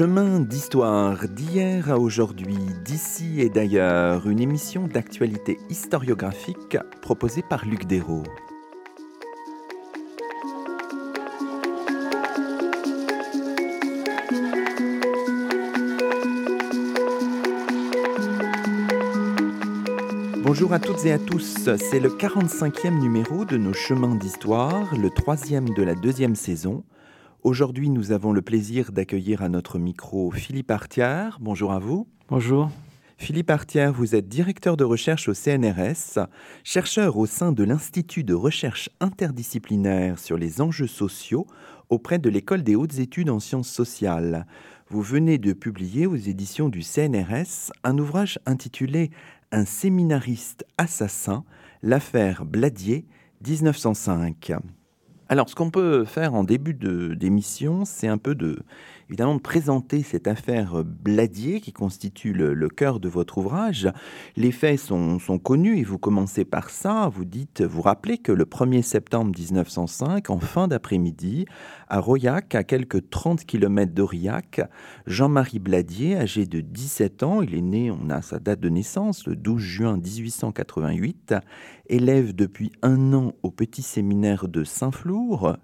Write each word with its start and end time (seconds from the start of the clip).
Chemin 0.00 0.40
d'histoire 0.40 1.28
d'hier 1.28 1.90
à 1.90 1.98
aujourd'hui, 1.98 2.56
d'ici 2.86 3.42
et 3.42 3.50
d'ailleurs, 3.50 4.26
une 4.30 4.40
émission 4.40 4.86
d'actualité 4.86 5.58
historiographique 5.68 6.78
proposée 7.02 7.42
par 7.42 7.66
Luc 7.66 7.84
Dérault. 7.84 8.22
Bonjour 20.42 20.72
à 20.72 20.78
toutes 20.78 21.04
et 21.04 21.12
à 21.12 21.18
tous, 21.18 21.68
c'est 21.76 22.00
le 22.00 22.08
45e 22.08 22.98
numéro 22.98 23.44
de 23.44 23.58
nos 23.58 23.74
chemins 23.74 24.14
d'histoire, 24.14 24.96
le 24.96 25.10
troisième 25.10 25.68
de 25.68 25.82
la 25.82 25.94
deuxième 25.94 26.36
saison. 26.36 26.84
Aujourd'hui, 27.42 27.88
nous 27.88 28.12
avons 28.12 28.32
le 28.32 28.42
plaisir 28.42 28.92
d'accueillir 28.92 29.40
à 29.40 29.48
notre 29.48 29.78
micro 29.78 30.30
Philippe 30.30 30.70
Artière. 30.70 31.38
Bonjour 31.40 31.72
à 31.72 31.78
vous. 31.78 32.06
Bonjour. 32.28 32.70
Philippe 33.16 33.48
Artière, 33.48 33.94
vous 33.94 34.14
êtes 34.14 34.28
directeur 34.28 34.76
de 34.76 34.84
recherche 34.84 35.26
au 35.26 35.32
CNRS, 35.32 36.18
chercheur 36.64 37.16
au 37.16 37.24
sein 37.24 37.52
de 37.52 37.64
l'Institut 37.64 38.24
de 38.24 38.34
recherche 38.34 38.90
interdisciplinaire 39.00 40.18
sur 40.18 40.36
les 40.36 40.60
enjeux 40.60 40.86
sociaux 40.86 41.46
auprès 41.88 42.18
de 42.18 42.28
l'École 42.28 42.62
des 42.62 42.76
hautes 42.76 42.98
études 42.98 43.30
en 43.30 43.40
sciences 43.40 43.70
sociales. 43.70 44.46
Vous 44.90 45.00
venez 45.00 45.38
de 45.38 45.54
publier 45.54 46.06
aux 46.06 46.16
éditions 46.16 46.68
du 46.68 46.82
CNRS 46.82 47.72
un 47.84 47.96
ouvrage 47.96 48.38
intitulé 48.44 49.10
un 49.50 49.64
séminariste 49.64 50.66
assassin, 50.76 51.44
l'affaire 51.82 52.44
Bladier, 52.44 53.06
1905. 53.46 54.52
Alors, 55.32 55.48
ce 55.48 55.54
qu'on 55.54 55.70
peut 55.70 56.04
faire 56.04 56.34
en 56.34 56.42
début 56.42 56.74
d'émission, 56.74 57.84
c'est 57.84 58.08
un 58.08 58.18
peu 58.18 58.34
de, 58.34 58.58
évidemment 59.10 59.36
de 59.36 59.40
présenter 59.40 60.02
cette 60.02 60.26
affaire 60.26 60.82
Bladier 60.84 61.60
qui 61.60 61.72
constitue 61.72 62.32
le, 62.32 62.68
cœur 62.68 62.98
de 62.98 63.08
votre 63.08 63.38
ouvrage. 63.38 63.88
Les 64.36 64.50
faits 64.52 64.80
sont, 64.80 65.18
connus 65.42 65.78
et 65.78 65.82
vous 65.84 65.98
commencez 65.98 66.44
par 66.44 66.70
ça. 66.70 67.08
Vous 67.12 67.24
dites, 67.24 67.62
vous 67.62 67.82
rappelez 67.82 68.18
que 68.18 68.32
le 68.32 68.44
1er 68.44 68.82
septembre 68.82 69.32
1905, 69.36 70.30
en 70.30 70.38
fin 70.40 70.66
d'après-midi, 70.66 71.44
à 71.88 71.98
Royac, 71.98 72.56
à 72.56 72.62
quelques 72.62 73.10
30 73.10 73.44
km 73.44 73.92
d'Aurillac, 73.92 74.62
Jean-Marie 75.06 75.58
Bladier, 75.58 76.16
âgé 76.16 76.46
de 76.46 76.60
17 76.60 77.22
ans, 77.24 77.42
il 77.42 77.54
est 77.54 77.62
né, 77.62 77.90
on 77.90 78.10
a 78.10 78.22
sa 78.22 78.38
date 78.38 78.58
de 78.60 78.68
naissance, 78.68 79.26
le 79.26 79.34
12 79.34 79.60
juin 79.60 79.96
1888, 79.96 81.34
élève 81.88 82.32
depuis 82.32 82.70
un 82.82 83.12
an 83.12 83.32
au 83.42 83.50
petit 83.50 83.82
séminaire 83.82 84.46
de 84.46 84.62
Saint-Flour, 84.62 85.19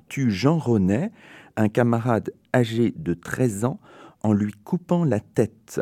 tue 0.08 0.30
Jean 0.30 0.58
Ronet, 0.58 1.10
un 1.56 1.68
camarade 1.68 2.32
âgé 2.54 2.92
de 2.96 3.14
13 3.14 3.64
ans 3.64 3.80
en 4.22 4.32
lui 4.32 4.52
coupant 4.64 5.04
la 5.04 5.20
tête. 5.20 5.80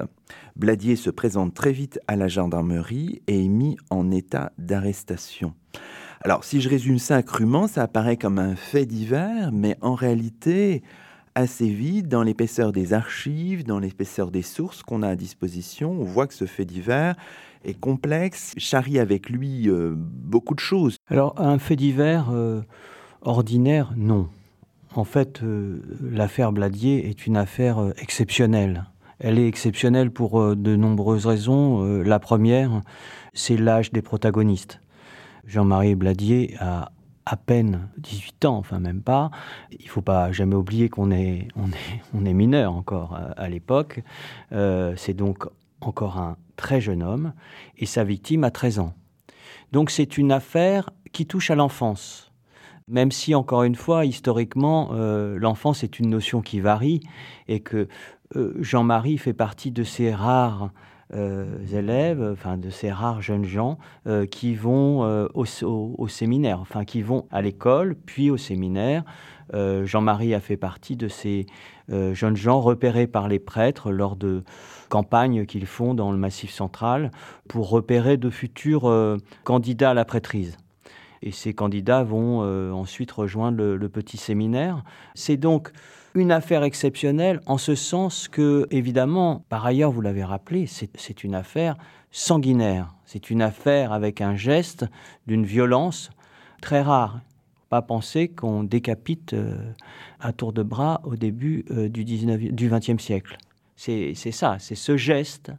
Bladier 0.56 0.97
se 0.97 1.11
présente 1.11 1.55
très 1.55 1.72
vite 1.72 1.98
à 2.08 2.17
la 2.17 2.28
gendarmerie 2.28 3.22
et 3.27 3.45
est 3.45 3.48
mis 3.48 3.77
en 3.91 4.11
état 4.11 4.52
d'arrestation. 4.58 5.55
Alors, 6.20 6.45
si 6.45 6.61
je 6.61 6.69
résume 6.69 6.98
ça 6.98 7.22
crûment, 7.22 7.67
ça 7.67 7.83
apparaît 7.83 8.17
comme 8.17 8.39
un 8.39 8.56
fait 8.56 8.86
divers, 8.86 9.50
mais 9.52 9.77
en 9.80 9.95
réalité, 9.95 10.83
assez 11.34 11.69
vite, 11.69 12.08
dans 12.08 12.22
l'épaisseur 12.22 12.72
des 12.72 12.92
archives, 12.92 13.64
dans 13.64 13.78
l'épaisseur 13.78 14.30
des 14.30 14.42
sources 14.42 14.83
qu'on 14.83 15.02
a 15.02 15.08
à 15.08 15.17
disposition, 15.17 15.92
on 15.92 16.05
voit 16.05 16.27
que 16.27 16.34
ce 16.34 16.47
fait 16.47 16.64
divers 16.64 17.17
est 17.64 17.78
complexe, 17.78 18.55
charrie 18.56 18.98
avec 18.98 19.30
lui 19.30 19.69
euh, 19.69 19.95
beaucoup 19.96 20.55
de 20.55 20.61
choses. 20.61 20.96
Alors, 21.08 21.35
un 21.41 21.58
fait 21.58 21.77
divers 21.77 22.30
euh, 22.30 22.61
ordinaire, 23.24 23.92
non. 23.96 24.29
En 24.95 25.05
fait, 25.05 25.42
euh, 25.42 25.83
l'affaire 26.01 26.52
Bladier 26.52 27.08
est 27.08 27.27
une 27.27 27.36
affaire 27.36 27.79
euh, 27.79 27.92
exceptionnelle. 27.98 28.85
Elle 29.18 29.39
est 29.39 29.48
exceptionnelle 29.48 30.11
pour 30.11 30.40
euh, 30.40 30.55
de 30.55 30.77
nombreuses 30.77 31.27
raisons. 31.27 31.83
la 32.02 32.18
première, 32.20 32.83
c'est 33.33 33.57
l'âge 33.57 33.90
des 33.90 34.02
protagonistes. 34.02 34.80
Jean-Marie 35.46 35.95
Bladier 35.95 36.55
a 36.61 36.92
à 37.27 37.36
peine 37.36 37.89
18 37.98 38.45
ans, 38.45 38.58
enfin 38.58 38.79
même 38.79 39.01
pas. 39.01 39.30
Il 39.80 39.89
faut 39.89 40.02
pas 40.02 40.30
jamais 40.30 40.55
oublier 40.55 40.89
qu'on 40.89 41.11
est, 41.11 41.48
on 41.56 41.68
est, 41.68 42.02
on 42.14 42.24
est 42.24 42.35
mineur 42.35 42.74
encore 42.74 43.18
à, 43.36 43.48
l'époque. 43.48 44.02
c'est 44.51 45.14
donc 45.14 45.46
encore 45.80 46.18
un 46.18 46.36
très 46.56 46.83
jeune 46.83 47.02
homme 47.02 47.33
et 47.79 47.86
sa 47.86 48.05
victime 48.05 48.45
a 48.45 48.51
13 48.51 48.79
ans. 48.79 48.92
Donc 49.73 49.91
c'est 49.91 50.18
une 50.18 50.33
affaire 50.33 50.91
qui 51.12 51.24
touche 51.24 51.51
à 51.51 51.55
l'enfance 51.55 52.23
même 52.89 53.11
si, 53.11 53.34
encore 53.34 53.62
une 53.62 53.74
fois, 53.74 54.05
historiquement, 54.05 54.90
euh, 54.92 55.39
l'enfance 55.39 55.84
est 55.84 55.98
une 55.98 56.11
notion 56.11 56.42
qui 56.42 56.61
varie 56.61 57.00
et 57.48 57.61
que 57.61 57.89
euh, 58.36 58.55
Jean-Marie 58.61 59.18
fait 59.18 59.33
partie 59.33 59.70
de 59.70 59.84
ces 59.84 60.12
rares 60.12 60.70
euh, 61.14 61.64
élèves, 61.73 62.23
enfin 62.33 62.58
de 62.58 62.70
ces 62.70 62.90
rares 62.90 63.23
jeunes 63.23 63.44
gens 63.44 63.78
qui 64.30 64.55
vont 64.55 65.28
au, 65.34 66.08
séminaire, 66.08 66.61
enfin 66.61 66.84
qui 66.84 67.02
vont 67.02 67.27
à 67.30 67.40
l'école, 67.42 67.94
puis 67.94 68.30
au 68.30 68.36
séminaire. 68.36 69.05
Jean-Marie 69.52 70.34
a 70.34 70.40
fait 70.40 70.56
partie 70.56 70.96
de 70.96 71.06
ces 71.06 71.46
jeunes 71.90 72.36
gens 72.36 72.61
repérés 72.61 73.06
par 73.06 73.28
les 73.28 73.39
prêtres 73.39 73.92
lors 73.92 74.17
de 74.17 74.42
campagnes 74.89 75.44
qu'ils 75.46 75.67
font 75.67 75.94
dans 75.94 76.11
le 76.11 76.18
Massif 76.18 76.50
central 76.50 77.11
pour 77.48 77.68
repérer 77.68 78.17
de 78.17 78.30
futurs 78.30 78.90
candidats 79.44 79.90
à 79.90 79.94
la 79.94 80.06
prêtrise 80.06 80.56
et 81.24 81.33
ces 81.33 81.55
candidats 81.55 82.05
vont 82.05 82.42
euh, 82.42 82.70
ensuite 82.70 83.11
rejoindre 83.11 83.64
le, 83.64 83.89
petit 83.89 84.18
séminaire. 84.18 84.85
C'est 85.14 85.39
donc 85.39 85.73
une 86.14 86.30
affaire 86.30 86.62
exceptionnelle 86.62 87.40
en 87.46 87.57
ce 87.57 87.74
sens 87.74 88.29
que, 88.29 88.67
évidemment, 88.70 89.45
par 89.48 89.64
ailleurs, 89.64 89.90
vous 89.90 90.02
l'avez 90.02 90.23
rappelé, 90.23 90.67
c'est 90.67 91.24
une 91.24 91.35
affaire 91.35 91.77
sanguinaire. 92.11 92.95
C'est 93.07 93.30
une 93.30 93.40
affaire 93.40 93.92
avec 93.92 94.20
un 94.20 94.36
geste 94.36 94.85
d'une 95.27 95.46
violence 95.46 96.11
très 96.61 96.83
rare. 96.83 97.20
Pas 97.70 97.80
penser 97.80 98.29
qu'on 98.29 98.62
décapite 98.62 99.33
euh, 99.33 99.56
à 100.20 100.33
tour 100.33 100.52
de 100.52 100.62
bras 100.62 101.01
au 101.05 101.17
début 101.17 101.64
euh, 101.70 101.89
du, 101.89 102.05
19, 102.05 102.52
du 102.52 102.70
siècle. 102.98 103.39
C'est 103.77 104.14
ça, 104.14 104.56
c'est 104.61 104.77
ce 104.77 104.96
geste 104.96 105.52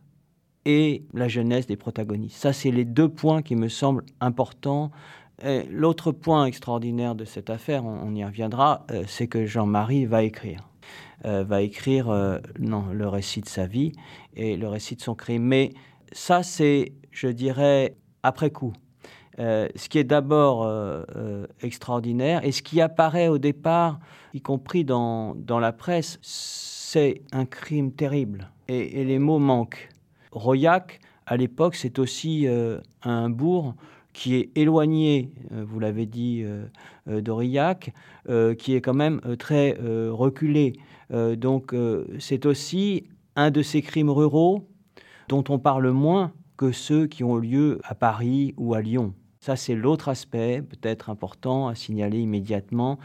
et 0.65 1.03
la 1.13 1.27
jeunesse 1.27 1.67
des 1.67 1.75
protagonistes. 1.75 2.37
Ça, 2.37 2.53
c'est 2.53 2.71
les 2.71 2.85
deux 2.85 3.09
points 3.09 3.41
qui 3.41 3.55
me 3.55 3.67
semblent 3.67 4.05
importants 4.19 4.91
L'autre 5.43 6.11
point 6.11 6.45
extraordinaire 6.45 7.13
de 7.13 7.25
cette 7.25 7.49
affaire, 7.49 7.85
on, 7.85 8.13
y 8.15 8.23
reviendra, 8.23 8.85
euh, 8.91 9.03
c'est 9.07 9.27
que 9.27 9.45
Jean-Marie 9.45 10.05
va 10.05 10.23
écrire. 10.23 10.61
Euh, 11.25 11.43
va 11.43 11.61
écrire 11.61 12.09
euh, 12.09 12.39
non, 12.59 12.85
le 12.91 13.07
récit 13.07 13.41
de 13.41 13.47
sa 13.47 13.65
vie 13.65 13.91
et 14.35 14.55
le 14.55 14.67
récit 14.67 14.95
de 14.95 15.01
son 15.01 15.15
crime. 15.15 15.43
Mais 15.43 15.71
ça, 16.11 16.41
c'est, 16.41 16.93
je 17.11 17.27
dirais, 17.27 17.97
après 18.23 18.49
coup. 18.49 18.73
ce 19.37 19.89
qui 19.89 19.97
est 19.97 20.05
d'abord 20.05 20.65
extraordinaire 21.61 22.45
et 22.45 22.53
ce 22.53 22.61
qui 22.61 22.79
apparaît 22.79 23.27
au 23.27 23.37
départ, 23.37 23.99
y 24.33 24.41
compris 24.41 24.85
dans, 24.85 25.35
dans 25.35 25.59
la 25.59 25.73
presse, 25.73 26.17
c'est 26.21 27.21
un 27.33 27.45
crime 27.45 27.91
terrible. 27.91 28.49
Et, 28.69 29.01
et, 29.01 29.03
les 29.03 29.19
mots 29.19 29.39
manquent. 29.39 29.89
Royac, 30.31 31.01
à 31.25 31.35
l'époque, 31.35 31.75
c'est 31.75 31.99
aussi 31.99 32.47
un 33.03 33.29
bourg 33.29 33.75
qui 34.15 34.35
est 34.35 34.49
éloigné, 34.55 35.29
euh, 35.51 35.65
vous 35.67 35.79
l'avez 35.79 36.05
dit, 36.05 36.41
euh, 36.43 36.65
euh, 37.09 37.21
d'Aurillac, 37.21 37.93
qui 38.57 38.73
est 38.73 38.81
quand 38.81 38.95
même 38.95 39.21
très 39.37 39.77
reculé. 40.09 40.73
donc 41.11 41.75
c'est 42.17 42.47
aussi 42.47 43.03
un 43.35 43.51
de 43.51 43.61
ces 43.61 43.83
crimes 43.83 44.09
ruraux 44.09 44.67
dont 45.27 45.43
on 45.49 45.59
parle 45.59 45.91
moins 45.91 46.31
que 46.57 46.71
ceux 46.71 47.05
qui 47.05 47.23
ont 47.23 47.37
lieu 47.37 47.79
à 47.83 47.93
Paris 47.93 48.55
ou 48.57 48.73
à 48.73 48.81
Lyon. 48.81 49.13
Ça, 49.41 49.55
c'est 49.55 49.75
l'autre 49.75 50.09
aspect, 50.09 50.63
peut-être 50.63 51.11
important 51.11 51.67
à 51.67 51.75
signaler 51.75 52.17
immédiatement. 52.17 52.97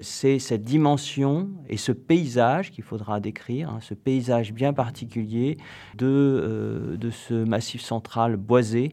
c'est 0.00 0.38
cette 0.38 0.64
dimension 0.64 1.50
et 1.68 1.76
ce 1.76 1.92
paysage 1.92 2.70
qu'il 2.70 2.84
faudra 2.84 3.20
décrire, 3.20 3.68
hein, 3.68 3.80
ce 3.82 3.92
paysage 3.92 4.54
bien 4.54 4.72
particulier 4.72 5.58
de, 5.94 6.96
de 6.98 7.10
ce 7.10 7.34
massif 7.44 7.82
central 7.82 8.38
boisé, 8.38 8.92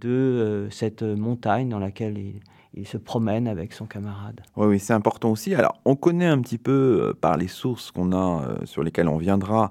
de 0.00 0.08
euh, 0.08 0.70
cette 0.70 1.02
montagne 1.02 1.68
dans 1.68 1.78
laquelle 1.78 2.18
il, 2.18 2.40
se 2.84 2.96
promène 2.96 3.48
avec 3.48 3.72
son 3.72 3.86
camarade. 3.86 4.40
Oui, 4.56 4.66
oui 4.66 4.78
c'est 4.78 4.92
important 4.92 5.30
aussi. 5.30 5.54
Alors, 5.54 5.80
on 5.84 5.96
connaît 5.96 6.26
un 6.26 6.40
petit 6.40 6.58
peu 6.58 6.72
euh, 6.72 7.14
par 7.18 7.36
les 7.36 7.48
sources 7.48 7.90
qu'on 7.90 8.12
a, 8.12 8.42
euh, 8.42 8.56
sur 8.64 8.82
lesquelles 8.82 9.08
on 9.08 9.18
viendra, 9.18 9.70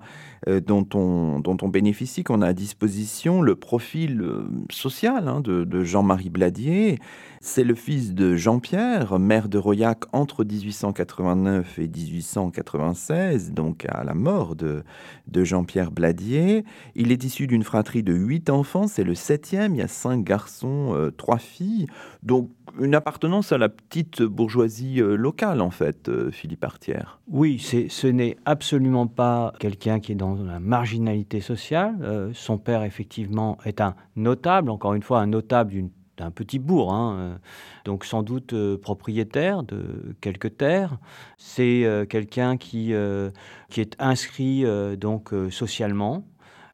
dont, 0.66 0.88
on, 0.94 1.40
dont 1.40 1.58
on 1.62 1.68
bénéficie, 1.68 2.24
qu'on 2.24 2.42
a 2.42 2.48
à 2.48 2.54
disposition, 2.54 3.42
le 3.42 3.56
profil 3.56 4.24
social 4.72 5.28
hein, 5.28 5.42
de, 5.42 5.84
Jean-Marie 5.84 6.30
Bladier. 6.30 7.00
C'est 7.42 7.64
le 7.64 7.76
fils 7.76 8.14
de 8.14 8.36
Jean-Pierre, 8.36 9.20
maire 9.20 9.50
de 9.50 9.58
Royac 9.58 10.04
entre 10.14 10.44
1889 10.44 11.80
et 11.80 11.88
1896, 11.88 13.52
donc 13.52 13.86
à 13.90 14.04
la 14.04 14.14
mort 14.14 14.56
de, 14.56 14.84
de 15.28 15.44
Jean-Pierre 15.44 15.92
Bladier. 15.92 16.66
Il 16.96 17.12
est 17.12 17.24
issu 17.24 17.48
d'une 17.48 17.64
fratrie 17.64 18.04
de 18.04 18.14
huit 18.14 18.50
enfants, 18.50 18.88
c'est 18.88 19.04
le 19.04 19.16
septième, 19.16 19.76
il 19.76 19.80
y 19.80 19.84
a 19.84 19.88
cinq 19.88 20.24
garçons, 20.24 20.94
euh, 20.94 21.12
trois 21.12 21.38
filles. 21.38 21.88
Donc 22.24 22.50
une 22.80 22.96
appartenance 22.96 23.52
à 23.52 23.58
la 23.58 23.70
petite 23.70 24.22
bourgeoisie 24.22 25.02
euh, 25.02 25.16
locale, 25.16 25.62
en 25.62 25.70
fait, 25.70 26.10
euh, 26.10 26.32
Philippe 26.32 26.64
Artière. 26.64 27.20
Oui, 27.28 27.60
ce 27.60 28.08
n'est 28.08 28.38
absolument 28.46 29.08
pas 29.08 29.54
quelqu'un 29.60 30.00
qui 30.00 30.12
est 30.12 30.16
dans 30.16 30.36
la 30.36 30.60
marginalité 30.60 31.42
sociale. 31.42 31.96
Euh, 32.02 32.32
son 32.34 32.58
père, 32.58 32.84
effectivement, 32.84 33.58
est 33.66 33.82
un 33.82 33.96
notable, 34.16 34.70
encore 34.70 34.94
une 34.94 35.04
fois, 35.04 35.20
un 35.20 35.28
notable 35.28 35.90
d'un 36.18 36.32
petit 36.32 36.58
bourg, 36.58 36.96
hein, 36.96 37.38
donc 37.86 38.04
sans 38.04 38.24
doute 38.24 38.56
propriétaire 38.78 39.62
de 39.62 40.16
quelques 40.20 40.58
terres. 40.58 40.98
C'est 41.38 42.08
quelqu'un 42.10 42.58
qui, 42.58 42.92
qui 43.70 43.82
est 43.82 43.96
inscrit 44.00 44.66
donc 44.98 45.32
socialement, 45.52 46.24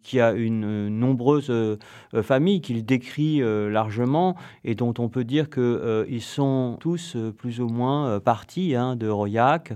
qui 0.04 0.20
a 0.20 0.34
une 0.34 0.66
euh, 0.66 0.90
nombreuse 0.90 1.50
euh, 1.50 1.78
euh, 2.14 2.22
famille 2.22 2.62
qu'il 2.62 2.86
décrit 2.86 3.42
largement 3.44 4.36
et 4.64 4.76
dont 4.76 4.94
on 5.00 5.10
peut 5.10 5.24
dire 5.24 5.50
qu'ils 5.50 6.22
sont 6.22 6.78
tous 6.80 7.16
plus 7.38 7.62
ou 7.62 7.68
moins 7.68 8.20
partis 8.20 8.76
hein, 8.76 8.96
de 8.96 9.08
Royac. 9.08 9.74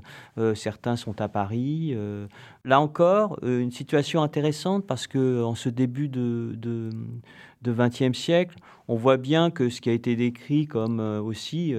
certains 0.56 0.96
sont 0.96 1.22
à 1.22 1.28
Paris. 1.30 1.96
Là 2.66 2.82
encore, 2.82 3.40
une 3.44 3.72
situation 3.72 4.22
intéressante 4.22 4.86
parce 4.86 5.08
que 5.08 5.44
en 5.44 5.56
ce 5.56 5.70
début 5.70 6.10
de, 6.10 6.90
XXe 7.66 8.18
siècle, 8.18 8.58
on 8.88 8.96
voit 8.96 9.18
bien 9.18 9.50
que 9.50 9.70
ce 9.70 9.80
qui 9.80 9.90
a 9.90 9.94
été 9.94 10.16
décrit 10.16 10.68
comme 10.68 11.00
aussi 11.00 11.74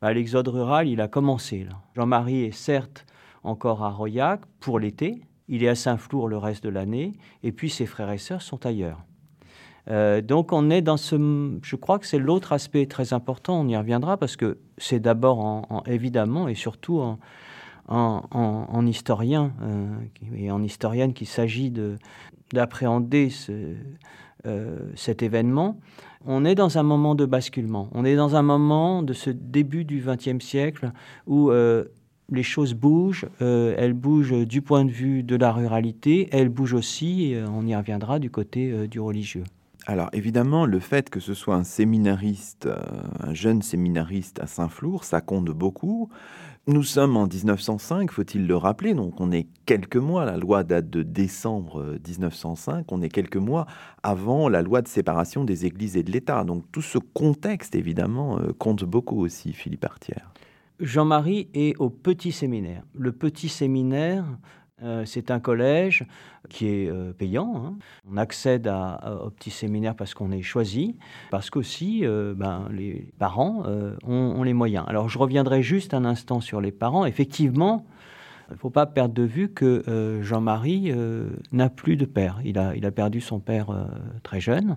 bah, 0.00 0.12
l'exode 0.12 0.48
rural, 0.48 0.88
il 0.88 1.00
a 1.00 1.08
commencé. 1.08 1.66
Jean-Marie 1.94 2.44
est 2.44 2.52
certes 2.52 3.06
encore 3.42 3.84
à 3.84 3.90
Royac 3.90 4.40
pour 4.60 4.80
l'été, 4.80 5.22
il 5.48 5.62
est 5.62 5.68
à 5.68 5.74
Saint-Flour 5.74 6.28
le 6.28 6.38
reste 6.38 6.64
de 6.64 6.68
l'année, 6.68 7.12
et 7.42 7.52
puis 7.52 7.70
ses 7.70 7.86
frères 7.86 8.10
et 8.10 8.18
sœurs 8.18 8.42
sont 8.42 8.66
ailleurs. 8.66 9.04
Euh, 9.88 10.20
donc 10.20 10.52
on 10.52 10.70
est 10.70 10.82
dans 10.82 10.96
ce... 10.96 11.16
Je 11.62 11.76
crois 11.76 11.98
que 11.98 12.06
c'est 12.06 12.18
l'autre 12.18 12.52
aspect 12.52 12.86
très 12.86 13.12
important, 13.12 13.60
on 13.60 13.68
y 13.68 13.76
reviendra, 13.76 14.16
parce 14.16 14.36
que 14.36 14.58
c'est 14.78 15.00
d'abord, 15.00 15.38
en, 15.38 15.82
évidemment, 15.86 16.48
et 16.48 16.54
surtout 16.54 16.98
en, 16.98 17.18
en, 17.88 18.86
historien 18.86 19.52
euh, 19.62 19.96
et 20.34 20.50
en 20.50 20.62
historienne 20.62 21.12
qu'il 21.12 21.28
s'agit 21.28 21.72
d'appréhender 22.52 23.28
euh, 24.46 24.78
cet 24.94 25.22
événement. 25.22 25.78
On 26.28 26.44
est 26.44 26.56
dans 26.56 26.78
un 26.78 26.82
moment 26.82 27.14
de 27.14 27.24
basculement, 27.24 27.88
on 27.92 28.04
est 28.04 28.16
dans 28.16 28.34
un 28.34 28.42
moment 28.42 29.04
de 29.04 29.12
ce 29.12 29.30
début 29.30 29.84
du 29.84 30.02
XXe 30.04 30.44
siècle 30.44 30.90
où 31.28 31.52
les 32.30 32.42
choses 32.42 32.74
bougent, 32.74 33.26
euh, 33.40 33.74
elles 33.78 33.92
bougent 33.92 34.46
du 34.46 34.62
point 34.62 34.84
de 34.84 34.90
vue 34.90 35.22
de 35.22 35.36
la 35.36 35.52
ruralité, 35.52 36.28
elles 36.32 36.48
bougent 36.48 36.74
aussi, 36.74 37.34
euh, 37.34 37.46
on 37.48 37.66
y 37.66 37.74
reviendra, 37.74 38.18
du 38.18 38.30
côté 38.30 38.70
euh, 38.70 38.86
du 38.86 39.00
religieux. 39.00 39.44
Alors 39.86 40.08
évidemment, 40.12 40.66
le 40.66 40.80
fait 40.80 41.10
que 41.10 41.20
ce 41.20 41.32
soit 41.32 41.54
un 41.54 41.62
séminariste, 41.62 42.68
un 43.20 43.34
jeune 43.34 43.62
séminariste 43.62 44.40
à 44.40 44.48
Saint-Flour, 44.48 45.04
ça 45.04 45.20
compte 45.20 45.50
beaucoup. 45.50 46.08
Nous 46.66 46.82
sommes 46.82 47.16
en 47.16 47.28
1905, 47.28 48.10
faut-il 48.10 48.48
le 48.48 48.56
rappeler, 48.56 48.94
donc 48.94 49.20
on 49.20 49.30
est 49.30 49.46
quelques 49.64 49.96
mois, 49.96 50.24
la 50.24 50.36
loi 50.36 50.64
date 50.64 50.90
de 50.90 51.04
décembre 51.04 51.96
1905, 52.04 52.90
on 52.90 53.00
est 53.00 53.08
quelques 53.08 53.36
mois 53.36 53.66
avant 54.02 54.48
la 54.48 54.62
loi 54.62 54.82
de 54.82 54.88
séparation 54.88 55.44
des 55.44 55.66
églises 55.66 55.96
et 55.96 56.02
de 56.02 56.10
l'État. 56.10 56.42
Donc 56.42 56.64
tout 56.72 56.82
ce 56.82 56.98
contexte, 56.98 57.76
évidemment, 57.76 58.40
compte 58.58 58.82
beaucoup 58.82 59.20
aussi, 59.20 59.52
Philippe 59.52 59.84
Artière. 59.84 60.32
Jean-Marie 60.80 61.48
est 61.54 61.76
au 61.78 61.90
petit 61.90 62.32
séminaire. 62.32 62.82
Le 62.94 63.12
petit 63.12 63.48
séminaire, 63.48 64.24
euh, 64.82 65.04
c'est 65.06 65.30
un 65.30 65.40
collège 65.40 66.04
qui 66.50 66.68
est 66.68 66.90
euh, 66.90 67.12
payant. 67.12 67.54
Hein. 67.56 67.74
On 68.10 68.16
accède 68.18 68.70
au 69.24 69.30
petit 69.30 69.50
séminaire 69.50 69.94
parce 69.94 70.12
qu'on 70.12 70.30
est 70.30 70.42
choisi, 70.42 70.96
parce 71.30 71.48
qu'aussi 71.48 72.00
euh, 72.04 72.34
ben, 72.36 72.68
les 72.70 73.08
parents 73.18 73.64
ont, 74.04 74.42
les 74.42 74.52
moyens. 74.52 74.84
Alors 74.88 75.08
je 75.08 75.18
reviendrai 75.18 75.62
juste 75.62 75.94
un 75.94 76.04
instant 76.04 76.40
sur 76.40 76.60
les 76.60 76.72
parents. 76.72 77.06
Effectivement, 77.06 77.86
il 78.50 78.52
ne 78.52 78.58
faut 78.58 78.70
pas 78.70 78.86
perdre 78.86 79.14
de 79.14 79.24
vue 79.24 79.48
que 79.48 80.20
Jean-Marie 80.22 80.92
n'a 81.50 81.68
plus 81.68 81.96
de 81.96 82.04
père. 82.04 82.38
Il 82.44 82.58
a, 82.58 82.76
il 82.76 82.86
a 82.86 82.92
perdu 82.92 83.20
son 83.20 83.40
père 83.40 83.88
très 84.22 84.40
jeune 84.40 84.76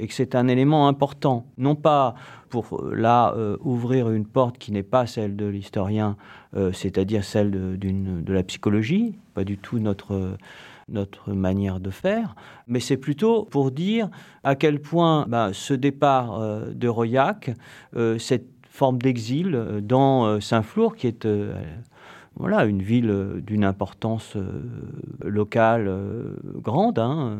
et 0.00 0.06
que 0.06 0.14
c'est 0.14 0.34
un 0.34 0.48
élément 0.48 0.88
important, 0.88 1.46
non 1.58 1.74
pas 1.74 2.14
pour 2.48 2.80
euh, 2.80 2.94
là 2.94 3.34
euh, 3.36 3.56
ouvrir 3.60 4.10
une 4.10 4.26
porte 4.26 4.58
qui 4.58 4.72
n'est 4.72 4.82
pas 4.82 5.06
celle 5.06 5.36
de 5.36 5.46
l'historien, 5.46 6.16
euh, 6.56 6.72
c'est-à-dire 6.72 7.22
celle 7.22 7.50
de, 7.50 8.32
la 8.32 8.42
psychologie, 8.42 9.14
pas 9.34 9.44
du 9.44 9.58
tout 9.58 9.78
notre 9.78 10.36
notre 10.88 11.32
manière 11.32 11.78
de 11.78 11.90
faire, 11.90 12.34
mais 12.66 12.80
c'est 12.80 12.96
plutôt 12.96 13.44
pour 13.44 13.70
dire 13.70 14.08
à 14.42 14.56
quel 14.56 14.80
point 14.80 15.24
bah, 15.28 15.50
ce 15.52 15.72
départ 15.72 16.40
de 16.66 16.88
Royac, 16.88 17.52
cette 18.18 18.48
forme 18.68 18.98
d'exil 18.98 19.80
dans 19.82 20.40
Saint-Flour, 20.40 20.96
qui 20.96 21.06
est 21.06 21.24
voilà, 22.40 22.64
une 22.64 22.80
ville 22.82 23.10
euh, 23.10 23.40
d'une 23.42 23.64
importance 23.64 24.34
euh, 24.34 24.62
locale 25.22 25.88
euh, 25.88 26.36
grande. 26.56 26.98
Hein. 26.98 27.36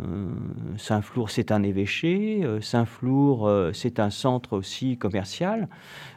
Saint-Flour, 0.76 1.30
c'est 1.30 1.52
un 1.52 1.62
évêché. 1.62 2.46
Saint-Flour, 2.60 3.50
c'est 3.72 3.98
un 3.98 4.10
centre 4.10 4.56
aussi 4.56 4.98
commercial. 4.98 5.68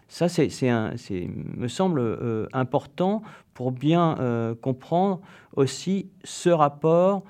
Ça, 0.10 0.28
c'est, 0.28 0.50
me 0.62 1.68
semble 1.68 2.50
important 2.54 3.24
pour 3.54 3.72
bien 3.72 4.56
comprendre 4.62 5.22
aussi 5.56 6.10
ce 6.24 6.50
rapport 6.50 7.24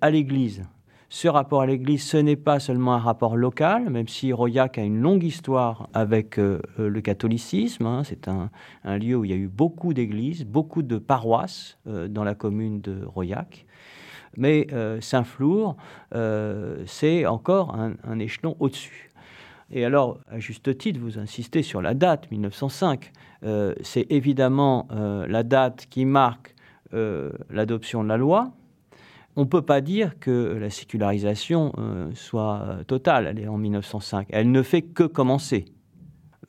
à 0.00 0.10
l'Église 0.10 0.62
ce 1.10 1.26
rapport 1.26 1.62
à 1.62 1.66
l'Église, 1.66 2.02
ce 2.02 2.18
n'est 2.18 2.36
pas 2.36 2.60
seulement 2.60 2.94
un 2.94 2.98
rapport 2.98 3.36
local, 3.36 3.88
même 3.88 4.08
si 4.08 4.30
Royac 4.32 4.76
a 4.76 4.82
une 4.82 5.00
longue 5.00 5.24
histoire 5.24 5.88
avec 5.94 6.38
euh, 6.38 6.60
euh, 6.78 6.90
le 6.90 7.00
catholicisme. 7.00 7.86
Hein. 7.86 8.02
c'est 8.04 8.28
un, 8.28 8.50
lieu 8.98 9.16
où 9.16 9.24
il 9.24 9.30
y 9.30 9.34
a 9.34 9.36
eu 9.36 9.48
beaucoup 9.48 9.94
d'églises, 9.94 10.44
beaucoup 10.44 10.82
de 10.82 10.98
paroisses 10.98 11.78
euh, 11.86 12.08
dans 12.08 12.24
la 12.24 12.34
commune 12.34 12.82
de 12.82 13.04
Royac. 13.06 13.64
Mais 14.36 14.68
Saint-Flour, 15.00 15.76
c'est 16.86 17.26
encore 17.26 17.74
un, 17.74 18.18
échelon 18.20 18.56
au-dessus. 18.60 19.10
Et 19.72 19.84
alors, 19.84 20.20
à 20.30 20.38
juste 20.38 20.78
titre, 20.78 21.00
vous 21.00 21.18
insistez 21.18 21.62
sur 21.62 21.82
la 21.82 21.94
date 21.94 22.30
1905. 22.30 23.10
c'est 23.82 24.06
évidemment 24.10 24.86
la 24.90 25.42
date 25.42 25.86
qui 25.90 26.04
marque 26.04 26.54
l'adoption 26.92 28.04
de 28.04 28.08
la 28.08 28.16
loi, 28.16 28.52
on 29.38 29.42
ne 29.42 29.46
peut 29.46 29.62
pas 29.62 29.80
dire 29.80 30.18
que 30.18 30.58
la 30.60 30.68
sécularisation 30.68 31.72
euh, 31.78 32.10
soit 32.14 32.60
euh, 32.62 32.82
totale. 32.82 33.28
Elle 33.28 33.38
est 33.38 33.46
en 33.46 33.56
1905. 33.56 34.26
Elle 34.30 34.50
ne 34.50 34.62
fait 34.62 34.82
que 34.82 35.04
commencer. 35.04 35.66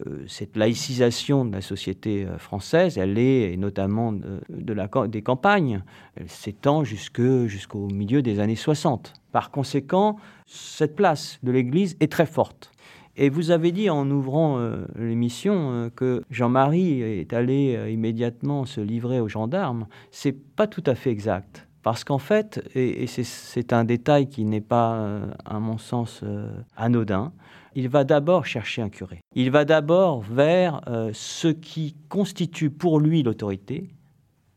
Euh, 0.07 0.23
cette 0.27 0.57
laïcisation 0.57 1.45
de 1.45 1.51
la 1.51 1.61
société 1.61 2.25
française, 2.39 2.97
elle 2.97 3.19
est, 3.19 3.53
et 3.53 3.57
notamment 3.57 4.11
de, 4.11 4.73
la, 4.73 4.89
des 5.07 5.21
campagnes, 5.21 5.83
elle 6.15 6.29
s'étend 6.29 6.83
jusqu'au 6.83 7.87
milieu 7.89 8.23
des 8.23 8.39
années 8.39 8.55
60. 8.55 9.13
Par 9.31 9.51
conséquent, 9.51 10.17
cette 10.47 10.95
place 10.95 11.37
de 11.43 11.51
l'Église 11.51 11.95
est 11.99 12.11
très 12.11 12.25
forte. 12.25 12.71
Et 13.17 13.29
vous 13.29 13.51
avez 13.51 13.71
dit 13.71 13.89
en 13.89 14.09
ouvrant 14.09 14.57
l'émission 14.95 15.91
que 15.93 16.23
Jean-Marie 16.31 17.01
est 17.01 17.33
allé 17.33 17.91
immédiatement 17.91 18.63
se 18.63 18.79
livrer 18.79 19.19
aux 19.19 19.27
gendarmes. 19.27 19.87
C'est 20.09 20.31
pas 20.31 20.67
tout 20.67 20.83
à 20.85 20.95
fait 20.95 21.11
exact. 21.11 21.68
Parce 21.83 22.03
qu'en 22.03 22.17
fait, 22.17 22.61
et, 22.75 23.07
c'est 23.07 23.73
un 23.73 23.83
détail 23.83 24.27
qui 24.27 24.43
n'est 24.43 24.61
pas, 24.61 24.95
euh, 24.95 25.31
à 25.45 25.59
mon 25.59 25.77
sens, 25.77 26.21
euh, 26.23 26.49
anodin, 26.75 27.31
il 27.75 27.87
va 27.87 28.03
d'abord 28.03 28.45
chercher 28.45 28.81
un 28.81 28.89
curé. 28.89 29.21
Il 29.35 29.51
va 29.51 29.63
d'abord 29.63 30.21
vers 30.21 30.81
euh, 30.87 31.11
ce 31.13 31.47
qui 31.47 31.95
constitue 32.09 32.69
pour 32.69 32.99
lui 32.99 33.23
l'autorité, 33.23 33.89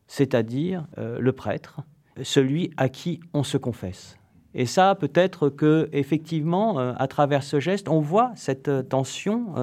c'est-à-dire 0.07 0.85
le 0.97 1.31
prêtre, 1.31 1.79
celui 2.21 2.71
à 2.77 2.89
qui 2.89 3.19
on 3.33 3.43
se 3.43 3.57
confesse. 3.57 4.17
Et 4.55 4.65
ça, 4.65 4.95
peut-être 4.95 5.49
que 5.49 5.89
effectivement, 5.93 6.77
à 6.77 7.07
travers 7.07 7.43
ce 7.43 7.59
geste, 7.59 7.89
on 7.89 7.99
voit 7.99 8.31
cette 8.35 8.89
tension 8.89 9.53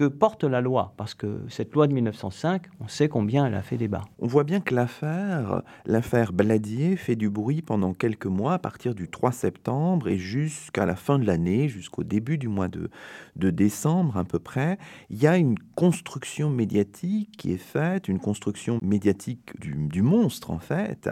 que 0.00 0.06
porte 0.06 0.44
la 0.44 0.62
loi, 0.62 0.94
parce 0.96 1.12
que 1.12 1.40
cette 1.50 1.74
loi 1.74 1.86
de 1.86 1.92
1905, 1.92 2.62
on 2.80 2.88
sait 2.88 3.10
combien 3.10 3.44
elle 3.44 3.54
a 3.54 3.60
fait 3.60 3.76
débat. 3.76 4.00
On 4.18 4.26
voit 4.26 4.44
bien 4.44 4.60
que 4.60 4.74
l'affaire, 4.74 5.62
l'affaire 5.84 6.32
Bladier 6.32 6.96
fait 6.96 7.16
du 7.16 7.28
bruit 7.28 7.60
pendant 7.60 7.92
quelques 7.92 8.24
mois, 8.24 8.54
à 8.54 8.58
partir 8.58 8.94
du 8.94 9.10
3 9.10 9.30
septembre 9.30 10.08
et 10.08 10.16
jusqu'à 10.16 10.86
la 10.86 10.96
fin 10.96 11.18
de 11.18 11.26
l'année, 11.26 11.68
jusqu'au 11.68 12.02
début 12.02 12.38
du 12.38 12.48
mois 12.48 12.68
de, 12.68 12.88
décembre 13.36 14.16
à 14.16 14.24
peu 14.24 14.38
près. 14.38 14.78
Il 15.10 15.22
y 15.22 15.26
a 15.26 15.36
une 15.36 15.58
construction 15.74 16.48
médiatique 16.48 17.32
qui 17.36 17.52
est 17.52 17.58
faite, 17.58 18.08
une 18.08 18.20
construction 18.20 18.78
médiatique 18.80 19.52
du 19.60 20.00
monstre 20.00 20.50
en 20.50 20.60
fait. 20.60 21.10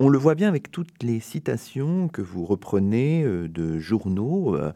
On 0.00 0.08
le 0.08 0.18
voit 0.18 0.34
bien 0.34 0.48
avec 0.48 0.72
toutes 0.72 1.04
les 1.04 1.20
citations 1.20 2.08
que 2.08 2.20
vous 2.20 2.44
reprenez 2.44 3.22
euh, 3.22 3.46
de 3.48 3.78
journaux, 3.78 4.56
euh, 4.56 4.72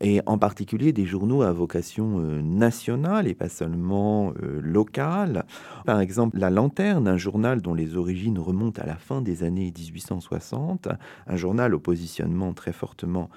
et 0.00 0.22
en 0.24 0.38
particulier 0.38 0.94
des 0.94 1.04
journaux 1.04 1.42
à 1.42 1.52
vocation 1.52 2.20
euh, 2.20 2.40
nationale 2.40 3.28
et 3.28 3.34
pas 3.34 3.50
seulement 3.50 4.32
locale. 4.40 5.44
Par 5.84 6.00
exemple, 6.00 6.38
La 6.38 6.48
Lanterne, 6.48 7.06
un 7.06 7.18
journal 7.18 7.60
dont 7.60 7.74
les 7.74 7.96
origines 7.96 8.38
remontent 8.38 8.80
à 8.80 8.86
la 8.86 8.96
fin 8.96 9.20
des 9.20 9.42
années 9.42 9.72
1860, 9.76 10.88
un 11.26 11.36
journal 11.36 11.74
au 11.74 11.78
positionnement 11.78 12.54
très 12.54 12.72
fortement 12.72 13.28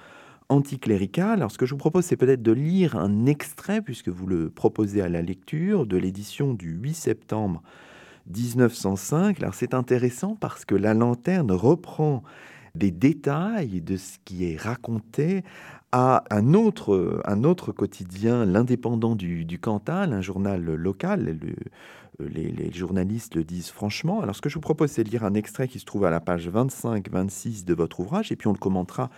anticlérical. 0.48 1.38
Alors 1.38 1.50
ce 1.50 1.58
que 1.58 1.66
je 1.66 1.72
vous 1.72 1.78
propose, 1.78 2.04
c'est 2.04 2.16
peut-être 2.16 2.42
de 2.42 2.52
lire 2.52 2.96
un 2.96 3.26
extrait, 3.26 3.82
puisque 3.82 4.08
vous 4.08 4.26
le 4.26 4.48
proposez 4.48 5.02
à 5.02 5.08
la 5.08 5.20
lecture, 5.20 5.86
de 5.86 5.96
l'édition 5.96 6.54
du 6.54 6.70
8 6.70 6.94
septembre 6.94 7.62
1905. 8.34 9.40
Alors 9.40 9.54
c'est 9.54 9.74
intéressant 9.74 10.36
parce 10.36 10.64
que 10.64 10.74
la 10.74 10.94
lanterne 10.94 11.52
reprend 11.52 12.22
des 12.76 12.90
détails 12.90 13.80
de 13.80 13.96
ce 13.96 14.18
qui 14.24 14.50
est 14.50 14.60
raconté 14.60 15.42
à 15.92 16.24
un 16.30 16.52
autre, 16.52 17.72
quotidien, 17.72 18.44
l'Indépendant 18.44 19.16
du, 19.16 19.58
Cantal, 19.58 20.12
un 20.12 20.20
journal 20.20 20.62
local. 20.62 21.38
les, 22.18 22.50
les, 22.50 22.72
journalistes 22.72 23.34
le 23.34 23.44
disent 23.44 23.70
franchement. 23.70 24.20
Alors 24.20 24.36
ce 24.36 24.42
que 24.42 24.50
je 24.50 24.54
vous 24.56 24.60
propose, 24.60 24.90
c'est 24.90 25.04
de 25.04 25.10
lire 25.10 25.24
un 25.24 25.34
extrait 25.34 25.68
qui 25.68 25.78
se 25.78 25.86
trouve 25.86 26.04
à 26.04 26.10
la 26.10 26.20
page 26.20 26.50
25-26 26.50 27.64
de 27.64 27.72
votre 27.72 28.00
ouvrage, 28.00 28.30
et 28.30 28.36
puis 28.36 28.48
on 28.48 28.52
le 28.52 28.58
commentera 28.58 29.10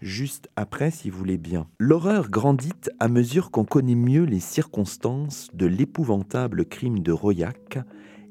juste 0.00 0.48
après 0.56 0.90
si 0.90 1.10
vous 1.10 1.18
voulez 1.18 1.38
bien. 1.38 1.66
L'horreur 1.78 2.30
grandit 2.30 2.72
à 2.98 3.08
mesure 3.08 3.50
qu'on 3.50 3.64
connaît 3.64 3.94
mieux 3.94 4.24
les 4.24 4.40
circonstances 4.40 5.50
de 5.54 5.66
l'épouvantable 5.66 6.64
crime 6.64 7.00
de 7.00 7.12
Royac 7.12 7.78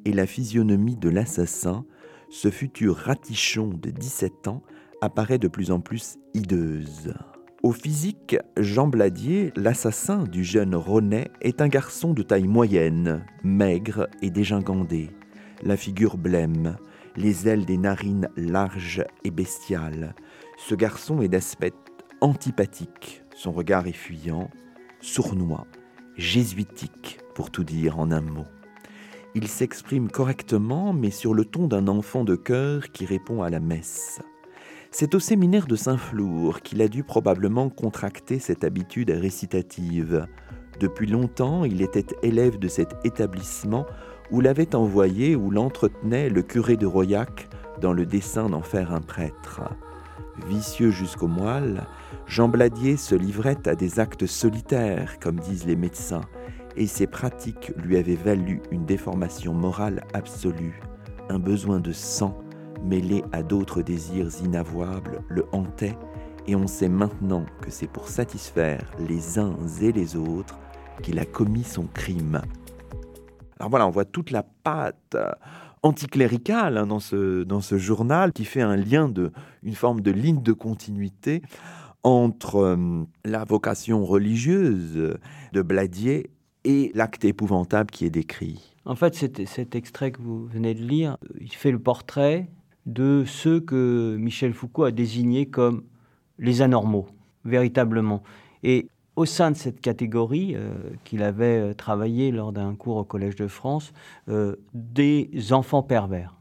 et 0.05 0.13
la 0.13 0.25
physionomie 0.25 0.95
de 0.95 1.09
l'assassin, 1.09 1.85
ce 2.29 2.49
futur 2.49 2.95
ratichon 2.95 3.67
de 3.67 3.89
17 3.89 4.47
ans 4.47 4.63
apparaît 5.01 5.37
de 5.37 5.47
plus 5.47 5.71
en 5.71 5.79
plus 5.79 6.17
hideuse. 6.33 7.13
Au 7.61 7.71
physique, 7.71 8.35
Jean 8.57 8.87
Bladier, 8.87 9.53
l'assassin 9.55 10.23
du 10.23 10.43
jeune 10.43 10.75
Ronet, 10.75 11.31
est 11.41 11.61
un 11.61 11.69
garçon 11.69 12.13
de 12.13 12.21
taille 12.21 12.47
moyenne, 12.47 13.25
maigre 13.43 14.09
et 14.21 14.29
dégingandé, 14.29 15.11
la 15.61 15.77
figure 15.77 16.17
blême, 16.17 16.77
les 17.15 17.47
ailes 17.47 17.65
des 17.65 17.77
narines 17.77 18.29
larges 18.35 19.05
et 19.23 19.31
bestiales. 19.31 20.13
Ce 20.57 20.75
garçon 20.75 21.21
est 21.21 21.29
d'aspect 21.29 21.73
antipathique, 22.19 23.23
son 23.35 23.51
regard 23.51 23.87
est 23.87 23.93
fuyant, 23.93 24.49
sournois, 24.99 25.67
jésuitique, 26.17 27.19
pour 27.33 27.49
tout 27.49 27.63
dire 27.63 27.99
en 27.99 28.11
un 28.11 28.21
mot. 28.21 28.45
Il 29.35 29.47
s'exprime 29.47 30.09
correctement, 30.09 30.93
mais 30.93 31.09
sur 31.09 31.33
le 31.33 31.43
ton 31.43 31.67
d'un 31.67 31.87
enfant 31.87 32.23
de 32.23 32.35
cœur 32.35 32.91
qui 32.91 33.03
répond 33.07 33.41
à 33.41 33.49
la 33.49 33.59
messe. 33.59 34.21
C'est 34.91 35.15
au 35.15 35.19
séminaire 35.19 35.65
de 35.65 35.75
Saint-Flour 35.75 36.61
qu'il 36.61 36.83
a 36.83 36.87
dû 36.87 37.03
probablement 37.03 37.69
contracter 37.69 38.37
cette 38.37 38.63
habitude 38.63 39.09
récitative. 39.09 40.27
Depuis 40.79 41.07
longtemps, 41.07 41.65
il 41.65 41.81
était 41.81 42.05
élève 42.21 42.59
de 42.59 42.67
cet 42.67 42.93
établissement 43.05 43.87
où 44.29 44.39
l'avait 44.39 44.75
envoyé 44.75 45.35
ou 45.35 45.49
l'entretenait 45.49 46.29
le 46.29 46.43
curé 46.43 46.77
de 46.77 46.85
Royac 46.85 47.49
dans 47.81 47.93
le 47.93 48.05
dessein 48.05 48.49
d'en 48.49 48.61
faire 48.61 48.93
un 48.93 49.01
prêtre. 49.01 49.61
Vicieux 50.47 50.91
jusqu'au 50.91 51.27
moelle, 51.27 51.87
Jean 52.27 52.49
Bladier 52.49 52.97
se 52.97 53.15
livrait 53.15 53.67
à 53.67 53.73
des 53.73 53.99
actes 53.99 54.27
solitaires, 54.27 55.19
comme 55.19 55.39
disent 55.39 55.65
les 55.65 55.75
médecins, 55.75 56.21
et 56.75 56.87
ses 56.87 57.07
pratiques 57.07 57.71
lui 57.83 57.97
avaient 57.97 58.15
valu 58.15 58.61
une 58.71 58.85
déformation 58.85 59.53
morale 59.53 60.03
absolue, 60.13 60.81
un 61.29 61.39
besoin 61.39 61.79
de 61.79 61.91
sang 61.91 62.37
mêlé 62.83 63.23
à 63.31 63.43
d'autres 63.43 63.81
désirs 63.81 64.29
inavouables, 64.43 65.21
le 65.29 65.45
hantait, 65.51 65.97
et 66.47 66.55
on 66.55 66.67
sait 66.67 66.89
maintenant 66.89 67.45
que 67.61 67.71
c'est 67.71 67.87
pour 67.87 68.09
satisfaire 68.09 68.91
les 68.99 69.39
uns 69.39 69.55
et 69.81 69.91
les 69.91 70.15
autres 70.15 70.59
qu'il 71.01 71.19
a 71.19 71.25
commis 71.25 71.63
son 71.63 71.83
crime. 71.83 72.41
Alors 73.59 73.69
voilà, 73.69 73.87
on 73.87 73.91
voit 73.91 74.05
toute 74.05 74.31
la 74.31 74.43
patte 74.43 75.15
anticléricale 75.83 76.77
hein, 76.77 76.87
dans, 76.87 76.99
ce, 76.99 77.43
dans 77.43 77.61
ce 77.61 77.77
journal 77.77 78.33
qui 78.33 78.45
fait 78.45 78.61
un 78.61 78.75
lien 78.75 79.09
de 79.09 79.31
une 79.63 79.75
forme 79.75 80.01
de 80.01 80.11
ligne 80.11 80.41
de 80.41 80.53
continuité 80.53 81.41
entre 82.03 82.57
euh, 82.57 83.05
la 83.23 83.45
vocation 83.45 84.03
religieuse 84.05 85.15
de 85.53 85.61
Bladier 85.61 86.29
et 86.65 86.91
l'acte 86.93 87.25
épouvantable 87.25 87.91
qui 87.91 88.05
est 88.05 88.09
décrit. 88.09 88.73
En 88.85 88.95
fait, 88.95 89.15
cet 89.15 89.75
extrait 89.75 90.11
que 90.11 90.21
vous 90.21 90.45
venez 90.45 90.73
de 90.73 90.83
lire, 90.83 91.17
il 91.39 91.53
fait 91.53 91.71
le 91.71 91.79
portrait 91.79 92.49
de 92.85 93.23
ceux 93.25 93.59
que 93.59 94.17
Michel 94.19 94.53
Foucault 94.53 94.83
a 94.83 94.91
désignés 94.91 95.45
comme 95.45 95.83
les 96.37 96.61
anormaux, 96.61 97.07
véritablement. 97.45 98.23
Et 98.63 98.87
au 99.15 99.25
sein 99.25 99.51
de 99.51 99.55
cette 99.55 99.79
catégorie 99.79 100.55
euh, 100.55 100.73
qu'il 101.03 101.23
avait 101.23 101.59
euh, 101.59 101.73
travaillé 101.73 102.31
lors 102.31 102.51
d'un 102.51 102.73
cours 102.75 102.97
au 102.97 103.03
Collège 103.03 103.35
de 103.35 103.47
France, 103.47 103.93
euh, 104.29 104.55
des 104.73 105.29
enfants 105.51 105.83
pervers. 105.83 106.35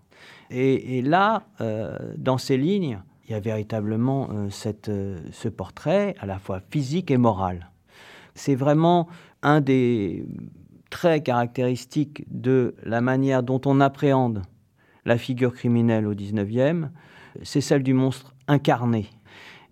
Et, 0.55 1.01
là, 1.01 1.45
dans 2.19 2.37
ces 2.37 2.59
lignes, 2.59 3.01
il 3.25 3.31
y 3.31 3.35
a 3.35 3.41
véritablement 3.41 4.29
ce 4.51 5.49
portrait 5.49 6.15
à 6.21 6.27
la 6.27 6.39
fois 6.39 6.61
physique 6.71 7.11
et 7.11 7.17
moral. 7.17 7.71
C'est 8.35 8.55
vraiment 8.55 9.09
un 9.43 9.61
des 9.61 10.25
traits 10.91 11.25
caractéristiques 11.25 12.25
de 12.31 12.75
la 12.85 13.01
manière 13.01 13.43
dont 13.43 13.61
on 13.65 13.81
appréhende 13.81 14.43
la 15.05 15.19
figure 15.19 15.53
criminelle 15.53 16.07
au 16.07 16.15
19e, 16.15 16.89
c'est 17.43 17.61
celle 17.61 17.83
du 17.83 17.95
monstre 17.95 18.35
incarné. 18.47 19.07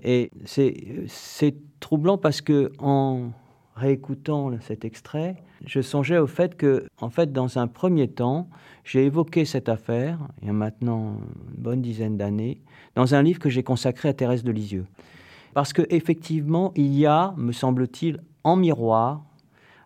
Et 0.03 0.31
c'est 0.45 1.55
troublant 1.79 2.19
parce 2.19 2.41
que 2.41 2.73
en 2.79 3.31
réécoutant 3.77 4.51
cet 4.61 4.85
extrait, 4.85 5.37
je 5.67 5.81
songeais 5.81 6.19
au 6.19 6.27
fait 6.27 6.57
que, 6.57 6.87
en 7.01 7.11
fait, 7.11 7.33
dans 7.33 7.59
un 7.59 7.67
premier 7.67 8.09
temps, 8.09 8.49
j'ai 8.85 9.05
évoqué 9.05 9.45
cette 9.45 9.69
affaire, 9.69 10.19
il 10.41 10.47
y 10.47 10.51
a 10.51 10.55
maintenant 10.55 11.17
une 11.55 11.63
bonne 11.63 11.83
dizaine 11.83 12.17
d'années, 12.17 12.63
dans 12.95 13.15
un 13.15 13.23
livre 13.23 13.39
que 13.39 13.51
j'ai 13.51 13.63
consacré 13.63 14.09
à 14.09 14.15
Thérèse 14.15 14.43
de 14.43 14.53
Lisieux. 14.53 14.87
Parce 15.55 15.73
qu'effectivement, 15.73 16.73
il 16.77 16.95
y 16.95 17.07
a, 17.07 17.35
me 17.37 17.53
semble-t-il, 17.53 18.21
en 18.43 18.57
miroir, 18.57 19.25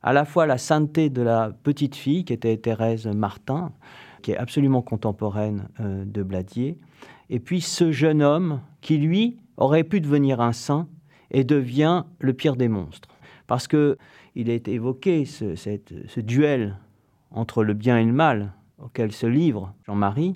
à 0.05 0.13
la 0.13 0.27
fois 0.27 0.45
la 0.47 0.59
sainteté 0.59 1.09
de 1.09 1.23
la 1.23 1.51
petite 1.63 1.97
fille, 1.97 2.27
qui 2.27 2.35
était 2.35 2.59
Thérèse 2.59 3.07
Martin, 3.07 3.73
qui 4.21 4.33
est 4.33 4.37
absolument 4.37 4.83
contemporaine 4.83 5.69
euh, 5.81 6.05
de 6.05 6.23
Bladier, 6.23 6.79
et 7.31 7.41
puis 7.41 7.63
ce 7.63 7.91
jeune 7.91 8.23
homme 8.23 8.61
qui, 8.83 8.99
lui, 8.99 9.39
aurait 9.57 9.83
pu 9.83 10.03
devenir 10.03 10.43
un 10.43 10.53
saint 10.53 10.89
et 11.31 11.43
devient 11.43 12.05
le 12.19 12.35
pire 12.35 12.57
des 12.57 12.69
monstres. 12.69 13.09
Parce 13.47 13.67
que 13.67 13.97
il 14.35 14.51
est 14.51 14.69
évoqué 14.69 15.25
ce, 15.25 15.55
ce 15.55 16.21
duel 16.21 16.77
entre 17.31 17.65
le 17.65 17.73
bien 17.73 17.99
et 17.99 18.05
le 18.05 18.13
mal 18.13 18.53
auquel 18.79 19.11
se 19.11 19.27
livre 19.27 19.75
Jean-Marie, 19.87 20.35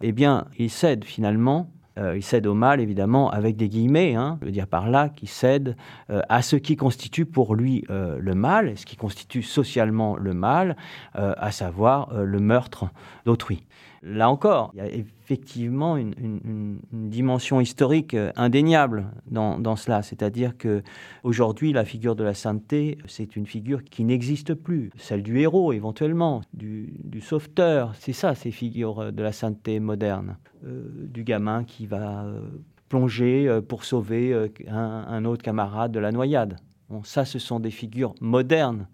eh 0.00 0.12
bien, 0.12 0.46
il 0.58 0.70
cède 0.70 1.04
finalement 1.04 1.72
euh, 1.98 2.16
il 2.16 2.22
cède 2.22 2.46
au 2.46 2.54
mal, 2.54 2.80
évidemment, 2.80 3.30
avec 3.30 3.56
des 3.56 3.68
guillemets, 3.68 4.14
hein, 4.14 4.38
je 4.40 4.46
veux 4.46 4.52
dire 4.52 4.66
par 4.66 4.88
là, 4.88 5.08
qui 5.08 5.26
cède 5.26 5.76
euh, 6.10 6.22
à 6.28 6.42
ce 6.42 6.56
qui 6.56 6.76
constitue 6.76 7.26
pour 7.26 7.54
lui 7.54 7.84
euh, 7.90 8.18
le 8.18 8.34
mal, 8.34 8.76
ce 8.76 8.86
qui 8.86 8.96
constitue 8.96 9.42
socialement 9.42 10.16
le 10.16 10.34
mal, 10.34 10.76
à 11.14 11.50
savoir 11.50 12.12
le 12.14 12.40
meurtre 12.40 12.88
d'autrui. 13.24 13.64
Là 14.02 14.28
encore, 14.28 14.72
il 14.74 14.78
y 14.78 14.80
a 14.80 14.88
effectivement 14.88 15.96
une, 15.96 16.80
dimension 16.92 17.60
historique 17.60 18.16
indéniable 18.36 19.06
dans, 19.26 19.76
cela, 19.76 20.02
c'est-à-dire 20.02 20.56
que 20.56 20.82
aujourd'hui, 21.22 21.72
la 21.72 21.84
figure 21.84 22.16
de 22.16 22.24
la 22.24 22.34
sainteté, 22.34 22.98
c'est 23.06 23.36
une 23.36 23.46
figure 23.46 23.84
qui 23.84 24.04
n'existe 24.04 24.54
plus, 24.54 24.90
celle 24.96 25.22
du 25.22 25.38
héros 25.38 25.72
éventuellement, 25.72 26.42
du, 26.52 26.94
du 27.04 27.20
sauveteur, 27.20 27.94
c'est 27.94 28.12
ça, 28.12 28.34
ces 28.34 28.50
figures 28.50 29.12
de 29.12 29.22
la 29.22 29.32
sainteté 29.32 29.78
moderne. 29.78 30.36
Euh, 30.64 31.08
du 31.08 31.24
gamin 31.24 31.64
qui 31.64 31.86
va 31.86 32.22
euh, 32.22 32.40
plonger 32.88 33.48
euh, 33.48 33.60
pour 33.60 33.84
sauver 33.84 34.48
un, 34.68 35.24
autre 35.24 35.42
camarade 35.42 35.90
de 35.90 35.98
la 35.98 36.12
noyade. 36.12 36.56
Ça, 37.02 37.24
ce 37.24 37.40
sont 37.40 37.58
des 37.58 37.72
figures 37.72 38.14
modernes 38.20 38.86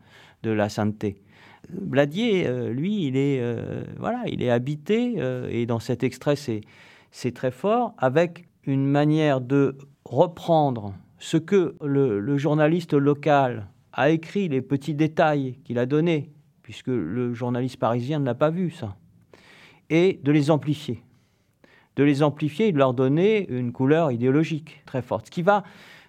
de 0.42 0.50
la 0.50 0.70
sainteté. 0.70 1.20
Bladier, 1.70 2.48
lui, 2.70 3.06
il 3.06 3.16
est, 3.16 3.42
est 3.42 4.50
habité, 4.50 5.16
et 5.50 5.66
dans 5.66 5.78
cet 5.78 6.02
extrait, 6.02 6.34
c'est 6.36 7.34
très 7.34 7.50
fort, 7.50 7.94
avec 7.98 8.48
une 8.64 8.86
manière 8.86 9.40
de 9.40 9.76
reprendre 10.04 10.94
ce 11.18 11.36
que 11.36 11.74
le, 11.82 12.36
journaliste 12.38 12.94
local 12.94 13.66
a 13.92 14.10
écrit, 14.10 14.48
les 14.48 14.62
petits 14.62 14.94
détails 14.94 15.58
qu'il 15.64 15.78
a 15.78 15.86
donnés, 15.86 16.30
puisque 16.62 16.88
le 16.88 17.34
journaliste 17.34 17.78
parisien 17.78 18.18
ne 18.18 18.24
l'a 18.24 18.34
pas 18.34 18.50
vu, 18.50 18.70
ça, 18.70 18.96
et 19.90 20.20
de 20.22 20.32
les 20.32 20.50
amplifier 20.50 21.02
de 21.98 22.04
les 22.04 22.22
amplifier 22.22 22.68
et 22.68 22.72
de 22.72 22.78
leur 22.78 22.94
donner 22.94 23.50
une 23.50 23.72
couleur 23.72 24.12
idéologique 24.12 24.82
très 24.86 25.02
forte. 25.02 25.26
Ce 25.26 25.30
qui 25.32 25.42
va 25.42 25.64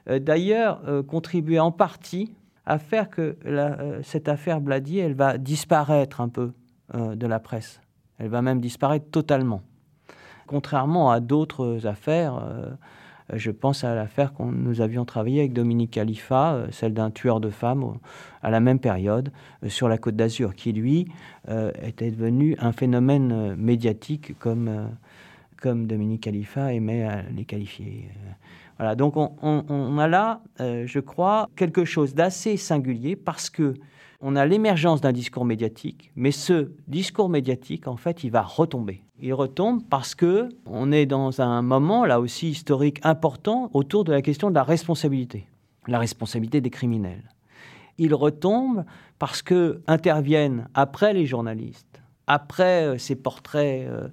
euh, 0.08 0.20
d'ailleurs 0.20 0.82
euh, 0.88 1.02
contribuer 1.02 1.60
en 1.60 1.72
partie 1.72 2.32
à 2.70 2.78
faire 2.78 3.10
que 3.10 3.36
euh, 3.46 4.00
cette 4.04 4.30
affaire 4.30 4.62
Bladier, 4.62 5.02
elle 5.02 5.16
va 5.16 5.38
disparaître 5.38 6.22
un 6.22 6.30
peu 6.30 6.54
de 6.92 7.28
la 7.28 7.40
presse. 7.40 7.82
Elle 8.18 8.30
va 8.30 8.42
même 8.42 8.60
disparaître 8.60 9.12
totalement. 9.12 9.62
Contrairement 10.48 11.12
à 11.12 11.20
d'autres 11.20 11.86
affaires, 11.86 12.42
je 13.32 13.52
pense 13.52 13.84
à 13.84 13.94
l'affaire 13.94 14.34
que 14.34 14.42
nous 14.42 14.82
avions 14.82 15.06
travaillé 15.06 15.42
avec 15.42 15.54
Dominique 15.54 15.92
Khalifa, 15.92 16.64
celle 16.72 16.96
d'un 16.96 17.12
tueur 17.12 17.42
de 17.42 17.52
femmes 17.52 18.00
à 18.42 18.50
la 18.50 18.60
même 18.60 18.80
période 18.80 19.32
sur 19.68 19.88
la 19.88 20.00
Côte 20.00 20.16
d'Azur, 20.16 20.56
qui 20.56 20.74
lui 20.74 21.12
était 21.84 22.10
devenu 22.10 22.56
un 22.58 22.72
phénomène 22.72 23.54
médiatique 23.56 24.36
comme 24.40 24.90
comme 25.62 25.86
Dominique 25.86 26.24
Khalifa 26.24 26.74
aimait 26.74 27.24
les 27.36 27.46
qualifier. 27.46 28.10
Donc 28.96 29.16
on, 29.18 29.98
a 29.98 30.08
là, 30.08 30.42
je 30.60 31.00
crois, 31.00 31.50
quelque 31.56 31.84
chose 31.84 32.16
d'assez 32.16 32.56
singulier 32.56 33.16
parce 33.16 33.50
que 33.50 33.74
on 34.22 34.36
a 34.36 34.46
l'émergence 34.46 35.00
d'un 35.00 35.14
discours 35.14 35.46
médiatique, 35.46 36.12
mais 36.16 36.32
ce 36.32 36.72
discours 36.88 37.30
médiatique, 37.30 37.88
en 37.88 37.96
fait, 37.96 38.24
il 38.24 38.32
va 38.32 38.42
retomber. 38.42 39.02
Il 39.22 39.34
retombe 39.34 39.82
parce 39.90 40.14
que 40.14 40.50
on 40.66 40.92
est 40.92 41.06
dans 41.06 41.42
un 41.42 41.62
moment, 41.62 42.06
là 42.06 42.20
aussi 42.20 42.50
historique 42.50 43.00
important, 43.04 43.70
autour 43.74 44.04
de 44.04 44.12
la 44.12 44.22
question 44.22 44.50
de 44.50 44.56
la 44.56 44.64
responsabilité, 44.64 45.48
la 45.88 46.00
responsabilité 46.00 46.60
des 46.60 46.70
criminels. 46.70 47.24
Il 47.98 48.14
retombe 48.14 48.84
parce 49.20 49.42
que 49.42 49.82
interviennent 49.88 50.68
après 50.74 51.14
les 51.14 51.26
journalistes, 51.26 52.02
après 52.28 52.84
euh, 52.88 52.98
ces 52.98 53.16
portraits, 53.16 53.88
euh, 53.88 54.08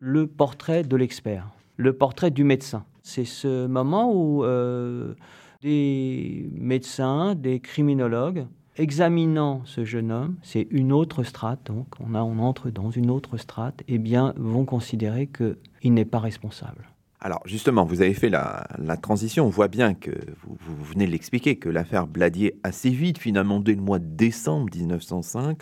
le 0.00 0.26
portrait 0.26 0.82
de 0.82 0.96
l'expert, 0.96 1.48
le 1.76 1.92
portrait 1.92 2.30
du 2.30 2.44
médecin. 2.44 2.84
C'est 3.02 3.24
ce 3.24 3.66
moment 3.66 4.12
où 4.12 4.44
euh, 4.44 5.14
des 5.62 6.50
médecins, 6.54 7.34
des 7.34 7.60
criminologues 7.60 8.46
examinant 8.78 9.62
ce 9.64 9.84
jeune 9.84 10.12
homme, 10.12 10.36
c'est 10.42 10.66
une 10.70 10.92
autre 10.92 11.22
strate, 11.22 11.60
donc 11.66 11.86
on, 12.00 12.14
entre 12.14 12.70
dans 12.70 12.90
une 12.90 13.10
autre 13.10 13.36
strate, 13.36 13.80
et 13.82 13.94
eh 13.94 13.98
bien, 13.98 14.34
vont 14.36 14.64
considérer 14.64 15.28
qu'il 15.28 15.94
n'est 15.94 16.04
pas 16.04 16.18
responsable. 16.18 16.90
Alors 17.20 17.40
justement, 17.46 17.84
vous 17.84 18.02
avez 18.02 18.12
fait 18.12 18.28
la, 18.28 18.66
transition, 19.00 19.46
on 19.46 19.50
voit 19.50 19.68
bien 19.68 19.94
que 19.94 20.10
vous, 20.42 20.56
vous 20.60 20.84
venez 20.84 21.06
de 21.06 21.10
l'expliquer, 21.10 21.56
que 21.56 21.68
l'affaire 21.68 22.06
Bladier, 22.06 22.58
assez 22.62 22.90
vite, 22.90 23.18
finalement 23.18 23.58
dès 23.58 23.74
le 23.74 23.80
mois 23.80 23.98
de 23.98 24.04
décembre 24.04 24.68
1905, 24.74 25.58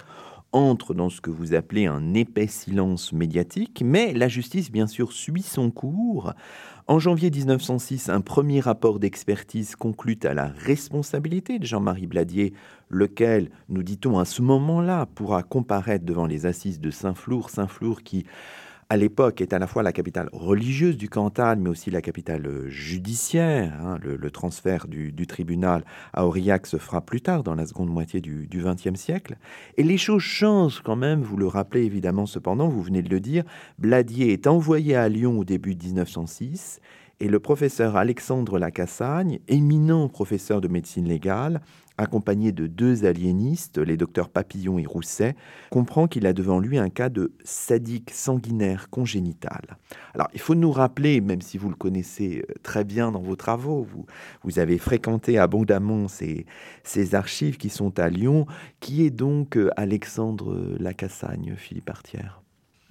entre 0.54 0.94
dans 0.94 1.10
ce 1.10 1.20
que 1.20 1.30
vous 1.30 1.52
appelez 1.52 1.86
un 1.86 2.14
épais 2.14 2.46
silence 2.46 3.12
médiatique, 3.12 3.82
mais 3.84 4.14
la 4.14 4.28
justice, 4.28 4.70
bien 4.70 4.86
sûr, 4.86 5.12
suit 5.12 5.42
son 5.42 5.70
cours. 5.70 6.32
En 6.86 6.98
janvier 7.00 7.30
1906, 7.30 8.08
un 8.08 8.20
premier 8.20 8.60
rapport 8.60 9.00
d'expertise 9.00 9.74
conclut 9.74 10.18
à 10.22 10.32
la 10.32 10.46
responsabilité 10.46 11.58
de 11.58 11.66
Jean-Marie 11.66 12.06
Bladier, 12.06 12.52
lequel, 12.88 13.50
nous 13.68 13.82
dit-on 13.82 14.18
à 14.18 14.24
ce 14.24 14.42
moment-là, 14.42 15.06
pourra 15.06 15.42
comparaître 15.42 16.04
devant 16.04 16.26
les 16.26 16.46
assises 16.46 16.80
de 16.80 16.90
Saint-Flour, 16.90 17.50
Saint-Flour 17.50 18.02
qui 18.02 18.24
à 18.88 18.96
l'époque 18.96 19.40
est 19.40 19.52
à 19.52 19.58
la 19.58 19.66
fois 19.66 19.82
la 19.82 19.92
capitale 19.92 20.28
religieuse 20.32 20.96
du 20.96 21.08
Cantal, 21.08 21.58
mais 21.58 21.70
aussi 21.70 21.90
la 21.90 22.02
capitale 22.02 22.46
euh, 22.46 22.68
judiciaire. 22.68 23.72
Hein. 23.84 23.98
Le, 24.02 24.30
transfert 24.30 24.86
du, 24.88 25.26
tribunal 25.26 25.84
à 26.12 26.26
Aurillac 26.26 26.66
se 26.66 26.76
fera 26.76 27.00
plus 27.00 27.20
tard, 27.20 27.42
dans 27.42 27.54
la 27.54 27.66
seconde 27.66 27.88
moitié 27.88 28.20
du 28.20 28.48
XXe 28.52 28.98
siècle. 28.98 29.36
Et 29.76 29.82
les 29.82 29.98
choses 29.98 30.22
changent 30.22 30.82
quand 30.82 30.96
même, 30.96 31.22
vous 31.22 31.36
le 31.36 31.46
rappelez 31.46 31.84
évidemment 31.84 32.26
cependant, 32.26 32.68
vous 32.68 32.82
venez 32.82 33.02
de 33.02 33.08
le 33.08 33.20
dire, 33.20 33.44
Bladier 33.78 34.32
est 34.32 34.46
envoyé 34.46 34.96
à 34.96 35.08
Lyon 35.08 35.38
au 35.38 35.44
début 35.44 35.74
de 35.74 35.84
1906 35.84 36.80
et 37.20 37.28
le 37.28 37.38
professeur 37.38 37.96
Alexandre 37.96 38.58
Lacassagne, 38.58 39.38
éminent 39.48 40.08
professeur 40.08 40.60
de 40.60 40.68
médecine 40.68 41.06
légale, 41.06 41.60
accompagné 41.96 42.52
de 42.52 42.66
deux 42.66 43.04
aliénistes, 43.04 43.78
les 43.78 43.96
docteurs 43.96 44.28
Papillon 44.28 44.78
et 44.78 44.86
Rousset, 44.86 45.36
comprend 45.70 46.08
qu'il 46.08 46.26
a 46.26 46.32
devant 46.32 46.58
lui 46.58 46.78
un 46.78 46.90
cas 46.90 47.08
de 47.08 47.32
sadique 47.44 48.10
sanguinaire 48.10 48.90
congénital. 48.90 49.76
Alors, 50.14 50.28
il 50.34 50.40
faut 50.40 50.54
nous 50.54 50.72
rappeler, 50.72 51.20
même 51.20 51.40
si 51.40 51.58
vous 51.58 51.68
le 51.68 51.76
connaissez 51.76 52.44
euh, 52.48 52.54
très 52.62 52.84
bien 52.84 53.12
dans 53.12 53.22
vos 53.22 53.36
travaux, 53.36 53.86
vous, 54.42 54.58
avez 54.58 54.78
fréquenté 54.78 55.38
abondamment 55.38 56.06
ces, 56.06 56.46
ces 56.84 57.14
archives 57.14 57.56
qui 57.56 57.68
sont 57.68 57.98
à 57.98 58.08
Lyon, 58.08 58.46
qui 58.80 59.04
est 59.04 59.10
donc 59.10 59.56
euh, 59.56 59.70
Alexandre 59.76 60.76
Lacassagne, 60.78 61.54
Philippe 61.56 61.90
Artière? 61.90 62.40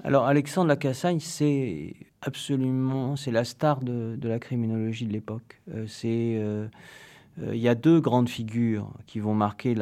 Alors 0.03 0.25
Alexandre 0.25 0.67
Lacassagne, 0.67 1.19
c'est 1.21 1.93
absolument, 2.21 3.15
c'est 3.15 3.31
la 3.31 3.45
star 3.45 3.79
de, 3.79 4.17
la 4.21 4.39
criminologie 4.39 5.05
de 5.05 5.13
l'époque. 5.13 5.61
Euh, 5.73 5.85
c'est 5.87 6.37
il 7.41 7.57
y 7.57 7.67
a 7.67 7.75
deux 7.75 7.99
grandes 7.99 8.29
figures 8.29 8.91
qui 9.07 9.19
vont 9.19 9.33
marquer 9.33 9.75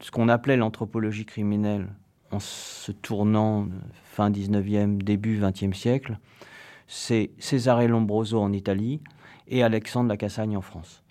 ce 0.00 0.10
qu'on 0.10 0.28
appelait 0.28 0.56
l'anthropologie 0.56 1.26
criminelle 1.26 1.88
en 2.30 2.40
se 2.40 2.92
tournant 2.92 3.68
fin 4.04 4.30
19e, 4.30 4.98
début 4.98 5.40
20e 5.40 5.72
siècle. 5.74 6.18
C'est 6.86 7.30
Cesare 7.38 7.88
Lombroso 7.88 8.40
en 8.40 8.52
Italie 8.52 9.00
et 9.48 9.62
Alexandre 9.62 10.08
Lacassagne 10.08 10.56
en 10.56 10.60
France. 10.60 11.02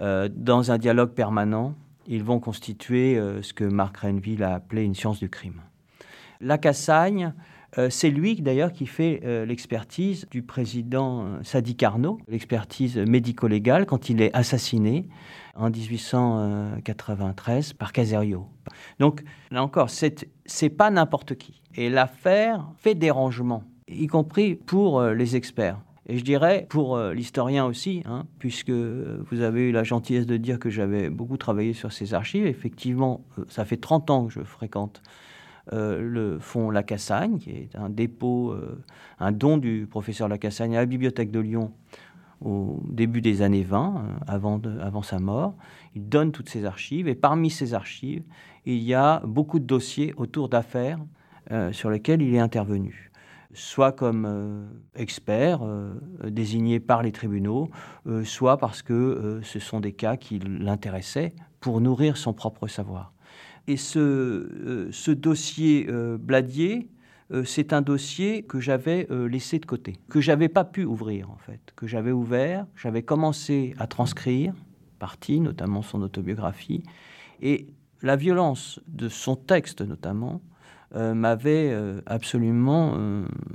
Euh, 0.00 0.28
dans 0.32 0.72
un 0.72 0.78
dialogue 0.78 1.10
permanent, 1.10 1.74
ils 2.06 2.24
vont 2.24 2.40
constituer 2.40 3.16
euh, 3.16 3.42
ce 3.42 3.52
que 3.52 3.64
Marc 3.64 3.98
Renville 3.98 4.42
a 4.42 4.54
appelé 4.54 4.82
une 4.82 4.94
science 4.94 5.18
du 5.18 5.28
crime. 5.28 5.60
Lacassagne, 6.40 7.32
euh, 7.78 7.90
c'est 7.90 8.10
lui 8.10 8.36
d'ailleurs 8.36 8.72
qui 8.72 8.86
fait 8.86 9.20
euh, 9.24 9.44
l'expertise 9.44 10.26
du 10.30 10.42
président 10.42 11.24
euh, 11.24 11.38
Sadi 11.42 11.76
Carnot, 11.76 12.18
l'expertise 12.28 12.98
médico-légale 12.98 13.86
quand 13.86 14.10
il 14.10 14.22
est 14.22 14.34
assassiné 14.34 15.08
en 15.56 15.70
1893 15.70 17.72
par 17.72 17.92
Caserio. 17.92 18.46
Donc 18.98 19.22
là 19.50 19.62
encore, 19.62 19.90
c'est, 19.90 20.28
pas 20.76 20.90
n'importe 20.90 21.36
qui. 21.36 21.62
Et 21.74 21.90
l'affaire 21.90 22.68
fait 22.76 22.94
dérangement, 22.94 23.64
y 23.88 24.06
compris 24.06 24.54
pour 24.54 25.02
les 25.02 25.36
experts. 25.36 25.80
Et 26.06 26.18
je 26.18 26.24
dirais 26.24 26.66
pour 26.68 26.98
l'historien 26.98 27.66
aussi, 27.66 28.02
hein, 28.04 28.26
puisque 28.38 28.70
vous 28.70 29.40
avez 29.40 29.68
eu 29.68 29.72
la 29.72 29.84
gentillesse 29.84 30.26
de 30.26 30.36
dire 30.36 30.58
que 30.58 30.70
j'avais 30.70 31.08
beaucoup 31.08 31.36
travaillé 31.36 31.72
sur 31.72 31.92
ces 31.92 32.14
archives. 32.14 32.46
Effectivement, 32.46 33.24
ça 33.48 33.64
fait 33.64 33.76
30 33.76 34.10
ans 34.10 34.26
que 34.26 34.32
je 34.32 34.42
fréquente 34.42 35.02
euh, 35.72 36.00
le 36.00 36.38
fonds 36.38 36.70
Lacassagne, 36.70 37.38
qui 37.38 37.50
est 37.50 37.76
un 37.76 37.88
dépôt, 37.88 38.52
euh, 38.52 38.82
un 39.18 39.32
don 39.32 39.56
du 39.56 39.86
professeur 39.88 40.28
Lacassagne 40.28 40.76
à 40.76 40.80
la 40.80 40.86
Bibliothèque 40.86 41.30
de 41.30 41.40
Lyon 41.40 41.72
au 42.42 42.82
début 42.90 43.22
des 43.22 43.40
années 43.40 43.62
20, 43.62 43.94
euh, 43.96 44.24
avant, 44.26 44.60
avant 44.82 45.02
sa 45.02 45.18
mort. 45.18 45.54
Il 45.94 46.06
donne 46.06 46.32
toutes 46.32 46.50
ses 46.50 46.66
archives 46.66 47.08
et 47.08 47.14
parmi 47.14 47.48
ces 47.48 47.72
archives, 47.72 48.24
il 48.66 48.82
y 48.82 48.92
a 48.92 49.22
beaucoup 49.24 49.58
de 49.58 49.64
dossiers 49.64 50.12
autour 50.16 50.48
d'affaires 50.48 50.98
sur 51.72 51.90
lesquels 51.90 52.22
il 52.22 52.34
est 52.34 52.38
intervenu 52.38 53.10
soit 53.52 53.92
comme 53.92 54.66
expert 54.96 55.60
désigné 56.24 56.80
par 56.80 57.02
les 57.02 57.12
tribunaux, 57.12 57.68
soit 58.24 58.56
parce 58.56 58.80
que 58.80 59.40
ce 59.44 59.58
sont 59.58 59.78
des 59.78 59.92
cas 59.92 60.16
qui 60.16 60.38
l'intéressaient 60.38 61.34
pour 61.60 61.82
nourrir 61.82 62.16
son 62.16 62.32
propre 62.32 62.66
savoir. 62.66 63.13
Et 63.66 63.76
ce, 63.76 63.98
euh, 63.98 65.14
dossier 65.14 65.86
euh, 65.88 66.18
Bladier, 66.18 66.88
euh, 67.32 67.44
c'est 67.44 67.72
un 67.72 67.80
dossier 67.80 68.42
que 68.42 68.60
j'avais 68.60 69.08
laissé 69.10 69.58
de 69.58 69.64
côté, 69.64 69.94
que 70.10 70.20
j'avais 70.20 70.48
pas 70.48 70.64
pu 70.64 70.84
ouvrir 70.84 71.30
en 71.30 71.38
fait, 71.38 71.72
que 71.74 71.86
j'avais 71.86 72.12
ouvert, 72.12 72.66
j'avais 72.76 73.02
commencé 73.02 73.74
à 73.78 73.86
transcrire, 73.86 74.54
partie, 74.98 75.40
notamment 75.40 75.82
son 75.82 76.02
autobiographie, 76.02 76.82
et 77.40 77.66
la 78.02 78.16
violence 78.16 78.80
de 78.88 79.08
son 79.08 79.36
texte 79.36 79.80
notamment 79.80 80.42
m'avait 80.94 81.76
absolument 82.06 82.96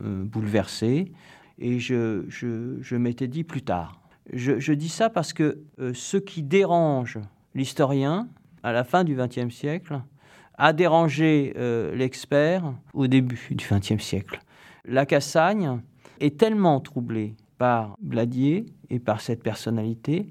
bouleversé, 0.01 1.13
et 1.57 1.79
je, 1.79 2.95
m'étais 2.95 3.27
dit 3.27 3.43
plus 3.45 3.61
tard. 3.61 4.01
Je, 4.33 4.73
dis 4.73 4.89
ça 4.89 5.09
parce 5.09 5.31
que 5.31 5.61
ce 5.93 6.17
qui 6.17 6.43
dérange 6.43 7.19
l'historien, 7.55 8.27
à 8.63 8.71
la 8.71 8.83
fin 8.83 9.03
du 9.03 9.15
XXe 9.15 9.53
siècle, 9.53 10.01
a 10.57 10.73
dérangé 10.73 11.53
euh, 11.57 11.95
l'expert 11.95 12.73
au 12.93 13.07
début 13.07 13.47
du 13.51 13.65
XXe 13.65 14.03
siècle. 14.03 14.41
La 14.85 15.05
Cassagne 15.05 15.81
est 16.19 16.37
tellement 16.37 16.79
troublée 16.81 17.35
par 17.57 17.95
Bladier 18.01 18.65
et 18.89 18.99
par 18.99 19.21
cette 19.21 19.41
personnalité. 19.41 20.29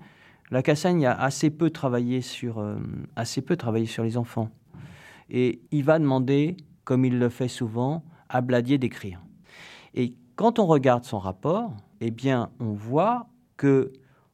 La 0.51 0.63
Cassagne 0.63 1.07
a 1.07 1.13
assez 1.13 1.51
peu 1.51 1.71
travaillé 1.71 2.21
sur, 2.21 2.59
euh, 2.59 2.77
assez 3.17 3.41
peu 3.41 3.57
travaillé 3.57 3.87
sur 3.87 4.05
les 4.05 4.17
enfants. 4.17 4.51
Et 5.31 5.61
il 5.71 5.85
va 5.85 5.99
demander, 5.99 6.57
comme 6.85 7.05
il 7.05 7.19
le 7.19 7.29
fait 7.29 7.49
souvent, 7.49 8.05
à 8.29 8.41
Bladier 8.41 8.79
d'écrire. 8.79 9.21
Et 9.95 10.15
quand 10.37 10.59
on 10.59 10.67
regarde 10.67 11.05
son 11.05 11.19
rapport, 11.19 11.75
eh 12.01 12.11
bien, 12.11 12.51
on 12.61 12.73
voit 12.73 13.29
que, 13.57 13.93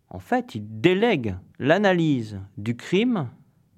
en 0.09 0.19
fait, 0.19 0.55
il 0.55 0.81
délègue 0.81 1.37
l'analyse 1.59 2.41
du 2.59 2.77
crime 2.77 3.29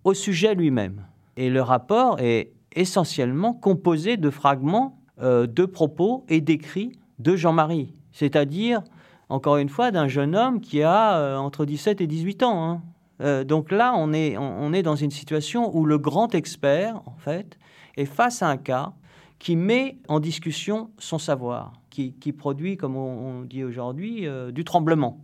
au 0.07 0.15
sujet 0.15 0.55
lui-même. 0.55 1.05
Et 1.37 1.51
le 1.51 1.61
rapport 1.61 2.21
est 2.21 2.53
essentiellement 2.77 3.53
composé 3.53 4.17
de 4.17 4.31
fragments 4.31 5.01
euh, 5.21 5.49
de 5.49 5.65
propos 5.65 6.25
et 6.29 6.41
d'écrits 6.41 6.93
de 7.19 7.35
Jean-Marie, 7.35 7.93
c'est-à-dire, 8.13 8.83
encore 9.29 9.57
une 9.57 9.69
fois, 9.69 9.91
d'un 9.91 10.07
jeune 10.07 10.37
homme 10.37 10.61
qui 10.61 10.81
a 10.81 11.17
euh, 11.17 11.37
entre 11.37 11.67
17 11.67 12.01
et 12.01 12.07
18 12.07 12.45
ans. 12.45 12.71
Hein. 12.71 12.83
Euh, 13.21 13.43
donc 13.43 13.73
là, 13.73 13.95
on 13.97 14.13
est, 14.13 14.37
on, 14.39 14.73
est 14.73 14.85
dans 14.85 14.95
une 14.95 15.11
situation 15.11 15.77
où 15.77 15.85
le 15.85 15.99
grand 15.99 16.37
expert, 16.37 17.03
en 17.07 17.17
fait, 17.19 17.59
est 17.97 18.05
face 18.05 18.43
à 18.43 18.49
un 18.49 18.59
cas 18.59 18.93
qui 19.41 19.57
met 19.57 19.99
en 20.07 20.21
discussion 20.21 20.91
son 20.99 21.19
savoir, 21.19 21.73
qui, 21.91 22.13
produit, 22.33 22.77
comme 22.77 22.95
on, 22.97 23.43
dit 23.43 23.65
aujourd'hui, 23.65 24.27
du 24.53 24.65
tremblement 24.65 25.19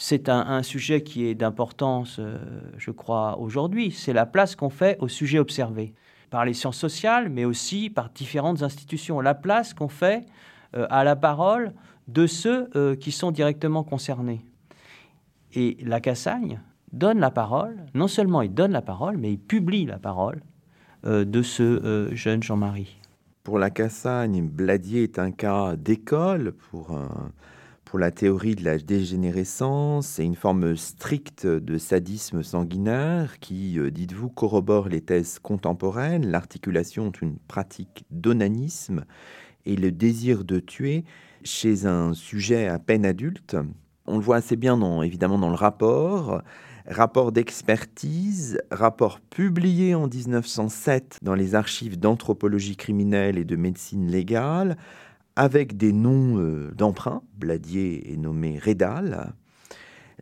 c'est 0.00 0.28
un, 0.28 0.62
sujet 0.62 1.02
qui 1.02 1.26
est 1.26 1.34
d'importance, 1.34 2.18
euh, 2.20 2.38
je 2.78 2.92
crois, 2.92 3.36
aujourd'hui. 3.38 3.90
C'est 3.90 4.12
la 4.12 4.26
place 4.26 4.54
qu'on 4.54 4.70
fait 4.70 4.96
au 5.00 5.08
sujet 5.08 5.40
observé 5.40 5.92
par 6.30 6.44
les 6.44 6.54
sciences 6.54 6.78
sociales, 6.78 7.28
mais 7.28 7.44
aussi 7.44 7.90
par 7.90 8.08
différentes 8.10 8.62
institutions. 8.62 9.20
La 9.20 9.34
place 9.34 9.74
qu'on 9.74 9.88
fait 9.88 10.24
euh, 10.76 10.86
à 10.88 11.02
la 11.02 11.16
parole 11.16 11.72
de 12.06 12.26
ceux 12.26 12.70
qui 12.98 13.12
sont 13.12 13.30
directement 13.32 13.84
concernés. 13.84 14.40
Et 15.52 15.76
la 15.82 16.00
Cassagne 16.00 16.58
donne 16.90 17.18
la 17.18 17.30
parole, 17.30 17.76
non 17.92 18.08
seulement 18.08 18.40
il 18.40 18.54
donne 18.54 18.72
la 18.72 18.80
parole, 18.80 19.18
mais 19.18 19.32
il 19.32 19.38
publie 19.38 19.84
la 19.84 19.98
parole 19.98 20.40
de 21.04 21.42
ce 21.42 22.08
jeune 22.12 22.42
Jean-Marie. 22.42 22.96
Pour 23.44 23.58
la 23.58 23.68
Cassagne, 23.68 24.48
Bladier 24.48 25.02
est 25.02 25.18
un 25.18 25.32
cas 25.32 25.76
d'école 25.76 26.52
pour, 26.52 26.98
pour 27.88 27.98
la 27.98 28.10
théorie 28.10 28.54
de 28.54 28.64
la 28.64 28.76
dégénérescence. 28.76 30.06
C'est 30.06 30.24
une 30.24 30.34
forme 30.34 30.76
stricte 30.76 31.46
de 31.46 31.78
sadisme 31.78 32.42
sanguinaire 32.42 33.38
qui, 33.40 33.78
euh, 33.78 33.90
dites-vous, 33.90 34.28
corrobore 34.28 34.90
les 34.90 35.00
thèses 35.00 35.38
contemporaines, 35.38 36.30
l'articulation 36.30 37.06
entre 37.06 37.22
une 37.22 37.38
pratique 37.38 38.04
d'onanisme 38.10 39.06
et 39.64 39.74
le 39.74 39.90
désir 39.90 40.44
de 40.44 40.60
tuer 40.60 41.04
chez 41.44 41.86
un 41.86 42.12
sujet 42.12 42.68
à 42.68 42.78
peine 42.78 43.06
adulte. 43.06 43.56
On 44.06 44.18
le 44.18 44.22
voit 44.22 44.36
assez 44.36 44.56
bien, 44.56 44.76
dans, 44.76 45.02
évidemment, 45.02 45.38
dans 45.38 45.50
le 45.50 45.54
rapport 45.54 46.42
rapport 46.90 47.32
d'expertise, 47.32 48.58
rapport 48.70 49.20
publié 49.20 49.94
en 49.94 50.08
1907 50.08 51.18
dans 51.22 51.34
les 51.34 51.54
archives 51.54 51.98
d'anthropologie 51.98 52.76
criminelle 52.76 53.36
et 53.36 53.44
de 53.44 53.56
médecine 53.56 54.10
légale, 54.10 54.78
avec 55.38 55.76
des 55.76 55.92
noms 55.92 56.36
euh, 56.40 56.72
d'emprunt. 56.76 57.22
Bladier 57.36 58.12
est 58.12 58.16
nommé 58.16 58.58
Rédal. 58.58 59.32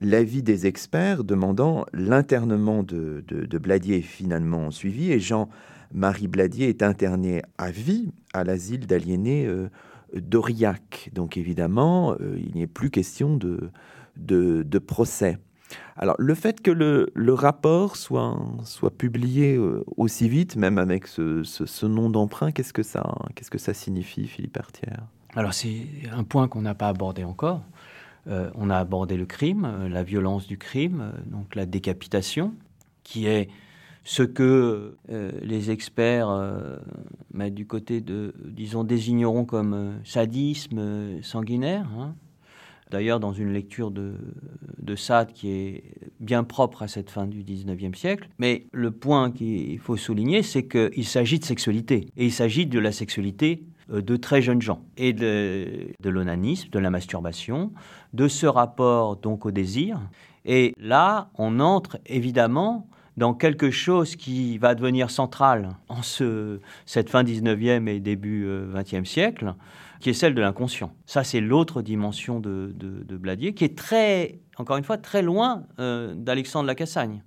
L'avis 0.03 0.43
des 0.43 0.67
experts 0.67 1.25
demandant 1.25 1.87
l'internement 1.95 2.83
de, 2.83 3.25
Bladier 3.59 3.97
est 3.97 4.03
finalement 4.03 4.71
suivi 4.71 5.11
et 5.11 5.19
Jean-Marie 5.19 6.29
Bladier 6.29 6.69
est 6.69 6.83
interné 6.83 7.41
à 7.57 7.71
vie 7.71 8.11
à 8.35 8.45
l'asile 8.45 8.87
d'aliénés 8.87 9.47
euh, 9.47 9.71
d'Aurillac. 10.15 11.09
Donc 11.15 11.39
évidemment, 11.39 12.13
euh, 12.21 12.39
il 12.39 12.63
a 12.63 12.67
plus 12.67 12.91
question 12.91 13.39
de 13.39 14.79
procès. 14.87 15.39
Alors, 15.99 16.17
le 16.19 16.35
fait 16.35 16.61
que 16.61 16.71
le, 16.71 17.33
rapport 17.33 17.97
soit, 17.97 18.39
soit 18.65 18.91
publié 18.91 19.57
euh, 19.57 19.83
aussi 19.97 20.29
vite, 20.29 20.57
même 20.57 20.77
avec 20.79 21.07
ce, 21.07 21.87
nom 21.87 22.11
d'emprunt, 22.11 22.53
qu'est-ce 22.53 22.75
que 22.75 22.83
ça, 22.83 23.15
qu'est-ce 23.35 23.51
que 23.51 23.59
ça 23.59 23.73
signifie, 23.73 24.27
Philippe 24.27 24.59
Artière? 24.59 25.07
Alors, 25.35 25.55
c'est 25.55 25.87
un 26.13 26.25
point 26.25 26.49
qu'on 26.49 26.63
n'a 26.63 26.75
pas 26.75 26.89
abordé 26.89 27.25
encore. 27.25 27.63
Euh, 28.29 28.51
on 28.57 28.69
a 28.69 28.77
abordé 28.77 29.17
le 29.17 29.25
crime, 29.25 29.65
euh, 29.65 29.89
la 29.89 30.03
violence 30.03 30.47
du 30.47 30.59
crime, 30.59 31.13
donc 31.27 31.55
la 31.55 31.65
décapitation, 31.65 32.53
qui 33.03 33.27
est 33.27 33.49
ce 34.05 34.23
que 34.23 34.97
les 35.43 35.73
experts 35.73 36.29
mettent 37.35 37.55
du 37.55 37.67
côté 37.67 38.01
de, 38.01 38.35
disons, 38.45 38.85
désigneront 38.85 39.45
comme 39.45 39.95
sadisme 40.05 41.21
sanguinaire. 41.23 41.89
Hein. 41.99 42.15
D'ailleurs, 42.91 43.21
dans 43.21 43.33
une 43.33 43.53
lecture 43.53 43.91
de, 43.91 44.15
de 44.79 44.97
Sade 44.97 45.33
qui 45.33 45.51
est 45.51 45.85
bien 46.21 46.45
propre 46.45 46.83
à 46.83 46.89
cette 46.89 47.11
fin 47.11 47.27
du 47.27 47.43
19e 47.43 47.95
siècle. 47.95 48.29
Mais 48.39 48.67
le 48.73 48.91
point 48.91 49.31
qu'il 49.31 49.79
faut 49.79 49.97
souligner, 49.97 50.43
c'est 50.43 50.67
qu'il 50.67 51.05
s'agit 51.05 51.39
de 51.39 51.45
sexualité. 51.45 52.09
Et 52.17 52.27
il 52.27 52.33
s'agit 52.33 52.67
de 52.67 52.79
la 52.79 52.93
sexualité 52.93 53.65
euh, 53.91 54.03
de 54.03 54.17
très 54.17 54.41
jeunes 54.41 54.63
gens 54.63 54.83
et 54.97 55.13
de, 55.13 55.89
de 56.01 56.11
l'onanisme, 56.11 56.71
de 56.71 56.79
la 56.79 56.91
masturbation, 56.91 57.73
de 58.13 58.29
ce 58.29 58.47
rapport 58.47 59.17
donc 59.17 59.47
au 59.47 59.51
désir. 59.51 60.01
Et 60.45 60.73
là, 60.79 61.31
on 61.35 61.61
entre 61.61 61.99
évidemment 62.07 62.89
dans 63.17 63.35
quelque 63.35 63.71
chose 63.71 64.15
qui 64.15 64.59
va 64.59 64.75
devenir 64.75 65.11
central 65.11 65.71
en 65.89 66.03
ce, 66.03 66.61
cette 66.85 67.11
fin 67.11 67.25
19e 67.25 67.89
et 67.89 68.01
début 68.01 68.47
20e 68.47 69.01
euh, 69.01 69.05
siècle, 69.05 69.55
qui 70.07 70.11
est 70.11 70.15
celle 70.15 70.37
de 70.37 70.41
l'inconscient. 70.41 70.93
Ça, 71.05 71.25
c'est 71.25 71.41
l'autre 71.41 71.83
dimension 71.83 72.39
de, 72.39 72.73
de, 72.77 73.17
Bladier, 73.17 73.55
qui 73.55 73.65
est 73.65 73.77
très, 73.77 74.39
encore 74.57 74.77
une 74.77 74.85
fois, 74.85 74.99
très 74.99 75.21
loin 75.21 75.65
euh, 75.81 76.15
d'Alexandre 76.15 76.69
Lacassagne. 76.69 77.25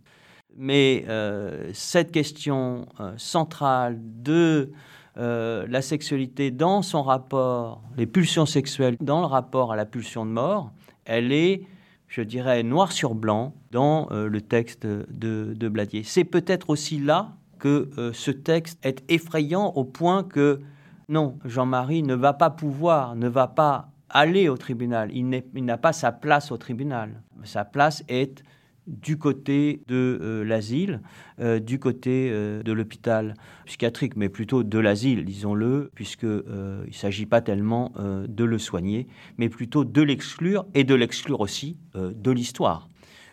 Mais 0.56 1.04
euh, 1.10 1.72
cette 1.74 2.14
question 2.14 2.88
euh, 3.02 3.12
centrale 3.18 4.00
de 4.00 4.72
la 5.18 5.82
sexualité 5.82 6.52
dans 6.52 6.82
son 6.82 7.04
rapport, 7.04 7.84
les 7.98 8.06
pulsions 8.06 8.46
sexuelles 8.46 8.96
dans 9.02 9.20
le 9.20 9.26
rapport 9.26 9.74
à 9.74 9.76
la 9.76 9.86
pulsion 9.86 10.26
de 10.26 10.32
mort, 10.32 10.72
elle 11.04 11.34
est, 11.34 11.68
je 12.08 12.22
dirais, 12.22 12.64
noir 12.64 12.94
sur 12.94 13.14
blanc 13.14 13.54
dans 13.72 14.08
le 14.10 14.40
texte 14.40 14.88
de, 14.88 15.54
de 15.54 15.68
Bladier. 15.68 16.04
C'est 16.04 16.24
peut-être 16.24 16.70
aussi 16.70 17.00
là 17.00 17.34
que 17.58 17.90
ce 18.14 18.32
texte 18.32 18.80
est 18.82 19.04
effrayant 19.10 19.74
au 19.76 19.84
point 19.84 20.24
que 20.24 20.62
non, 21.10 21.40
Jean-Marie 21.44 22.04
ne 22.04 22.14
va 22.14 22.34
pas 22.34 22.52
pouvoir, 22.52 23.16
ne 23.16 23.28
va 23.28 23.48
pas 23.48 23.90
aller 24.10 24.48
au 24.48 24.58
tribunal. 24.58 25.10
Il 25.12 25.66
n'a 25.66 25.78
pas 25.78 25.92
sa 25.92 26.12
place 26.12 26.52
au 26.52 26.58
tribunal. 26.58 27.24
Sa 27.44 27.66
place 27.66 28.04
est 28.08 28.44
du 28.86 29.18
côté 29.18 29.82
de 29.88 30.20
euh, 30.22 30.44
l'asile, 30.44 31.02
euh, 31.40 31.60
du 31.60 31.80
côté 31.80 32.30
euh, 32.32 32.64
de 32.64 32.72
l'hôpital 32.72 33.36
psychiatrique, 33.66 34.16
mais 34.16 34.30
plutôt 34.30 34.64
de 34.64 34.80
l'asile, 34.80 35.26
disons-le, 35.26 35.92
puisqu'il 35.94 36.28
ne 36.28 36.92
s'agit 36.92 37.26
pas 37.28 37.42
tellement 37.42 37.92
de 37.98 38.44
le 38.44 38.58
soigner, 38.58 39.08
mais 39.38 39.50
plutôt 39.50 39.86
de 39.86 40.02
l'exclure 40.02 40.66
et 40.74 40.84
de 40.84 40.96
l'exclure 40.96 41.40
aussi 41.40 41.78
de 41.96 42.32
l'histoire. 42.32 42.88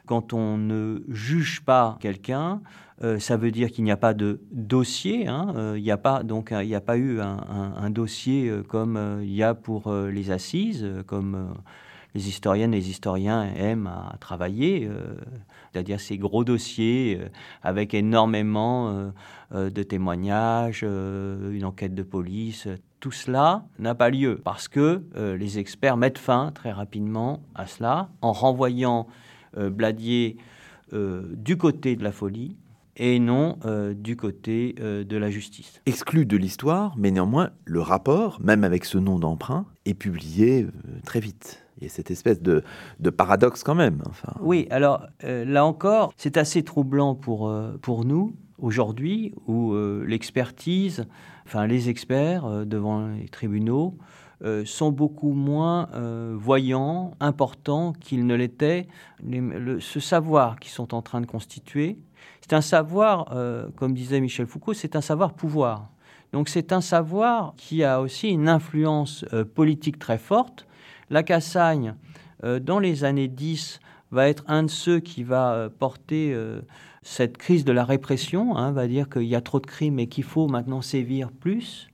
Quand 0.06 0.32
on 0.32 0.56
ne 0.56 1.02
juge 1.08 1.62
pas 1.62 1.98
quelqu'un, 2.00 2.60
euh, 3.04 3.18
ça 3.18 3.36
veut 3.36 3.50
dire 3.50 3.70
qu'il 3.70 3.84
n'y 3.84 3.90
a 3.90 3.96
pas 3.96 4.14
de 4.14 4.40
dossier. 4.50 5.26
Hein, 5.26 5.52
euh, 5.56 5.74
il 5.76 5.82
n'y 5.82 5.90
a 5.90 5.98
pas 5.98 6.22
donc 6.22 6.48
il 6.52 6.66
n'y 6.66 6.74
a 6.74 6.80
pas 6.80 6.96
eu 6.96 7.20
un, 7.20 7.90
dossier 7.90 8.48
euh, 8.48 8.62
comme 8.62 9.20
il 9.22 9.34
y 9.34 9.42
a 9.42 9.54
pour 9.54 9.92
les 9.92 10.30
assises, 10.30 10.86
comme 11.06 11.54
les 12.14 12.28
historiennes 12.28 12.72
et 12.72 12.78
les 12.78 12.90
historiens 12.90 13.44
aiment 13.56 13.88
à 13.88 14.16
travailler, 14.18 14.88
c'est-à-dire 15.72 16.00
ces 16.00 16.16
gros 16.16 16.44
dossiers 16.44 17.20
avec 17.62 17.92
énormément 17.92 19.12
de 19.52 19.82
témoignages, 19.82 20.82
une 20.82 21.64
enquête 21.64 21.94
de 21.94 22.02
police. 22.02 22.68
Tout 23.00 23.12
cela 23.12 23.66
n'a 23.78 23.94
pas 23.94 24.08
lieu 24.08 24.40
parce 24.42 24.68
que 24.68 25.02
les 25.38 25.58
experts 25.58 25.98
mettent 25.98 26.18
fin 26.18 26.52
très 26.52 26.72
rapidement 26.72 27.42
à 27.54 27.66
cela 27.66 28.08
en 28.22 28.32
renvoyant 28.32 29.06
Bladier 29.54 30.38
du 30.92 31.56
côté 31.58 31.96
de 31.96 32.04
la 32.04 32.12
folie 32.12 32.56
et 32.96 33.18
non 33.18 33.58
euh, 33.64 33.94
du 33.94 34.16
côté 34.16 34.74
euh, 34.80 35.04
de 35.04 35.16
la 35.16 35.30
justice. 35.30 35.80
Exclu 35.86 36.26
de 36.26 36.36
l'histoire, 36.36 36.94
mais 36.96 37.10
néanmoins, 37.10 37.50
le 37.64 37.80
rapport, 37.80 38.38
même 38.40 38.64
avec 38.64 38.84
ce 38.84 38.98
nom 38.98 39.18
d'emprunt, 39.18 39.66
est 39.84 39.94
publié 39.94 40.64
euh, 40.64 40.68
très 41.04 41.20
vite. 41.20 41.66
Il 41.78 41.84
y 41.84 41.86
a 41.86 41.90
cette 41.90 42.10
espèce 42.10 42.40
de, 42.40 42.62
paradoxe 43.10 43.62
quand 43.62 43.74
même. 43.74 44.02
Enfin. 44.08 44.32
Oui, 44.40 44.66
alors 44.70 45.06
là 45.22 45.66
encore, 45.66 46.14
c'est 46.16 46.38
assez 46.38 46.62
troublant 46.62 47.14
pour, 47.14 47.54
pour 47.82 48.06
nous 48.06 48.34
aujourd'hui, 48.56 49.34
où 49.46 49.76
l'expertise, 50.06 51.04
enfin 51.44 51.66
les 51.66 51.90
experts 51.90 52.64
devant 52.64 53.08
les 53.08 53.28
tribunaux, 53.28 53.98
sont 54.64 54.90
beaucoup 54.90 55.34
moins 55.34 55.90
voyants, 56.32 57.10
importants 57.20 57.92
qu'ils 57.92 58.24
ne 58.24 58.34
l'étaient. 58.34 58.88
ce 59.78 60.00
savoir 60.00 60.58
qu'ils 60.58 60.72
sont 60.72 60.94
en 60.94 61.02
train 61.02 61.20
de 61.20 61.26
constituer, 61.26 61.98
c'est 62.48 62.54
un 62.54 62.60
savoir, 62.60 63.32
euh, 63.32 63.66
comme 63.74 63.92
disait 63.92 64.20
Michel 64.20 64.46
Foucault, 64.46 64.72
c'est 64.72 64.94
un 64.94 65.00
savoir 65.00 65.32
pouvoir. 65.32 65.88
Donc 66.32 66.48
c'est 66.48 66.72
un 66.72 66.80
savoir 66.80 67.54
qui 67.56 67.82
a 67.82 68.00
aussi 68.00 68.28
une 68.28 68.48
influence 68.48 69.24
euh, 69.32 69.44
politique 69.44 69.98
très 69.98 70.16
forte. 70.16 70.64
La 71.10 71.24
Cassagne, 71.24 71.96
euh, 72.44 72.60
dans 72.60 72.78
les 72.78 73.02
années 73.02 73.26
10, 73.26 73.80
va 74.12 74.28
être 74.28 74.44
un 74.46 74.62
de 74.62 74.70
ceux 74.70 75.00
qui 75.00 75.24
va 75.24 75.68
porter 75.80 76.32
cette 77.02 77.36
crise 77.36 77.64
de 77.64 77.72
la 77.72 77.84
répression, 77.84 78.56
hein, 78.56 78.70
va 78.70 78.86
dire 78.86 79.08
qu'il 79.08 79.24
y 79.24 79.34
a 79.34 79.40
trop 79.40 79.58
de 79.58 79.66
crimes 79.66 79.98
et 79.98 80.06
qu'il 80.06 80.22
faut 80.22 80.46
maintenant 80.46 80.80
sévir 80.80 81.32
plus. 81.32 81.88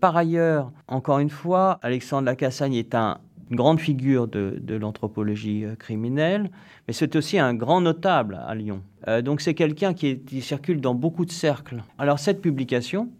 Par 0.00 0.16
ailleurs, 0.16 0.70
encore 0.86 1.18
une 1.18 1.30
fois, 1.30 1.80
Alexandre 1.82 2.26
Lacassagne 2.26 2.74
est 2.74 2.94
un 2.94 3.18
une 3.50 3.56
grande 3.56 3.80
figure 3.80 4.28
de, 4.28 4.74
l'anthropologie 4.74 5.64
euh, 5.64 5.74
criminelle, 5.74 6.50
mais 6.86 6.92
c'est 6.94 7.16
aussi 7.16 7.38
un 7.38 7.54
grand 7.54 7.80
notable 7.80 8.40
à 8.46 8.54
Lyon. 8.54 8.82
Euh, 9.06 9.22
donc 9.22 9.40
c'est 9.40 9.54
quelqu'un 9.54 9.94
qui, 9.94 10.40
circule 10.40 10.80
dans 10.80 10.94
beaucoup 10.94 11.24
de 11.24 11.30
cercles. 11.30 11.82
Alors 11.98 12.18
cette 12.18 12.40
publication, 12.40 13.10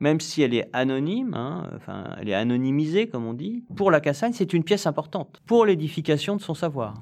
même 0.00 0.20
si 0.20 0.42
elle 0.42 0.54
est 0.54 0.68
anonyme, 0.72 1.34
hein, 1.34 1.68
enfin 1.76 2.16
elle 2.20 2.28
est 2.28 2.34
anonymisée 2.34 3.08
comme 3.08 3.26
on 3.26 3.34
dit, 3.34 3.64
pour 3.74 3.90
la 3.90 4.00
Cassagne 4.00 4.32
c'est 4.32 4.52
une 4.52 4.64
pièce 4.64 4.86
importante 4.86 5.42
pour 5.46 5.66
l'édification 5.66 6.36
de 6.36 6.40
son 6.40 6.54
savoir. 6.54 6.94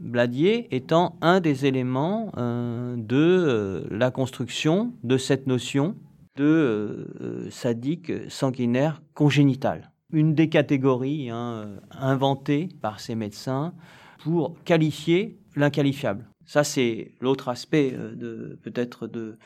Bladier 0.00 0.68
étant 0.70 1.16
un 1.20 1.40
des 1.40 1.66
éléments 1.66 2.30
euh, 2.36 2.94
de 2.96 3.86
la 3.90 4.10
construction 4.10 4.92
de 5.02 5.16
cette 5.16 5.46
notion 5.46 5.96
de 6.36 7.46
sadique 7.50 8.12
sanguinaire 8.28 9.02
congénital 9.14 9.92
une 10.14 10.34
des 10.34 10.48
catégories 10.48 11.28
hein, 11.28 11.76
inventées 11.90 12.68
par 12.80 13.00
ces 13.00 13.14
médecins 13.14 13.74
pour 14.22 14.56
qualifier 14.64 15.38
l'inqualifiable. 15.56 16.26
Ça, 16.46 16.64
c'est 16.64 17.12
l'autre 17.20 17.48
aspect 17.48 17.90
de 17.90 18.58
peut-être 18.62 19.06
de, 19.06 19.36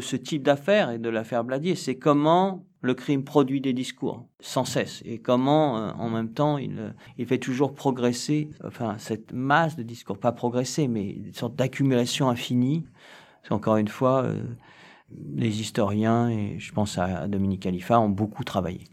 ce 0.00 0.16
type 0.16 0.42
d'affaires 0.42 0.90
et 0.90 0.98
de 0.98 1.08
l'affaire 1.08 1.44
Bladier. 1.44 1.74
C'est 1.74 1.96
comment 1.96 2.64
le 2.80 2.94
crime 2.94 3.24
produit 3.24 3.60
des 3.60 3.72
discours 3.72 4.26
sans 4.40 4.64
cesse 4.64 5.02
et 5.04 5.18
comment, 5.18 5.74
en 5.74 6.10
même 6.10 6.32
temps, 6.32 6.58
il, 6.58 6.94
il 7.16 7.26
fait 7.26 7.38
toujours 7.38 7.74
progresser, 7.74 8.50
enfin, 8.64 8.96
cette 8.98 9.32
masse 9.32 9.76
de 9.76 9.82
discours, 9.82 10.18
pas 10.18 10.32
progresser, 10.32 10.88
mais 10.88 11.10
une 11.10 11.34
sorte 11.34 11.54
d'accumulation 11.54 12.28
infinie. 12.28 12.84
Encore 13.50 13.76
une 13.76 13.88
fois, 13.88 14.30
les 15.34 15.60
historiens, 15.60 16.28
et 16.28 16.58
je 16.58 16.72
pense 16.72 16.98
à 16.98 17.28
Dominique 17.28 17.62
Khalifa, 17.62 17.98
ont 17.98 18.10
beaucoup 18.10 18.44
travaillé. 18.44 18.84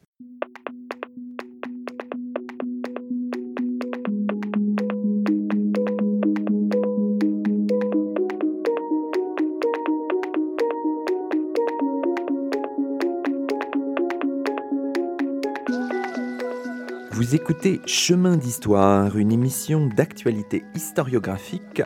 Vous 17.26 17.34
écoutez 17.34 17.82
Chemin 17.88 18.38
d'Histoire, 18.38 19.18
une 19.18 19.32
émission 19.32 19.88
d'actualité 19.88 20.64
historiographique. 20.76 21.82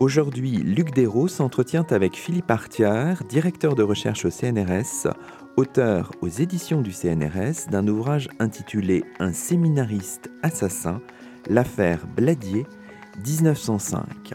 Aujourd'hui, 0.00 0.52
Luc 0.52 0.94
Desros 0.94 1.28
s'entretient 1.28 1.84
avec 1.90 2.16
Philippe 2.16 2.50
Artière, 2.50 3.22
directeur 3.28 3.74
de 3.74 3.82
recherche 3.82 4.24
au 4.24 4.30
CNRS, 4.30 5.12
auteur 5.58 6.10
aux 6.22 6.28
éditions 6.28 6.80
du 6.80 6.92
CNRS 6.92 7.68
d'un 7.70 7.86
ouvrage 7.86 8.30
intitulé 8.38 9.04
Un 9.20 9.34
séminariste 9.34 10.30
assassin, 10.42 11.02
l'affaire 11.50 12.06
Bladier, 12.06 12.66
1905. 13.26 14.32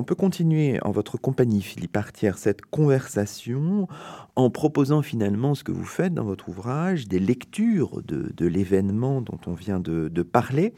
On 0.00 0.02
peut 0.02 0.14
continuer 0.14 0.78
en 0.80 0.92
votre 0.92 1.18
compagnie, 1.18 1.60
Philippe 1.60 1.94
Artière, 1.94 2.38
cette 2.38 2.62
conversation 2.62 3.86
en 4.34 4.48
proposant 4.48 5.02
finalement 5.02 5.54
ce 5.54 5.62
que 5.62 5.72
vous 5.72 5.84
faites 5.84 6.14
dans 6.14 6.24
votre 6.24 6.48
ouvrage, 6.48 7.06
des 7.06 7.18
lectures 7.18 8.02
de, 8.02 8.46
l'événement 8.46 9.20
dont 9.20 9.38
on 9.46 9.52
vient 9.52 9.80
de, 9.80 10.22
parler. 10.22 10.72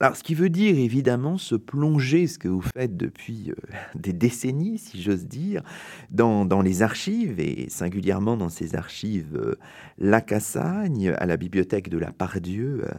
Alors, 0.00 0.16
ce 0.16 0.22
qui 0.22 0.34
veut 0.34 0.50
dire 0.50 0.76
évidemment 0.78 1.38
se 1.38 1.54
plonger, 1.54 2.26
ce 2.26 2.38
que 2.38 2.48
vous 2.48 2.62
faites 2.62 2.96
depuis 2.96 3.50
euh, 3.50 3.54
des 3.94 4.12
décennies, 4.12 4.78
si 4.78 5.00
j'ose 5.00 5.26
dire, 5.26 5.62
dans, 6.10 6.44
les 6.60 6.82
archives, 6.82 7.40
et 7.40 7.68
singulièrement 7.70 8.36
dans 8.36 8.48
ces 8.48 8.74
archives 8.74 9.36
euh, 9.36 9.54
La 9.98 10.20
Cassagne, 10.20 11.14
à 11.16 11.24
la 11.24 11.36
bibliothèque 11.36 11.88
de 11.88 11.98
la 11.98 12.12
Pardieu, 12.12 12.82
euh, 12.84 12.90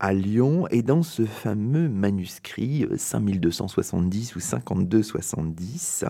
à 0.00 0.12
Lyon, 0.12 0.66
et 0.70 0.82
dans 0.82 1.02
ce 1.02 1.24
fameux 1.24 1.88
manuscrit 1.88 2.86
5270 2.96 4.34
ou 4.34 4.40
52 4.40 5.02
2,70. 5.18 6.08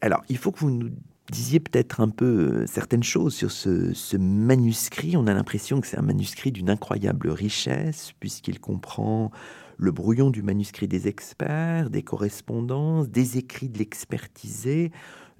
Alors, 0.00 0.22
il 0.28 0.38
faut 0.38 0.52
que 0.52 0.60
vous 0.60 0.70
nous 0.70 0.90
disiez 1.30 1.60
peut-être 1.60 2.00
un 2.00 2.08
peu 2.08 2.24
euh, 2.24 2.66
certaines 2.66 3.02
choses 3.02 3.34
sur 3.34 3.50
ce, 3.50 4.16
manuscrit. 4.16 5.16
On 5.16 5.26
a 5.26 5.34
l'impression 5.34 5.80
que 5.80 5.86
c'est 5.86 5.98
un 5.98 6.02
manuscrit 6.02 6.52
d'une 6.52 6.70
incroyable 6.70 7.30
richesse, 7.30 8.12
puisqu'il 8.20 8.60
comprend 8.60 9.30
le 9.76 9.92
brouillon 9.92 10.30
du 10.30 10.42
manuscrit 10.42 10.88
des 10.88 11.08
experts, 11.08 11.88
des 11.88 12.02
correspondances, 12.02 13.08
des 13.08 13.38
écrits 13.38 13.70
de 13.70 13.78
l'expertisé, 13.78 14.90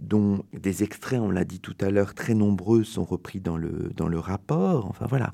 dont 0.01 0.45
des 0.53 0.83
extraits, 0.83 1.21
on 1.21 1.31
l'a 1.31 1.45
dit 1.45 1.61
tout 1.61 1.77
à 1.81 1.91
l'heure, 1.91 2.15
très 2.15 2.35
nombreux 2.35 2.85
sont 2.85 3.05
repris 3.05 3.41
dans 3.41 3.57
le, 3.57 3.91
dans 3.97 4.09
le 4.09 4.19
rapport. 4.19 4.87
Enfin 4.87 5.07
voilà, 5.09 5.33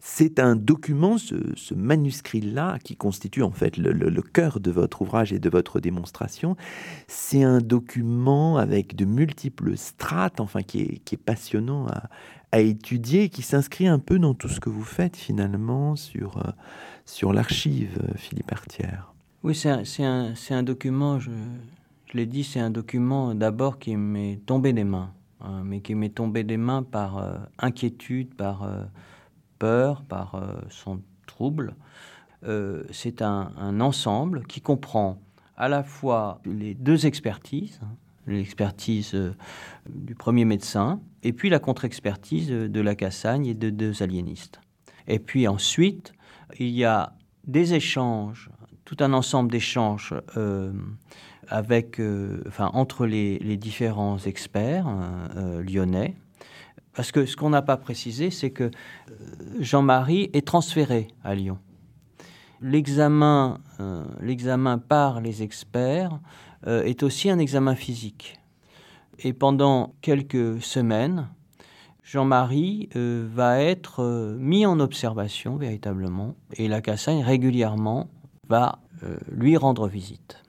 c'est 0.00 0.40
un 0.40 0.56
document, 0.56 1.18
ce, 1.18 1.74
manuscrit-là, 1.74 2.78
qui 2.82 2.96
constitue 2.96 3.42
en 3.42 3.50
fait 3.50 3.76
le, 3.76 4.22
cœur 4.22 4.60
de 4.60 4.70
votre 4.70 5.02
ouvrage 5.02 5.32
et 5.32 5.38
de 5.38 5.48
votre 5.48 5.80
démonstration. 5.80 6.56
C'est 7.06 7.42
un 7.42 7.58
document 7.58 8.56
avec 8.56 8.96
de 8.96 9.04
multiples 9.04 9.76
strates, 9.76 10.40
enfin 10.40 10.62
qui 10.62 10.80
est, 10.80 10.98
qui 11.04 11.14
est 11.14 11.18
passionnant 11.18 11.86
à, 11.86 12.08
à 12.50 12.60
étudier, 12.60 13.28
qui 13.28 13.42
s'inscrit 13.42 13.86
un 13.86 13.98
peu 13.98 14.18
dans 14.18 14.34
tout 14.34 14.48
ce 14.48 14.60
que 14.60 14.70
vous 14.70 14.84
faites 14.84 15.16
finalement 15.16 15.94
sur, 15.96 16.38
euh, 16.38 16.50
sur 17.04 17.32
l'archive, 17.32 17.98
Philippe 18.16 18.52
Artière. 18.52 19.14
Oui, 19.44 19.54
c'est 19.54 19.70
un, 19.70 19.84
un, 20.00 20.34
un, 20.50 20.62
document, 20.64 21.20
je, 21.20 21.30
je 22.10 22.16
l'ai 22.16 22.26
dit, 22.26 22.42
c'est 22.42 22.60
un 22.60 22.70
document 22.70 23.34
d'abord 23.34 23.78
qui 23.78 23.96
m'est 23.96 24.40
tombé 24.46 24.72
des 24.72 24.84
mains, 24.84 25.12
hein, 25.40 25.62
mais 25.64 25.80
qui 25.80 25.94
m'est 25.94 26.14
tombé 26.14 26.42
des 26.42 26.56
mains 26.56 26.82
par 26.82 27.18
euh, 27.18 27.36
inquiétude, 27.58 28.34
par 28.34 28.62
euh, 28.62 28.84
peur, 29.58 30.02
par 30.02 30.34
euh, 30.34 30.54
son 30.70 31.02
trouble. 31.26 31.74
c'est 32.90 33.20
un, 33.20 33.80
ensemble 33.80 34.46
qui 34.46 34.60
comprend 34.60 35.20
à 35.56 35.68
la 35.68 35.82
fois 35.82 36.40
les 36.44 36.74
deux 36.74 37.04
expertises, 37.04 37.80
hein, 37.82 37.96
l'expertise 38.26 39.14
du 39.88 40.14
premier 40.14 40.44
médecin, 40.44 41.00
et 41.22 41.32
puis 41.32 41.50
la 41.50 41.58
contre-expertise 41.58 42.48
de 42.48 42.80
la 42.80 42.94
Cassagne 42.94 43.46
et 43.46 43.54
de 43.54 43.70
deux 43.70 44.02
aliénistes. 44.02 44.60
Et 45.08 45.18
puis 45.18 45.48
ensuite, 45.48 46.12
il 46.58 46.70
y 46.70 46.84
a 46.84 47.12
des 47.46 47.74
échanges, 47.74 48.50
tout 48.84 48.96
un 49.00 49.12
ensemble 49.12 49.50
d'échanges 49.50 50.14
euh, 51.50 52.42
entre 52.58 53.06
les, 53.06 53.56
différents 53.56 54.18
experts 54.18 54.86
euh, 54.88 55.28
euh, 55.36 55.62
lyonnais. 55.62 56.14
Parce 56.94 57.12
que 57.12 57.26
ce 57.26 57.36
qu'on 57.36 57.50
n'a 57.50 57.62
pas 57.62 57.76
précisé, 57.76 58.30
c'est 58.30 58.50
que 58.50 58.70
Jean-Marie 59.60 60.30
est 60.32 60.46
transféré 60.46 61.08
à 61.22 61.34
Lyon. 61.34 61.58
L'examen, 62.60 63.60
l'examen 64.20 64.78
par 64.78 65.20
les 65.20 65.44
experts 65.44 66.18
est 66.66 67.04
aussi 67.04 67.30
un 67.30 67.38
examen 67.38 67.76
physique. 67.76 68.40
Et 69.20 69.32
pendant 69.32 69.94
quelques 70.00 70.60
semaines, 70.60 71.28
Jean-Marie 72.02 72.88
va 72.96 73.60
être 73.62 74.36
mis 74.36 74.66
en 74.66 74.80
observation 74.80 75.54
véritablement, 75.54 76.34
et 76.54 76.66
la 76.66 76.80
Cassagne 76.80 77.22
régulièrement 77.22 78.10
va 78.48 78.80
lui 79.30 79.56
rendre 79.56 79.86
visite. 79.86 80.42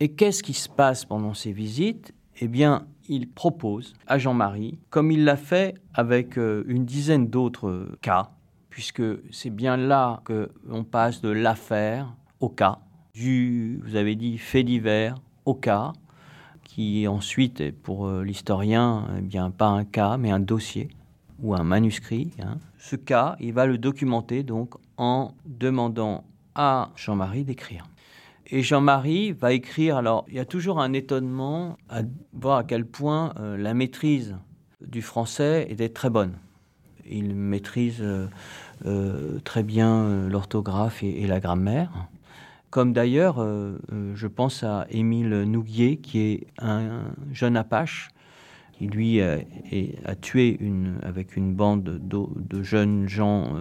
Et 0.00 0.08
qu'est-ce 0.10 0.42
qui 0.42 0.54
se 0.54 0.68
passe 0.68 1.04
pendant 1.04 1.34
ces 1.34 1.52
visites? 1.52 2.12
Eh 2.40 2.48
bien, 2.48 2.86
il 3.08 3.28
propose 3.28 3.94
à 4.06 4.18
Jean-Marie, 4.18 4.78
comme 4.90 5.12
il 5.12 5.24
l'a 5.24 5.36
fait 5.36 5.74
avec 5.94 6.36
euh, 6.36 6.64
une 6.66 6.84
dizaine 6.84 7.28
d'autres 7.28 7.96
cas, 8.02 8.30
puisque 8.70 9.02
c'est 9.30 9.50
bien 9.50 9.76
là 9.76 10.20
que 10.24 10.50
l'on 10.66 10.82
passe 10.82 11.20
de 11.20 11.28
l'affaire 11.28 12.12
au 12.40 12.48
cas, 12.48 12.78
du, 13.14 13.80
vous 13.84 13.94
avez 13.94 14.16
dit, 14.16 14.38
fait 14.38 14.64
divers 14.64 15.14
au 15.44 15.54
cas, 15.54 15.92
qui 16.64 17.06
ensuite 17.06 17.60
est 17.60 17.72
pour 17.72 18.08
euh, 18.08 18.24
l'historien, 18.24 19.06
eh 19.16 19.20
bien, 19.20 19.50
pas 19.50 19.68
un 19.68 19.84
cas, 19.84 20.16
mais 20.16 20.32
un 20.32 20.40
dossier 20.40 20.88
ou 21.40 21.54
un 21.54 21.62
manuscrit. 21.62 22.32
Hein. 22.42 22.58
Ce 22.78 22.96
cas, 22.96 23.36
il 23.38 23.52
va 23.52 23.66
le 23.66 23.78
documenter 23.78 24.42
donc 24.42 24.74
en 24.96 25.32
demandant 25.46 26.24
à 26.54 26.90
Jean-Marie 26.96 27.44
d'écrire. 27.44 27.86
Et 28.46 28.62
Jean-Marie 28.62 29.32
va 29.32 29.52
écrire, 29.52 29.96
alors 29.96 30.26
il 30.28 30.34
y 30.34 30.38
a 30.38 30.44
toujours 30.44 30.80
un 30.80 30.92
étonnement 30.92 31.78
à 31.88 32.02
voir 32.34 32.58
à 32.58 32.64
quel 32.64 32.84
point 32.84 33.32
euh, 33.38 33.56
la 33.56 33.72
maîtrise 33.72 34.36
du 34.86 35.00
français 35.00 35.66
était 35.70 35.88
très 35.88 36.10
bonne. 36.10 36.34
Il 37.06 37.34
maîtrise 37.34 38.02
euh, 38.02 38.26
euh, 38.84 39.38
très 39.44 39.62
bien 39.62 40.28
l'orthographe 40.28 41.02
et, 41.02 41.26
la 41.26 41.40
grammaire. 41.40 41.90
Comme 42.68 42.92
d'ailleurs, 42.92 43.36
je 44.14 44.26
pense 44.26 44.64
à 44.64 44.88
Émile 44.90 45.42
Nouguier, 45.42 45.96
qui 45.98 46.18
est 46.18 46.46
un, 46.58 47.04
jeune 47.30 47.56
Apache, 47.56 48.08
qui 48.72 48.88
lui 48.88 49.20
a, 49.20 49.38
tué 50.20 50.58
avec 51.04 51.36
une 51.36 51.54
bande 51.54 51.84
de 51.84 52.62
jeunes 52.64 53.08
gens 53.08 53.54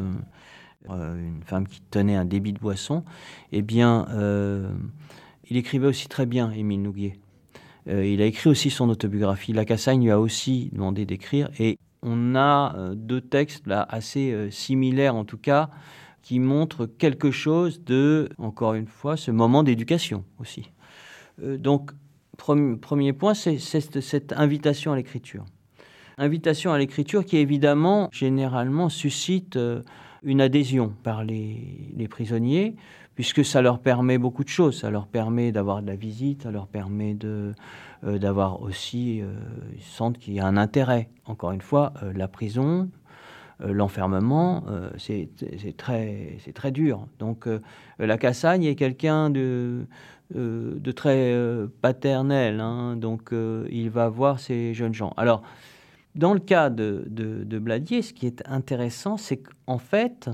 euh, 0.90 1.16
une 1.18 1.44
femme 1.44 1.66
qui 1.66 1.82
tenait 1.92 2.16
un 2.16 2.26
débit 2.26 2.52
de 2.52 2.60
boisson, 2.60 3.04
eh 3.54 3.62
bien, 3.62 4.06
euh, 4.10 4.70
il 5.50 5.56
écrivait 5.56 5.88
aussi 5.88 6.10
très 6.10 6.26
bien, 6.26 6.52
Émile 6.52 6.82
Nouguier. 6.82 7.20
Euh, 7.88 8.06
il 8.06 8.22
a 8.22 8.26
écrit 8.26 8.50
aussi 8.50 8.70
son 8.70 8.90
autobiographie. 8.90 9.54
La 9.54 9.64
Cassagne 9.64 10.04
lui 10.04 10.12
a 10.12 10.20
aussi 10.20 10.70
demandé 10.74 11.06
d'écrire. 11.06 11.50
Et 11.58 11.78
on 12.02 12.36
a 12.36 12.76
deux 12.96 13.22
textes 13.22 13.66
là, 13.66 13.86
assez 13.90 14.50
similaires, 14.52 15.16
en 15.16 15.24
tout 15.24 15.38
cas, 15.38 15.70
qui 16.22 16.40
montrent 16.40 16.86
quelque 16.86 17.32
chose 17.32 17.82
de, 17.86 18.28
encore 18.38 18.74
une 18.74 18.88
fois, 18.88 19.16
ce 19.16 19.32
moment 19.32 19.64
d'éducation 19.64 20.26
aussi. 20.40 20.70
donc, 21.42 21.92
premier 22.36 23.14
point, 23.14 23.34
c'est 23.34 23.58
cette 23.58 24.34
invitation 24.34 24.92
à 24.92 24.98
l'écriture. 24.98 25.46
Invitation 26.18 26.74
à 26.74 26.78
l'écriture 26.78 27.24
qui, 27.24 27.38
évidemment, 27.38 28.10
généralement 28.12 28.90
suscite 28.90 29.58
une 30.24 30.42
adhésion 30.42 30.94
par 31.04 31.24
les, 31.24 32.08
prisonniers, 32.10 32.76
puisque 33.16 33.46
ça 33.46 33.62
leur 33.62 33.80
permet 33.80 34.18
beaucoup 34.18 34.44
de 34.44 34.50
choses. 34.50 34.80
Ça 34.82 34.90
leur 34.90 35.08
permet 35.08 35.52
d'avoir 35.52 35.82
de 35.82 35.88
la 35.88 35.96
visite, 35.96 36.44
ça 36.44 36.52
leur 36.52 36.68
permet 36.68 37.18
euh, 37.24 37.54
d'avoir 38.04 38.62
aussi, 38.62 39.22
euh, 39.22 39.34
ils 39.76 39.82
sentent 39.82 40.18
qu'il 40.18 40.34
y 40.34 40.40
a 40.40 40.46
un 40.46 40.58
intérêt. 40.58 41.10
Encore 41.26 41.52
une 41.52 41.62
fois, 41.62 41.94
euh, 42.04 42.14
la 42.14 42.28
prison, 42.28 42.90
l'enfermement, 43.60 44.66
c'est 44.98 45.30
très, 45.78 46.72
dur. 46.72 47.08
Donc 47.20 47.48
la 47.98 48.18
Cassagne 48.18 48.66
est 48.66 48.76
quelqu'un 48.76 49.30
de, 49.30 49.86
de 50.34 50.92
très 50.92 51.34
paternel, 51.82 52.60
hein. 52.60 52.98
donc 52.98 53.30
il 53.32 53.90
va 53.90 54.10
voir 54.10 54.42
ces 54.42 54.74
jeunes 54.74 54.94
gens. 54.94 55.14
Alors, 55.16 55.44
dans 56.16 56.34
le 56.34 56.40
cas 56.40 56.70
de, 56.70 57.06
de, 57.08 57.60
Bladier, 57.60 58.02
ce 58.02 58.14
qui 58.14 58.28
est 58.28 58.44
intéressant, 58.48 59.18
c'est 59.18 59.38
qu'en 59.38 59.78
fait, 59.78 60.30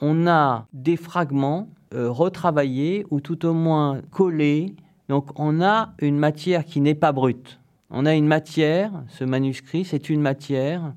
on 0.00 0.26
a 0.26 0.66
des 0.72 0.96
fragments 0.96 1.68
retravaillés 1.92 3.06
ou 3.10 3.20
tout 3.20 3.46
au 3.46 3.54
moins 3.54 4.02
collés 4.10 4.74
donc 5.08 5.30
on 5.36 5.62
a 5.62 5.94
une 6.00 6.18
matière 6.18 6.64
qui 6.64 6.80
n'est 6.80 6.94
pas 6.94 7.12
brute. 7.12 7.58
On 7.90 8.04
a 8.04 8.14
une 8.14 8.26
matière, 8.26 8.92
ce 9.08 9.24
manuscrit, 9.24 9.84
c'est 9.84 10.10
une 10.10 10.20
matière 10.20 10.92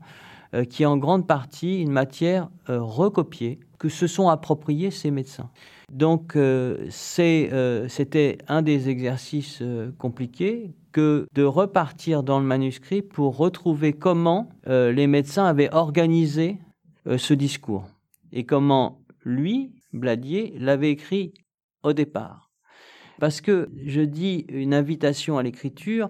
euh, 0.53 0.65
qui 0.65 0.83
est 0.83 0.85
en 0.85 0.97
grande 0.97 1.25
partie 1.25 1.81
une 1.81 1.91
matière 1.91 2.49
euh, 2.69 2.81
recopiée, 2.81 3.59
que 3.79 3.87
se 3.87 4.07
sont 4.07 4.27
appropriés 4.27 4.91
ces 4.91 5.09
médecins. 5.09 5.49
Donc 5.91 6.35
euh, 6.35 6.85
c'était 6.89 8.37
un 8.47 8.61
des 8.61 8.89
exercices 8.89 9.63
compliqués 9.97 10.71
que 10.91 11.27
de 11.33 11.43
repartir 11.43 12.23
dans 12.23 12.39
le 12.39 12.45
manuscrit 12.45 13.01
pour 13.01 13.37
retrouver 13.37 13.93
comment 13.93 14.49
les 14.65 15.07
médecins 15.07 15.45
avaient 15.45 15.73
organisé 15.73 16.57
ce 17.05 17.33
discours 17.33 17.87
et 18.31 18.45
comment 18.45 19.01
lui, 19.23 19.73
Bladier, 19.93 20.53
l'avait 20.57 20.91
écrit 20.91 21.33
au 21.83 21.93
départ. 21.93 22.51
Parce 23.19 23.41
que 23.41 23.69
je 23.85 24.01
dis 24.01 24.45
une 24.49 24.73
invitation 24.73 25.37
à 25.37 25.43
l'écriture, 25.43 26.09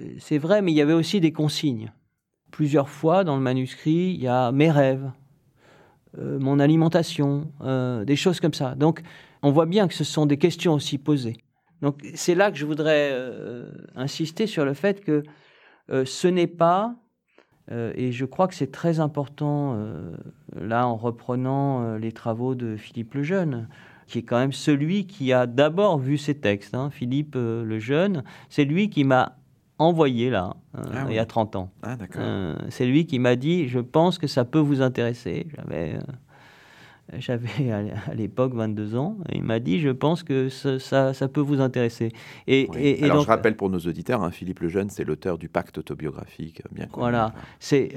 euh, 0.00 0.14
c'est 0.18 0.38
vrai, 0.38 0.62
mais 0.62 0.72
il 0.72 0.76
y 0.76 0.80
avait 0.80 0.92
aussi 0.92 1.20
des 1.20 1.32
consignes. 1.32 1.92
Plusieurs 2.50 2.88
fois 2.88 3.24
dans 3.24 3.36
le 3.36 3.42
manuscrit, 3.42 4.14
il 4.14 4.22
y 4.22 4.28
a 4.28 4.52
mes 4.52 4.70
rêves, 4.70 5.10
euh, 6.18 6.38
mon 6.38 6.58
alimentation, 6.58 7.52
euh, 7.60 8.04
des 8.04 8.16
choses 8.16 8.40
comme 8.40 8.54
ça. 8.54 8.74
Donc 8.74 9.02
on 9.42 9.50
voit 9.50 9.66
bien 9.66 9.88
que 9.88 9.94
ce 9.94 10.04
sont 10.04 10.26
des 10.26 10.38
questions 10.38 10.74
aussi 10.74 10.98
posées. 10.98 11.36
Donc 11.82 12.00
c'est 12.14 12.34
là 12.34 12.50
que 12.50 12.56
je 12.56 12.66
voudrais 12.66 13.14
insister 13.94 14.46
sur 14.46 14.64
le 14.64 14.74
fait 14.74 15.04
que 15.04 15.22
ce 15.88 16.26
n'est 16.26 16.46
pas, 16.46 16.94
et 17.70 18.12
je 18.12 18.24
crois 18.24 18.48
que 18.48 18.54
c'est 18.54 18.72
très 18.72 18.98
important, 18.98 19.78
là 20.54 20.86
en 20.86 20.96
reprenant 20.96 21.96
les 21.98 22.12
travaux 22.12 22.54
de 22.54 22.76
Philippe 22.76 23.14
Lejeune, 23.14 23.68
qui 24.06 24.18
est 24.18 24.22
quand 24.22 24.38
même 24.38 24.52
celui 24.52 25.06
qui 25.06 25.32
a 25.32 25.46
d'abord 25.46 25.98
vu 25.98 26.16
ces 26.16 26.34
textes. 26.34 26.74
Hein. 26.74 26.90
Philippe 26.90 27.34
euh, 27.36 27.64
le 27.64 27.78
Jeune, 27.78 28.22
c'est 28.48 28.64
lui 28.64 28.88
qui 28.88 29.04
m'a 29.04 29.36
envoyé 29.78 30.30
là, 30.30 30.56
euh, 30.76 30.82
ah 30.94 31.04
il 31.08 31.16
y 31.16 31.18
a 31.18 31.26
30 31.26 31.56
ans. 31.56 31.70
Ah, 31.82 31.96
euh, 32.16 32.56
c'est 32.70 32.86
lui 32.86 33.06
qui 33.06 33.18
m'a 33.18 33.36
dit, 33.36 33.68
je 33.68 33.78
pense 33.78 34.18
que 34.18 34.26
ça 34.26 34.44
peut 34.44 34.58
vous 34.58 34.80
intéresser. 34.80 35.48
J'avais, 35.54 35.98
j'avais 37.18 37.70
à 37.70 38.14
l'époque 38.14 38.54
22 38.54 38.96
ans, 38.96 39.16
et 39.30 39.36
il 39.36 39.42
m'a 39.42 39.58
dit, 39.58 39.80
je 39.80 39.90
pense 39.90 40.22
que 40.22 40.48
ça, 40.48 40.78
ça, 41.14 41.28
peut 41.28 41.40
vous 41.40 41.60
intéresser. 41.60 42.10
Et, 42.46 42.68
et, 42.76 43.04
Alors 43.04 43.22
je 43.22 43.28
rappelle 43.28 43.56
pour 43.56 43.70
nos 43.70 43.80
auditeurs, 43.80 44.22
hein, 44.22 44.30
Philippe 44.30 44.60
le 44.60 44.68
Jeune, 44.68 44.90
c'est 44.90 45.04
l'auteur 45.04 45.38
du 45.38 45.48
pacte 45.48 45.78
autobiographique, 45.78 46.62
bien 46.72 46.86
connu. 46.86 47.02
Voilà, 47.02 47.34
c'est, 47.58 47.92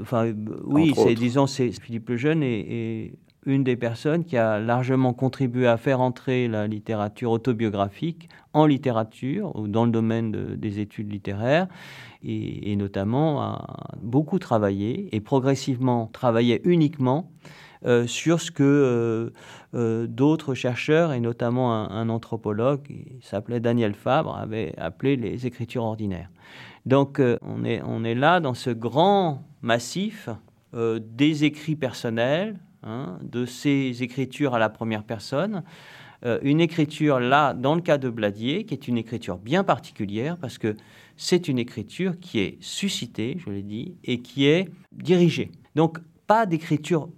enfin, 0.00 0.32
oui, 0.64 0.92
c'est, 0.96 1.14
disons, 1.14 1.46
c'est 1.46 1.70
Philippe 1.70 2.08
le 2.10 2.16
Jeune 2.16 2.42
et 2.42 3.12
une 3.44 3.64
des 3.64 3.76
personnes 3.76 4.24
qui 4.24 4.36
a 4.36 4.58
largement 4.60 5.12
contribué 5.12 5.66
à 5.66 5.76
faire 5.76 6.00
entrer 6.00 6.48
la 6.48 6.66
littérature 6.66 7.30
autobiographique 7.30 8.28
en 8.52 8.66
littérature 8.66 9.56
ou 9.56 9.66
dans 9.66 9.84
le 9.84 9.90
domaine 9.90 10.30
des 10.56 10.78
études 10.78 11.10
littéraires 11.10 11.66
et, 12.22 12.76
notamment 12.76 13.42
a 13.42 13.96
beaucoup 14.00 14.38
travaillé 14.38 15.14
et 15.14 15.20
progressivement 15.20 16.08
travaillé 16.12 16.60
uniquement 16.64 17.30
euh, 17.84 18.06
sur 18.06 18.40
ce 18.40 18.52
que 18.52 18.62
euh, 18.62 19.30
euh, 19.74 20.06
d'autres 20.06 20.54
chercheurs 20.54 21.12
et 21.12 21.18
notamment 21.18 21.72
un, 21.72 22.08
anthropologue 22.08 22.82
qui 22.82 23.18
s'appelait 23.22 23.58
Daniel 23.58 23.94
Fabre 23.94 24.36
avait 24.36 24.72
appelé 24.78 25.16
les 25.16 25.46
écritures 25.46 25.82
ordinaires. 25.82 26.30
Donc 26.86 27.20
on, 27.42 27.64
est, 27.64 27.80
on 27.84 28.04
est 28.04 28.14
là 28.14 28.40
dans 28.40 28.54
ce 28.54 28.70
grand 28.70 29.44
massif 29.62 30.28
des 30.74 31.44
écrits 31.44 31.76
personnels, 31.76 32.58
Hein, 32.84 33.18
de 33.22 33.46
ces 33.46 34.02
écritures 34.02 34.54
à 34.54 34.58
la 34.58 34.68
première 34.68 35.04
personne. 35.04 35.62
Euh, 36.24 36.40
une 36.42 36.60
écriture 36.60 37.20
là, 37.20 37.54
dans 37.54 37.76
le 37.76 37.80
cas 37.80 37.96
de 37.96 38.10
Bladier, 38.10 38.64
qui 38.64 38.74
est 38.74 38.88
une 38.88 38.98
écriture 38.98 39.38
bien 39.38 39.62
particulière 39.62 40.36
parce 40.36 40.58
que 40.58 40.74
c'est 41.16 41.46
une 41.46 41.60
écriture 41.60 42.18
qui 42.18 42.40
est 42.40 42.56
suscitée, 42.60 43.36
je 43.38 43.50
l'ai 43.50 43.62
dit, 43.62 43.94
et 44.02 44.18
qui 44.18 44.46
est 44.46 44.68
dirigée. 44.90 45.52
Donc 45.76 45.98
pas 46.26 46.44
d'écriture, 46.44 47.08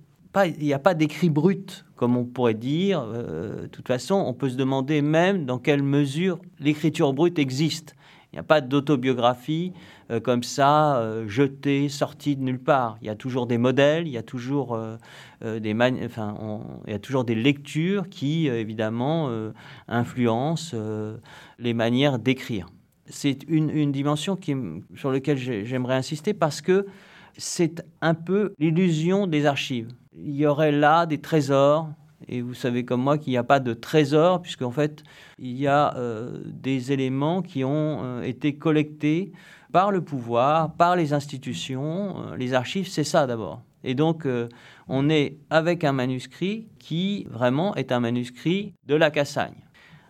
il 0.45 0.59
n'y 0.59 0.75
a 0.75 0.79
pas 0.79 0.93
d'écrit 0.93 1.31
brut 1.31 1.87
comme 1.97 2.19
on 2.19 2.27
pourrait 2.27 2.53
dire. 2.53 3.03
Euh, 3.03 3.63
de 3.63 3.67
toute 3.69 3.89
façon, 3.89 4.17
on 4.17 4.35
peut 4.35 4.51
se 4.51 4.57
demander 4.57 5.01
même 5.01 5.47
dans 5.47 5.59
quelle 5.59 5.83
mesure 5.83 6.41
l'écriture 6.61 7.15
brute 7.15 7.39
existe. 7.39 7.97
Il 8.35 8.39
n'y 8.39 8.41
a 8.41 8.43
pas 8.43 8.61
d'autobiographie 8.61 9.73
euh, 10.11 10.19
comme 10.19 10.43
ça, 10.43 10.97
euh, 10.97 11.29
jetée, 11.29 11.89
sortie 11.89 12.35
de 12.35 12.43
nulle 12.43 12.59
part. 12.59 12.99
Il 13.01 13.07
y 13.07 13.09
a 13.09 13.15
toujours 13.15 13.47
des 13.47 13.59
modèles, 13.59 14.09
il 14.09 14.13
y 14.13 14.19
a 14.19 14.25
toujours, 14.25 14.75
euh, 14.75 14.97
des, 15.61 15.73
enfin, 16.05 16.37
il 16.89 16.93
y 16.93 16.97
a 16.97 16.99
toujours 16.99 17.25
des 17.25 17.37
lectures 17.37 18.09
qui, 18.09 18.49
évidemment, 18.49 19.31
influencent 19.87 20.77
les 21.61 21.75
manières 21.75 22.19
d'écrire. 22.19 22.67
C'est 23.07 23.45
une, 23.47 23.71
une, 23.71 23.93
dimension 23.93 24.35
qui, 24.35 24.57
sur 24.97 25.13
laquelle 25.13 25.39
j'aimerais 25.39 25.95
insister 25.95 26.35
parce 26.35 26.61
que 26.61 26.87
c'est 27.37 27.85
un 28.01 28.15
peu 28.15 28.53
l'illusion 28.59 29.29
des 29.29 29.47
archives. 29.47 29.93
Il 30.17 30.35
y 30.35 30.45
aurait 30.45 30.73
là 30.73 31.07
des 31.07 31.19
trésors 31.19 31.89
et 32.29 32.41
vous 32.41 32.55
savez 32.55 32.85
comme 32.85 33.03
moi 33.03 33.19
qu'il 33.19 33.33
n'y 33.33 33.37
a 33.37 33.45
pas 33.45 33.61
de 33.61 33.75
trésor, 33.75 34.41
puisqu'en 34.41 34.71
fait, 34.71 35.03
il 35.39 35.57
y 35.57 35.67
a 35.67 35.97
euh, 35.97 36.41
des 36.47 36.93
éléments 36.93 37.43
qui 37.43 37.65
ont 37.65 38.01
euh, 38.03 38.23
été 38.23 38.57
collectés 38.57 39.33
par 39.73 39.91
le 39.91 40.03
pouvoir, 40.03 40.75
par 40.75 40.97
les 40.97 41.13
institutions. 41.13 42.17
Euh, 42.21 42.37
les 42.37 42.55
archives, 42.55 42.89
c'est 42.89 43.05
ça 43.05 43.27
d'abord. 43.27 43.63
Et 43.87 43.95
donc, 43.95 44.27
on 44.89 45.11
est 45.11 45.37
avec 45.51 45.85
un 45.85 45.93
manuscrit 45.93 46.69
qui 46.79 47.27
vraiment 47.29 47.75
est 47.75 47.93
un 47.93 48.01
manuscrit 48.01 48.73
de 48.87 48.95
la 48.95 49.11
Cassagne. 49.11 49.63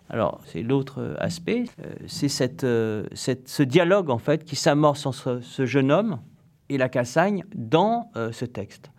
Alors, 0.09 0.40
c'est 0.46 0.62
l'autre 0.62 1.16
aspect, 1.18 1.64
c'est 2.07 2.29
cette, 2.29 2.61
ce 2.64 3.62
dialogue 3.64 4.11
en 4.11 4.18
fait 4.18 4.44
qui 4.44 4.55
s'amorce 4.55 5.07
entre 5.07 5.40
ce 5.42 5.66
jeune 5.66 5.90
homme 5.90 6.20
et 6.68 6.79
la 6.79 6.88
Cassagne 6.88 7.42
dans 7.53 8.12
ce 8.31 8.44
texte. 8.44 8.92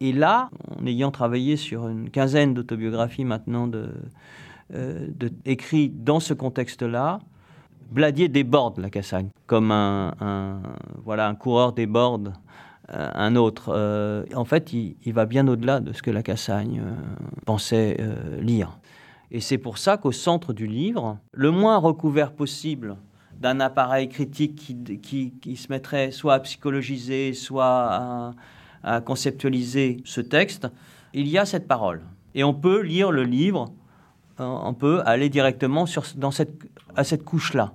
Et 0.00 0.12
là, 0.12 0.48
en 0.80 0.86
ayant 0.86 1.10
travaillé 1.10 1.56
sur 1.56 1.86
une 1.86 2.10
quinzaine 2.10 2.54
d'autobiographies 2.54 3.26
maintenant 3.26 3.70
euh, 4.72 5.02
écrits 5.44 5.90
dans 5.90 6.20
ce 6.20 6.32
contexte-là, 6.32 7.20
Bladier 7.90 8.28
déborde 8.28 8.78
la 8.78 8.88
Cassagne, 8.88 9.28
comme 9.46 9.70
un, 9.72 10.62
voilà, 11.04 11.28
un 11.28 11.34
coureur 11.34 11.72
déborde 11.72 12.32
euh, 12.94 13.10
un 13.14 13.36
autre. 13.36 13.72
Euh, 13.74 14.24
en 14.34 14.44
fait, 14.44 14.72
il, 14.72 15.12
va 15.12 15.26
bien 15.26 15.46
au-delà 15.48 15.80
de 15.80 15.92
ce 15.92 16.00
que 16.00 16.10
la 16.10 16.22
Cassagne 16.22 16.82
pensait 17.44 17.98
lire. 18.40 18.78
Et 19.30 19.40
c'est 19.40 19.58
pour 19.58 19.76
ça 19.76 19.96
qu'au 19.96 20.12
centre 20.12 20.52
du 20.54 20.66
livre, 20.66 21.18
le 21.32 21.50
moins 21.50 21.76
recouvert 21.76 22.32
possible 22.32 22.96
d'un 23.38 23.60
appareil 23.60 24.08
critique 24.08 24.54
qui, 24.56 25.32
qui, 25.40 25.56
se 25.56 25.68
mettrait 25.70 26.10
soit 26.10 26.34
à 26.34 26.40
psychologiser, 26.40 27.32
soit 27.32 27.64
à 27.66 28.32
à 28.82 29.00
conceptualiser 29.00 29.98
ce 30.04 30.20
texte, 30.20 30.68
il 31.12 31.28
y 31.28 31.38
a 31.38 31.44
cette 31.44 31.66
parole. 31.66 32.02
Et 32.34 32.44
on 32.44 32.54
peut 32.54 32.80
lire 32.80 33.10
le 33.10 33.24
livre, 33.24 33.72
euh, 34.40 34.44
on 34.44 34.74
peut 34.74 35.02
aller 35.04 35.28
directement 35.28 35.84
dans 36.16 36.30
cette, 36.30 36.52
à 36.96 37.04
cette 37.04 37.24
couche-là. 37.24 37.72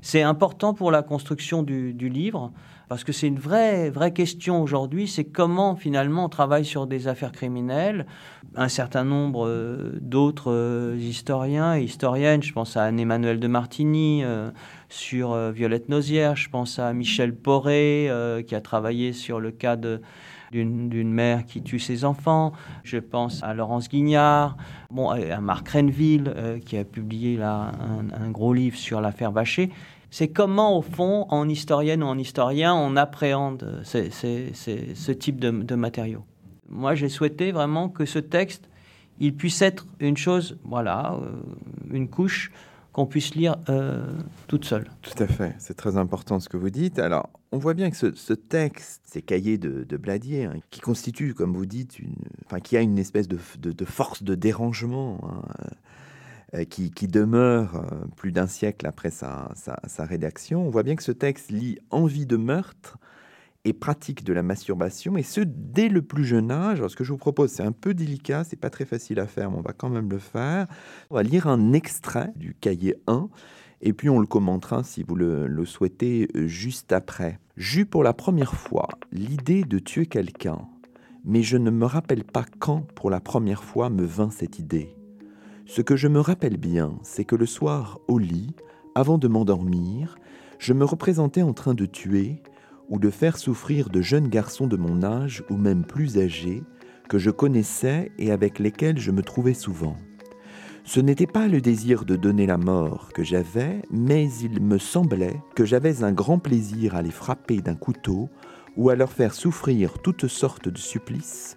C'est 0.00 0.22
important 0.22 0.74
pour 0.74 0.90
la 0.90 1.02
construction 1.02 1.62
du, 1.62 1.92
livre, 1.92 2.52
parce 2.88 3.02
que 3.02 3.12
c'est 3.12 3.26
une 3.26 3.38
vraie, 3.38 3.90
vraie 3.90 4.12
question 4.12 4.62
aujourd'hui, 4.62 5.08
c'est 5.08 5.24
comment 5.24 5.74
finalement 5.74 6.26
on 6.26 6.28
travaille 6.28 6.64
sur 6.64 6.86
des 6.86 7.08
affaires 7.08 7.32
criminelles. 7.32 8.06
Un 8.54 8.68
certain 8.68 9.04
nombre 9.04 9.46
euh, 9.46 9.98
d'autres 10.00 10.52
euh, 10.52 10.96
historiens 10.98 11.76
et 11.76 11.82
historiennes, 11.82 12.42
je 12.42 12.52
pense 12.52 12.76
à 12.76 12.84
Anne-Emmanuel 12.84 13.40
de 13.40 13.48
Martigny, 13.48 14.22
sur 14.88 15.36
Violette 15.50 15.90
Nozière, 15.90 16.36
je 16.36 16.48
pense 16.48 16.78
à 16.78 16.94
Michel 16.94 17.34
Poré, 17.34 18.10
qui 18.46 18.54
a 18.54 18.60
travaillé 18.62 19.12
sur 19.12 19.38
le 19.38 19.50
cas 19.50 19.76
de 19.76 20.00
d'une 20.52 21.12
mère 21.12 21.44
qui 21.46 21.62
tue 21.62 21.78
ses 21.78 22.04
enfants. 22.04 22.52
Je 22.84 22.98
pense 22.98 23.42
à 23.42 23.54
Laurence 23.54 23.88
Guignard, 23.88 24.56
bon, 24.90 25.10
à 25.10 25.40
Marc 25.40 25.68
Renville, 25.68 26.32
euh, 26.36 26.58
qui 26.58 26.76
a 26.76 26.84
publié 26.84 27.36
là 27.36 27.72
un, 28.12 28.30
gros 28.30 28.52
livre 28.52 28.76
sur 28.76 29.00
l'affaire 29.00 29.32
Vacher. 29.32 29.70
C'est 30.10 30.28
comment, 30.28 30.76
au 30.78 30.82
fond, 30.82 31.26
en 31.28 31.48
historienne 31.48 32.02
ou 32.02 32.06
en 32.06 32.18
historien, 32.18 32.74
on 32.74 32.96
appréhende 32.96 33.82
ce 33.84 35.12
type 35.12 35.38
de, 35.38 35.74
matériaux. 35.74 36.24
Moi, 36.70 36.94
j'ai 36.94 37.08
souhaité 37.08 37.52
vraiment 37.52 37.88
que 37.88 38.06
ce 38.06 38.18
texte, 38.18 38.68
il 39.20 39.34
puisse 39.34 39.60
être 39.62 39.86
une 40.00 40.16
chose, 40.16 40.58
voilà, 40.64 41.18
euh, 41.22 41.30
une 41.90 42.08
couche 42.08 42.52
qu'on 42.92 43.06
puisse 43.06 43.34
lire 43.34 43.56
euh, 43.68 44.04
toute 44.46 44.64
seule. 44.64 44.88
Tout 45.02 45.22
à 45.22 45.26
fait, 45.26 45.54
c'est 45.58 45.76
très 45.76 45.96
important 45.96 46.40
ce 46.40 46.48
que 46.48 46.56
vous 46.56 46.70
dites. 46.70 46.98
Alors, 46.98 47.28
on 47.52 47.58
voit 47.58 47.74
bien 47.74 47.90
que 47.90 47.96
ce, 47.96 48.32
texte, 48.32 49.02
ces 49.04 49.22
cahiers 49.22 49.58
de, 49.58 49.96
Bladier, 49.96 50.44
hein, 50.44 50.54
qui 50.70 50.80
constituent, 50.80 51.34
comme 51.34 51.54
vous 51.54 51.66
dites, 51.66 51.98
enfin, 52.46 52.60
qui 52.60 52.76
a 52.76 52.80
une 52.80 52.98
espèce 52.98 53.28
de, 53.28 53.38
force 53.84 54.22
de 54.22 54.34
dérangement, 54.34 55.20
hein, 55.22 55.42
euh, 56.54 56.64
qui, 56.64 56.90
demeure 57.08 57.84
plus 58.16 58.32
d'un 58.32 58.46
siècle 58.46 58.86
après 58.86 59.10
sa, 59.10 59.52
sa, 59.54 60.04
rédaction, 60.04 60.66
on 60.66 60.70
voit 60.70 60.82
bien 60.82 60.96
que 60.96 61.02
ce 61.02 61.12
texte 61.12 61.50
lit 61.50 61.78
envie 61.90 62.26
de 62.26 62.36
meurtre, 62.36 62.98
et 63.64 63.72
pratique 63.72 64.24
de 64.24 64.32
la 64.32 64.42
masturbation, 64.42 65.16
et 65.16 65.22
ce 65.22 65.40
dès 65.40 65.88
le 65.88 66.02
plus 66.02 66.24
jeune 66.24 66.50
âge. 66.50 66.78
Alors, 66.78 66.90
ce 66.90 66.96
que 66.96 67.04
je 67.04 67.12
vous 67.12 67.18
propose, 67.18 67.50
c'est 67.50 67.62
un 67.62 67.72
peu 67.72 67.94
délicat, 67.94 68.44
c'est 68.44 68.56
pas 68.56 68.70
très 68.70 68.84
facile 68.84 69.20
à 69.20 69.26
faire, 69.26 69.50
mais 69.50 69.58
on 69.58 69.62
va 69.62 69.72
quand 69.72 69.90
même 69.90 70.10
le 70.10 70.18
faire. 70.18 70.66
On 71.10 71.16
va 71.16 71.22
lire 71.22 71.46
un 71.46 71.72
extrait 71.72 72.32
du 72.36 72.54
cahier 72.54 72.96
1, 73.06 73.28
et 73.80 73.92
puis 73.92 74.08
on 74.08 74.18
le 74.18 74.26
commentera 74.26 74.82
si 74.82 75.02
vous 75.02 75.14
le, 75.14 75.46
le 75.46 75.64
souhaitez 75.64 76.28
juste 76.34 76.92
après. 76.92 77.38
J'eus 77.56 77.86
pour 77.86 78.02
la 78.02 78.12
première 78.12 78.54
fois 78.54 78.88
l'idée 79.12 79.62
de 79.62 79.78
tuer 79.78 80.06
quelqu'un, 80.06 80.60
mais 81.24 81.42
je 81.42 81.56
ne 81.56 81.70
me 81.70 81.86
rappelle 81.86 82.24
pas 82.24 82.44
quand 82.58 82.82
pour 82.94 83.10
la 83.10 83.20
première 83.20 83.64
fois 83.64 83.90
me 83.90 84.04
vint 84.04 84.30
cette 84.30 84.58
idée. 84.58 84.94
Ce 85.66 85.82
que 85.82 85.96
je 85.96 86.08
me 86.08 86.20
rappelle 86.20 86.56
bien, 86.56 86.98
c'est 87.02 87.24
que 87.24 87.36
le 87.36 87.46
soir, 87.46 87.98
au 88.08 88.18
lit, 88.18 88.54
avant 88.94 89.18
de 89.18 89.28
m'endormir, 89.28 90.16
je 90.58 90.72
me 90.72 90.84
représentais 90.84 91.42
en 91.42 91.52
train 91.52 91.74
de 91.74 91.86
tuer, 91.86 92.42
ou 92.88 92.98
de 92.98 93.10
faire 93.10 93.36
souffrir 93.36 93.90
de 93.90 94.00
jeunes 94.00 94.28
garçons 94.28 94.66
de 94.66 94.76
mon 94.76 95.02
âge 95.02 95.44
ou 95.50 95.56
même 95.56 95.84
plus 95.84 96.18
âgés 96.18 96.62
que 97.08 97.18
je 97.18 97.30
connaissais 97.30 98.12
et 98.18 98.30
avec 98.32 98.58
lesquels 98.58 98.98
je 98.98 99.10
me 99.10 99.22
trouvais 99.22 99.54
souvent. 99.54 99.96
Ce 100.88 101.00
n'était 101.00 101.26
pas 101.26 101.48
le 101.48 101.60
désir 101.60 102.06
de 102.06 102.16
donner 102.16 102.46
la 102.46 102.56
mort 102.56 103.10
que 103.12 103.22
j'avais, 103.22 103.82
mais 103.90 104.32
il 104.40 104.62
me 104.62 104.78
semblait 104.78 105.38
que 105.54 105.66
j'avais 105.66 106.02
un 106.02 106.12
grand 106.12 106.38
plaisir 106.38 106.96
à 106.96 107.02
les 107.02 107.10
frapper 107.10 107.60
d'un 107.60 107.74
couteau 107.74 108.30
ou 108.74 108.88
à 108.88 108.96
leur 108.96 109.12
faire 109.12 109.34
souffrir 109.34 109.98
toutes 109.98 110.28
sortes 110.28 110.70
de 110.70 110.78
supplices, 110.78 111.56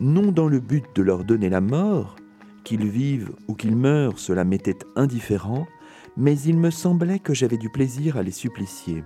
non 0.00 0.32
dans 0.32 0.48
le 0.48 0.58
but 0.58 0.84
de 0.96 1.02
leur 1.02 1.22
donner 1.22 1.48
la 1.48 1.60
mort, 1.60 2.16
qu'ils 2.64 2.88
vivent 2.88 3.30
ou 3.46 3.54
qu'ils 3.54 3.76
meurent, 3.76 4.18
cela 4.18 4.42
m'était 4.42 4.80
indifférent, 4.96 5.68
mais 6.16 6.36
il 6.40 6.58
me 6.58 6.70
semblait 6.70 7.20
que 7.20 7.34
j'avais 7.34 7.58
du 7.58 7.70
plaisir 7.70 8.16
à 8.16 8.24
les 8.24 8.32
supplicier. 8.32 9.04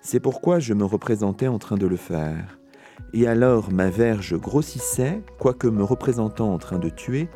C'est 0.00 0.18
pourquoi 0.18 0.58
je 0.58 0.74
me 0.74 0.84
représentais 0.84 1.46
en 1.46 1.60
train 1.60 1.76
de 1.76 1.86
le 1.86 1.94
faire. 1.94 2.58
Et 3.14 3.28
alors 3.28 3.70
ma 3.70 3.88
verge 3.88 4.36
grossissait, 4.36 5.22
quoique 5.38 5.68
me 5.68 5.84
représentant 5.84 6.52
en 6.52 6.58
train 6.58 6.80
de 6.80 6.88
tuer, 6.88 7.28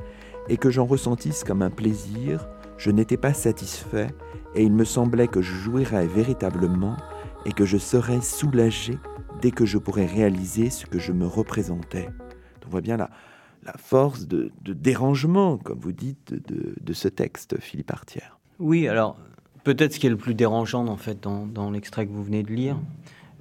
et 0.48 0.56
que 0.56 0.70
j'en 0.70 0.84
ressentisse 0.84 1.44
comme 1.44 1.62
un 1.62 1.70
plaisir, 1.70 2.48
je 2.76 2.90
n'étais 2.90 3.16
pas 3.16 3.34
satisfait, 3.34 4.08
et 4.54 4.62
il 4.62 4.72
me 4.72 4.84
semblait 4.84 5.28
que 5.28 5.42
je 5.42 5.54
jouirais 5.54 6.06
véritablement, 6.06 6.96
et 7.44 7.52
que 7.52 7.64
je 7.64 7.78
serais 7.78 8.20
soulagé 8.20 8.98
dès 9.40 9.50
que 9.50 9.66
je 9.66 9.78
pourrais 9.78 10.06
réaliser 10.06 10.70
ce 10.70 10.86
que 10.86 10.98
je 10.98 11.12
me 11.12 11.26
représentais. 11.26 12.08
On 12.66 12.70
voit 12.70 12.80
bien 12.80 12.96
la, 12.96 13.10
force 13.78 14.26
de, 14.26 14.52
dérangement, 14.64 15.58
comme 15.58 15.78
vous 15.78 15.92
dites, 15.92 16.32
de, 16.32 16.74
de 16.80 16.92
ce 16.92 17.08
texte, 17.08 17.60
Philippe 17.60 17.90
Artière. 17.92 18.38
Oui, 18.58 18.88
alors 18.88 19.16
Peut-être 19.66 19.94
ce 19.94 19.98
qui 19.98 20.06
est 20.06 20.10
le 20.10 20.16
plus 20.16 20.34
dérangeant 20.34 20.86
en 20.86 20.96
fait 20.96 21.20
dans, 21.20 21.70
l'extrait 21.72 22.06
que 22.06 22.12
vous 22.12 22.22
venez 22.22 22.44
de 22.44 22.52
lire, 22.52 22.78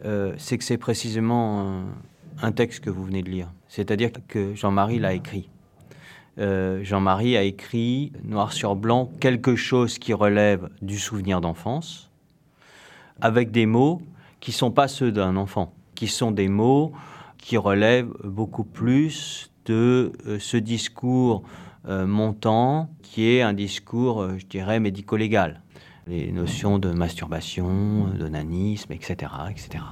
euh, 0.05 0.33
c'est 0.39 0.57
que 0.57 0.63
c'est 0.63 0.79
précisément 0.79 1.83
un, 2.41 2.51
texte 2.51 2.83
que 2.83 2.89
vous 2.89 3.05
venez 3.05 3.21
de 3.21 3.29
lire. 3.29 3.53
C'est-à-dire 3.67 4.09
que 4.27 4.55
Jean-Marie 4.55 4.97
l'a 4.97 5.13
écrit. 5.13 5.51
Euh, 6.37 6.83
Jean-Marie 6.83 7.37
a 7.37 7.43
écrit 7.43 8.11
noir 8.23 8.51
sur 8.51 8.75
blanc 8.75 9.09
quelque 9.19 9.55
chose 9.55 9.97
qui 9.97 10.13
relève 10.13 10.69
du 10.81 10.99
souvenir 10.99 11.41
d'enfance, 11.41 12.09
avec 13.21 13.51
des 13.51 13.65
mots 13.65 14.01
qui 14.39 14.51
sont 14.51 14.71
pas 14.71 14.87
ceux 14.87 15.11
d'un 15.11 15.37
enfant, 15.37 15.73
qui 15.95 16.07
sont 16.07 16.31
des 16.31 16.49
mots 16.49 16.91
qui 17.37 17.57
relèvent 17.57 18.13
beaucoup 18.23 18.63
plus 18.63 19.51
de 19.65 20.11
euh, 20.27 20.39
ce 20.39 20.57
discours 20.57 21.43
montant, 21.87 22.89
qui 23.03 23.27
est 23.27 23.43
un 23.43 23.53
discours, 23.53 24.27
je 24.39 24.45
dirais, 24.47 24.79
médico-légal 24.79 25.61
les 26.07 26.31
notions 26.31 26.77
de 26.77 26.91
masturbation, 26.91 28.07
d'onanisme, 28.07 28.91
etc., 28.91 29.31
etc. 29.49 29.83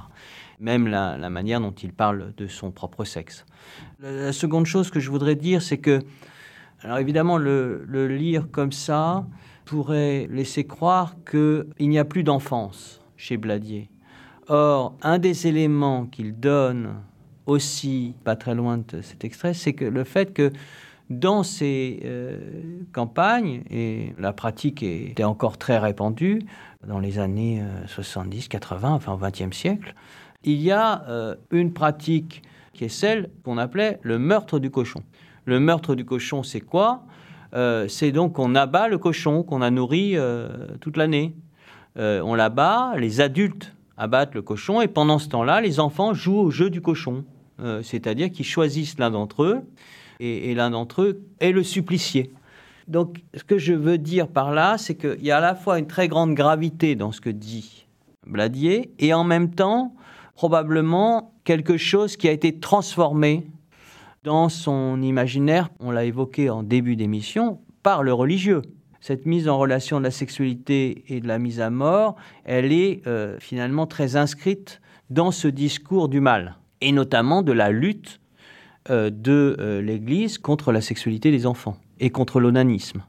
Même 0.60 0.86
la, 0.86 1.16
manière 1.28 1.60
dont 1.60 1.72
il 1.72 1.92
parle 1.92 2.32
de 2.36 2.46
son 2.46 2.70
propre 2.70 3.04
sexe. 3.04 3.44
La, 4.00 4.32
seconde 4.32 4.66
chose 4.66 4.90
que 4.90 5.00
je 5.00 5.10
voudrais 5.10 5.34
dire, 5.34 5.60
c'est 5.62 5.78
que, 5.78 6.00
alors 6.84 6.98
évidemment, 6.98 7.38
le, 7.38 8.06
lire 8.08 8.48
comme 8.50 8.72
ça 8.72 9.26
pourrait 9.64 10.28
laisser 10.30 10.64
croire 10.64 11.16
qu'il 11.28 11.88
n'y 11.88 11.98
a 11.98 12.04
plus 12.04 12.22
d'enfance 12.22 13.00
chez 13.16 13.38
Bladier. 13.38 13.88
Or, 14.48 14.94
un 15.00 15.18
des 15.18 15.46
éléments 15.46 16.04
qu'il 16.04 16.38
donne 16.38 16.96
aussi, 17.46 18.14
pas 18.24 18.36
très 18.36 18.54
loin 18.54 18.78
de 18.78 19.00
cet 19.00 19.24
extrait, 19.24 19.54
c'est 19.54 19.72
que 19.72 19.86
le 19.86 20.04
fait 20.04 20.34
que 20.34 20.52
dans 21.08 21.42
ces 21.42 22.00
euh, 22.04 22.38
campagnes, 22.92 23.62
et 23.70 24.14
la 24.18 24.34
pratique 24.34 24.82
était 24.82 25.24
encore 25.24 25.56
très 25.56 25.78
répandue 25.78 26.40
dans 26.86 26.98
les 26.98 27.18
années 27.18 27.62
70, 27.86 28.44
euh, 28.44 28.48
80, 28.48 28.92
enfin 28.92 29.12
au 29.12 29.18
XXe 29.18 29.56
siècle, 29.56 29.94
il 30.44 30.60
y 30.60 30.70
a 30.70 31.04
euh, 31.08 31.34
une 31.50 31.72
pratique 31.72 32.42
qui 32.74 32.84
est 32.84 32.88
celle 32.88 33.30
qu'on 33.42 33.56
appelait 33.56 33.98
le 34.02 34.18
meurtre 34.18 34.58
du 34.58 34.70
cochon. 34.70 35.02
Le 35.44 35.60
meurtre 35.60 35.94
du 35.94 36.04
cochon, 36.04 36.42
c'est 36.42 36.60
quoi 36.60 37.02
C'est 37.88 38.12
donc 38.12 38.34
qu'on 38.34 38.54
abat 38.54 38.88
le 38.88 38.98
cochon 38.98 39.42
qu'on 39.42 39.62
a 39.62 39.70
nourri 39.70 40.16
toute 40.80 40.96
l'année. 40.96 41.34
on 41.96 42.34
l'abat, 42.34 42.94
les 42.96 43.20
adultes 43.20 43.72
abattent 43.96 44.34
le 44.34 44.42
cochon, 44.42 44.80
et 44.80 44.88
pendant 44.88 45.18
ce 45.18 45.28
temps-là, 45.28 45.60
les 45.60 45.80
enfants 45.80 46.14
jouent 46.14 46.38
au 46.38 46.50
jeu 46.50 46.70
du 46.70 46.80
cochon. 46.80 47.24
C'est-à-dire 47.82 48.30
qu'ils 48.30 48.46
choisissent 48.46 48.98
l'un 48.98 49.10
d'entre 49.10 49.44
eux 49.44 49.62
et, 50.20 50.54
l'un 50.54 50.70
d'entre 50.70 51.02
eux 51.02 51.20
est 51.40 51.52
le 51.52 51.62
supplicié. 51.62 52.32
Donc, 52.88 53.22
ce 53.34 53.44
que 53.44 53.58
je 53.58 53.72
veux 53.72 53.98
dire 53.98 54.28
par 54.28 54.52
là, 54.52 54.76
c'est 54.78 54.94
qu'il 54.94 55.24
y 55.24 55.30
a 55.30 55.38
à 55.38 55.40
la 55.40 55.54
fois 55.54 55.78
une 55.78 55.86
très 55.86 56.08
grande 56.08 56.34
gravité 56.34 56.96
dans 56.96 57.12
ce 57.12 57.20
que 57.20 57.30
dit 57.30 57.86
Bladier, 58.26 58.90
et 58.98 59.14
en 59.14 59.24
même 59.24 59.50
temps, 59.50 59.94
probablement 60.34 61.34
quelque 61.44 61.76
chose 61.76 62.16
qui 62.16 62.28
a 62.28 62.32
été 62.32 62.58
transformé 62.58 63.46
dans 64.24 64.48
son 64.48 65.02
imaginaire, 65.02 65.68
on 65.78 65.90
l'a 65.90 66.04
évoqué 66.04 66.48
en 66.48 66.62
début 66.62 66.96
d'émission, 66.96 67.60
par 67.82 68.02
le 68.02 68.12
religieux. 68.14 68.62
Cette 69.00 69.26
mise 69.26 69.48
en 69.50 69.58
relation 69.58 69.98
de 69.98 70.04
la 70.04 70.10
sexualité 70.10 71.04
et 71.08 71.20
de 71.20 71.28
la 71.28 71.38
mise 71.38 71.60
à 71.60 71.68
mort, 71.68 72.16
elle 72.44 72.72
est 72.72 73.06
euh, 73.06 73.38
finalement 73.38 73.86
très 73.86 74.16
inscrite 74.16 74.80
dans 75.10 75.30
ce 75.30 75.46
discours 75.46 76.08
du 76.08 76.20
mal, 76.20 76.56
et 76.80 76.90
notamment 76.90 77.42
de 77.42 77.52
la 77.52 77.70
lutte 77.70 78.18
euh, 78.88 79.10
de 79.10 79.56
euh, 79.60 79.82
l'Église 79.82 80.38
contre 80.38 80.72
la 80.72 80.80
sexualité 80.80 81.30
des 81.30 81.44
enfants 81.44 81.76
et 82.00 82.08
contre 82.08 82.40
l'onanisme. 82.40 83.04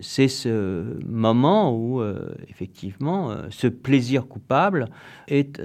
C'est 0.00 0.28
ce 0.28 0.98
moment 1.06 1.72
où, 1.72 2.02
effectivement, 2.48 3.32
ce 3.50 3.68
plaisir 3.68 4.26
coupable 4.26 4.88
est 5.28 5.62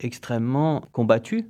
extrêmement 0.00 0.82
combattu. 0.92 1.46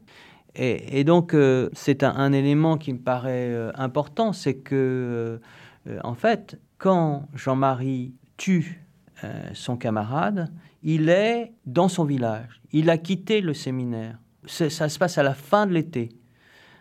Et, 0.63 1.05
donc, 1.05 1.35
c'est 1.73 2.03
un, 2.03 2.33
élément 2.35 2.77
qui 2.77 2.93
me 2.93 2.99
paraît 2.99 3.51
important, 3.77 4.35
c'est 4.35 4.57
que, 4.57 5.41
en 6.05 6.13
fait, 6.13 6.61
quand 6.77 7.29
Jean-Marie 7.35 8.13
tue 8.37 8.85
son 9.55 9.79
camarade, 9.79 10.53
il 10.83 11.09
est 11.09 11.53
dans 11.65 11.89
son 11.89 12.05
village. 12.05 12.61
Il 12.73 12.91
a 12.91 12.99
quitté 12.99 13.41
le 13.41 13.55
séminaire. 13.55 14.19
Ça 14.47 14.89
se 14.89 14.99
passe 14.99 15.19
à 15.19 15.23
la 15.23 15.35
fin 15.35 15.67
de 15.67 15.73
l'été. 15.73 16.11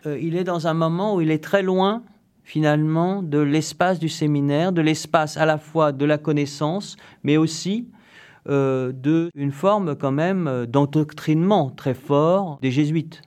Euh, 0.06 0.18
il 0.20 0.36
est 0.36 0.44
dans 0.44 0.66
un 0.66 0.74
moment 0.74 1.14
où 1.14 1.20
il 1.20 1.30
est 1.30 1.42
très 1.42 1.62
loin 1.62 2.02
finalement 2.42 3.22
de 3.22 3.38
l'espace 3.38 3.98
du 3.98 4.08
séminaire, 4.08 4.72
de 4.72 4.80
l'espace 4.80 5.36
à 5.36 5.46
la 5.46 5.58
fois 5.58 5.92
de 5.92 6.04
la 6.04 6.18
connaissance, 6.18 6.96
mais 7.22 7.36
aussi 7.36 7.88
euh, 8.48 8.92
d'une 8.92 9.52
forme 9.52 9.94
quand 9.94 10.10
même 10.10 10.48
euh, 10.48 10.66
d'endoctrinement 10.66 11.70
très 11.70 11.94
fort 11.94 12.58
des 12.62 12.70
jésuites 12.70 13.22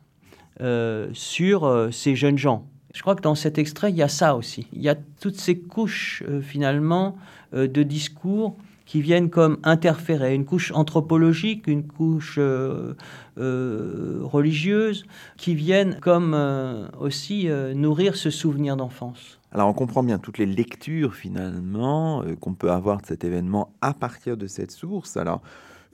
euh, 0.62 1.10
sur 1.14 1.90
ces 1.92 2.16
jeunes 2.16 2.38
gens. 2.38 2.68
Je 2.94 3.02
crois 3.02 3.16
que 3.16 3.22
dans 3.22 3.36
cet 3.36 3.58
extrait, 3.58 3.90
il 3.90 3.96
y 3.96 4.04
a 4.04 4.08
ça 4.08 4.36
aussi. 4.36 4.68
Il 4.74 4.82
y 4.82 4.90
a 4.90 4.96
toutes 4.96 5.40
ces 5.40 5.58
couches 5.58 6.24
finalement 6.42 7.18
de 7.52 7.84
discours 7.84 8.56
qui 8.86 9.02
viennent 9.02 9.30
comme 9.30 9.58
interférer, 9.64 10.36
une 10.36 10.46
couche 10.46 10.72
anthropologique, 10.72 11.68
une 11.68 11.88
couche 11.88 12.36
euh, 12.38 12.94
euh, 13.38 14.20
religieuse, 14.22 15.06
qui 15.38 15.56
viennent 15.56 15.98
comme 16.02 16.34
euh, 16.34 16.88
aussi 17.00 17.48
nourrir 17.76 18.16
ce 18.16 18.30
souvenir 18.30 18.76
d'enfance. 18.76 19.40
Alors 19.52 19.68
on 19.68 19.74
comprend 19.74 20.04
bien 20.04 20.20
toutes 20.20 20.38
les 20.38 20.46
lectures 20.46 21.16
finalement 21.16 22.24
qu'on 22.40 22.54
peut 22.54 22.72
avoir 22.72 23.02
de 23.02 23.06
cet 23.06 23.24
événement 23.24 23.74
à 23.82 23.94
partir 23.94 24.36
de 24.36 24.48
cette 24.48 24.72
source. 24.72 25.16
Alors 25.16 25.42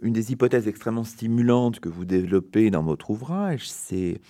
une 0.01 0.13
des 0.13 0.31
hypothèses 0.31 0.67
extrêmement 0.67 1.03
stimulantes 1.03 1.81
que 1.81 1.89
vous 1.89 2.05
développez 2.05 2.71
dans 2.71 2.83
votre 2.83 3.09
ouvrage, 3.09 3.69
c'est 3.69 4.21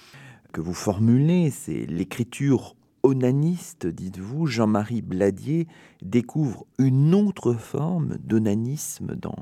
que 0.52 0.62
vous 0.62 0.74
formulez, 0.74 1.52
c'est 1.52 1.86
l'écriture 1.86 2.76
onaniste, 3.04 3.88
dites-vous, 3.88 4.46
Jean-Marie 4.46 5.02
Bladier 5.02 5.68
découvre 6.02 6.66
une 6.78 7.16
autre 7.16 7.54
forme 7.54 8.18
d'onanisme 8.24 9.16
dans, 9.16 9.36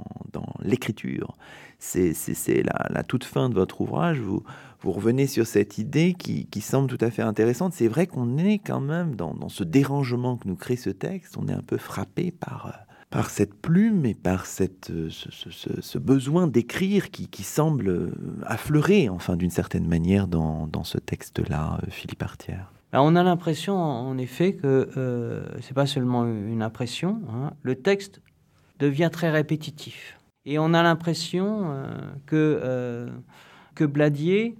l'écriture. 0.62 1.36
C'est 1.80 2.14
la, 2.64 2.88
la, 2.90 3.04
toute 3.04 3.24
fin 3.24 3.50
de 3.50 3.56
votre 3.56 3.82
ouvrage, 3.82 4.20
vous, 4.20 4.44
vous 4.82 4.92
revenez 4.92 5.28
sur 5.28 5.48
cette 5.48 5.78
idée 5.78 6.14
qui, 6.14 6.62
semble 6.62 6.90
tout 6.90 7.04
à 7.04 7.10
fait 7.10 7.22
intéressante. 7.22 7.74
C'est 7.74 7.88
vrai 7.88 8.06
qu'on 8.06 8.38
est 8.38 8.60
quand 8.60 8.82
même 8.82 9.16
dans, 9.16 9.50
ce 9.50 9.64
dérangement 9.64 10.38
que 10.38 10.48
nous 10.48 10.56
crée 10.56 10.76
ce 10.76 10.90
texte, 10.90 11.38
on 11.38 11.48
est 11.48 11.54
un 11.54 11.64
peu 11.64 11.78
frappé 11.78 12.32
par, 12.32 12.87
par 13.10 13.30
cette 13.30 13.54
plume 13.54 14.06
et 14.06 14.14
par 14.14 14.46
cette, 14.46 14.92
ce, 15.10 15.98
besoin 15.98 16.48
d'écrire 16.48 17.10
qui, 17.10 17.44
semble 17.44 18.12
affleurer, 18.44 19.10
enfin 19.10 19.38
d'une 19.38 19.50
certaine 19.50 19.88
manière, 19.88 20.28
dans, 20.28 20.84
ce 20.84 20.98
texte-là, 20.98 21.80
Philippe 21.90 22.24
Artière. 22.24 22.72
Ben, 22.92 23.02
on 23.02 23.16
a 23.16 23.24
l'impression, 23.24 23.76
en 23.76 24.18
effet, 24.18 24.54
que 24.54 24.90
euh, 24.98 25.46
c'est 25.62 25.74
pas 25.74 25.86
seulement 25.86 26.26
une 26.26 26.62
impression. 26.62 27.22
Hein. 27.30 27.52
le 27.62 27.76
texte 27.76 28.22
devient 28.80 29.10
très 29.12 29.30
répétitif, 29.30 30.18
et 30.46 30.60
on 30.60 30.74
a 30.74 30.84
l'impression 30.84 31.72
euh, 31.72 31.88
que 32.26 32.60
euh, 32.64 33.10
que 33.76 33.84
Bladier, 33.84 34.56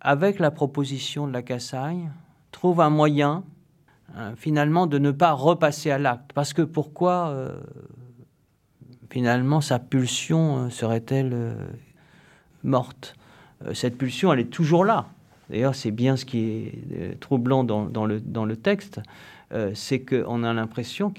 avec 0.00 0.38
la 0.38 0.50
proposition 0.50 1.26
de 1.26 1.32
la 1.32 1.42
Cassagne, 1.42 2.10
trouve 2.50 2.80
un 2.80 2.90
moyen 2.90 3.44
finalement 4.36 4.86
de 4.86 4.98
ne 4.98 5.10
pas 5.10 5.32
repasser 5.32 5.90
à 5.90 5.98
l'acte. 5.98 6.32
Parce 6.34 6.52
que 6.52 6.60
pourquoi 6.60 7.34
finalement 9.12 9.60
sa 9.60 9.78
pulsion 9.78 10.70
serait-elle 10.70 11.56
morte? 12.64 13.14
Cette 13.74 13.96
pulsion, 13.96 14.32
elle 14.32 14.40
est 14.40 14.50
toujours 14.50 14.84
là. 14.84 15.06
D'ailleurs, 15.52 15.74
c'est 15.74 15.90
bien 15.90 16.16
ce 16.16 16.24
qui 16.24 16.38
est 16.38 16.72
euh, 16.92 17.14
troublant 17.20 17.62
dans, 17.62 18.06
le, 18.06 18.56
texte, 18.56 19.00
euh, 19.52 19.72
c'est 19.74 20.00
qu'on 20.00 20.44
a 20.44 20.52
l'impression 20.54 21.12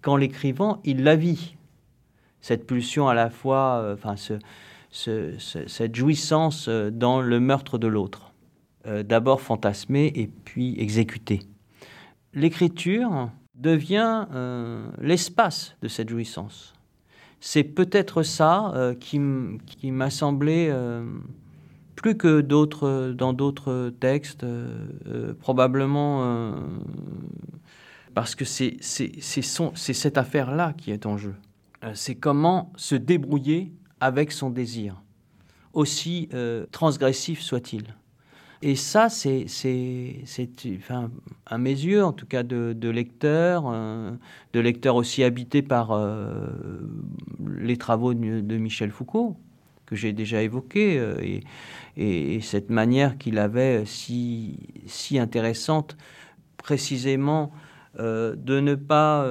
qu'en 0.00 0.16
l'écrivant, 0.16 0.80
il 0.84 1.04
la 1.04 1.16
vit. 1.16 1.56
Cette 2.40 2.66
pulsion 2.66 3.08
à 3.08 3.14
la 3.14 3.28
fois, 3.28 3.82
euh, 3.82 3.94
enfin, 3.94 4.14
ce, 4.16 4.38
cette 5.66 5.94
jouissance 5.94 6.68
dans 6.68 7.20
le 7.20 7.40
meurtre 7.40 7.76
de 7.76 7.86
l'autre. 7.86 8.32
D'abord 8.86 9.42
fantasmé 9.42 10.10
et 10.14 10.28
puis 10.28 10.80
exécuté. 10.80 11.42
L'écriture 12.32 13.28
devient 13.54 14.24
l'espace 14.98 15.76
de 15.82 15.88
cette 15.88 16.08
jouissance. 16.08 16.77
C'est 17.40 17.64
peut-être 17.64 18.22
ça 18.22 18.72
qui, 19.00 19.20
qui 19.66 19.90
m'a 19.90 20.10
semblé 20.10 20.72
plus 21.98 22.16
que 22.16 22.40
d'autres 22.40 23.12
dans 23.16 23.32
d'autres 23.32 23.92
textes, 23.98 24.44
euh, 24.44 24.86
euh, 25.08 25.34
probablement 25.34 26.22
euh, 26.22 26.52
parce 28.14 28.36
que 28.36 28.44
c'est 28.44 28.76
cette 28.80 30.18
affaire-là 30.18 30.74
qui 30.78 30.92
est 30.92 31.06
en 31.06 31.16
jeu. 31.16 31.34
c'est 31.94 32.14
comment 32.14 32.72
se 32.76 32.94
débrouiller 32.94 33.72
avec 34.00 34.32
son 34.32 34.50
désir, 34.50 35.02
aussi 35.72 36.28
transgressif 36.72 37.40
soit-il. 37.40 37.94
Et 38.60 38.74
ça, 38.74 39.08
c'est, 39.08 39.46
enfin, 40.78 41.10
à 41.46 41.58
mes 41.58 41.70
yeux, 41.70 42.04
en 42.04 42.12
tout 42.12 42.26
cas 42.26 42.42
de, 42.42 42.74
de 42.76 42.88
lecteurs, 42.88 43.72
de 44.52 44.60
lecteurs 44.60 44.96
aussi 44.96 45.22
habités 45.22 45.62
par 45.62 45.92
les 47.56 47.76
travaux 47.76 48.14
de 48.14 48.56
Michel 48.56 48.90
Foucault, 48.90 49.36
que 49.88 49.96
j'ai 49.96 50.12
déjà 50.12 50.42
évoqué, 50.42 50.98
euh, 50.98 51.40
et, 51.96 52.40
cette 52.42 52.70
manière 52.70 53.18
qu'il 53.18 53.38
avait 53.38 53.84
si, 53.86 54.58
si 54.86 55.18
intéressante, 55.18 55.96
précisément, 56.56 57.50
euh, 57.98 58.36
de 58.36 58.60
ne 58.60 58.74
pas 58.74 59.24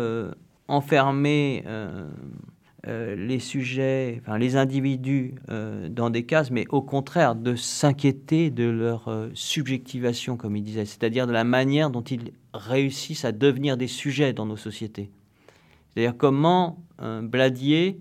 euh, 2.86 3.16
les 3.16 3.40
sujets, 3.40 4.22
enfin 4.22 4.38
les 4.38 4.56
individus 4.56 5.34
dans 5.48 6.10
des 6.10 6.26
cases, 6.26 6.52
mais 6.52 6.66
au 6.70 6.82
contraire 6.82 7.36
de 7.36 7.56
s'inquiéter 7.56 8.52
de 8.52 8.66
leur 8.66 9.10
subjectivation, 9.34 10.38
comme 10.38 10.56
il 10.56 10.64
disait, 10.64 10.86
c'est-à-dire 10.86 11.26
de 11.28 11.32
la 11.32 11.44
manière 11.44 11.90
dont 11.90 12.04
ils 12.04 12.32
réussissent 12.54 13.26
à 13.26 13.32
devenir 13.32 13.78
des 13.78 13.88
sujets 13.88 14.34
dans 14.34 14.46
nos 14.46 14.58
sociétés. 14.58 15.10
C'est-à-dire 15.94 16.16
comment 16.18 16.84
Bladier 17.00 18.00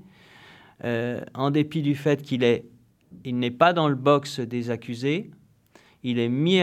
euh, 0.84 1.20
en 1.34 1.50
dépit 1.50 1.82
du 1.82 1.94
fait 1.94 2.22
qu'il 2.22 2.44
est, 2.44 2.66
il 3.24 3.38
n'est 3.38 3.50
pas 3.50 3.72
dans 3.72 3.88
le 3.88 3.94
box 3.94 4.40
des 4.40 4.70
accusés, 4.70 5.30
il, 6.02 6.18
est 6.18 6.28
mis 6.28 6.60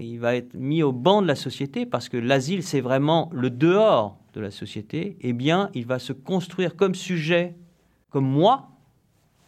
il 0.00 0.18
va 0.18 0.36
être 0.36 0.54
mis 0.54 0.82
au 0.82 0.92
banc 0.92 1.20
de 1.20 1.26
la 1.26 1.34
société 1.34 1.84
parce 1.84 2.08
que 2.08 2.16
l'asile, 2.16 2.62
c'est 2.62 2.80
vraiment 2.80 3.28
le 3.32 3.50
dehors 3.50 4.18
de 4.36 4.40
la 4.40 4.50
société. 4.50 5.16
Eh 5.20 5.32
bien, 5.32 5.70
il 5.74 5.86
va 5.86 5.98
se 5.98 6.12
construire 6.12 6.76
comme 6.76 6.94
sujet, 6.94 7.56
comme 8.10 8.28
moi, 8.28 8.70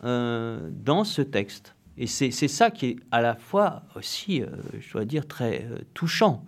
euh, 0.03 0.69
dans 0.73 1.05
ce 1.05 1.23
texte. 1.23 1.75
Et 1.97 2.07
c'est 2.07 2.31
ça 2.31 2.71
qui 2.71 2.87
est 2.87 2.97
à 3.11 3.21
la 3.21 3.35
fois 3.35 3.83
aussi, 3.97 4.43
euh, 4.43 4.47
je 4.81 4.93
dois 4.93 5.05
dire, 5.05 5.27
très 5.27 5.69
touchant. 5.95 6.45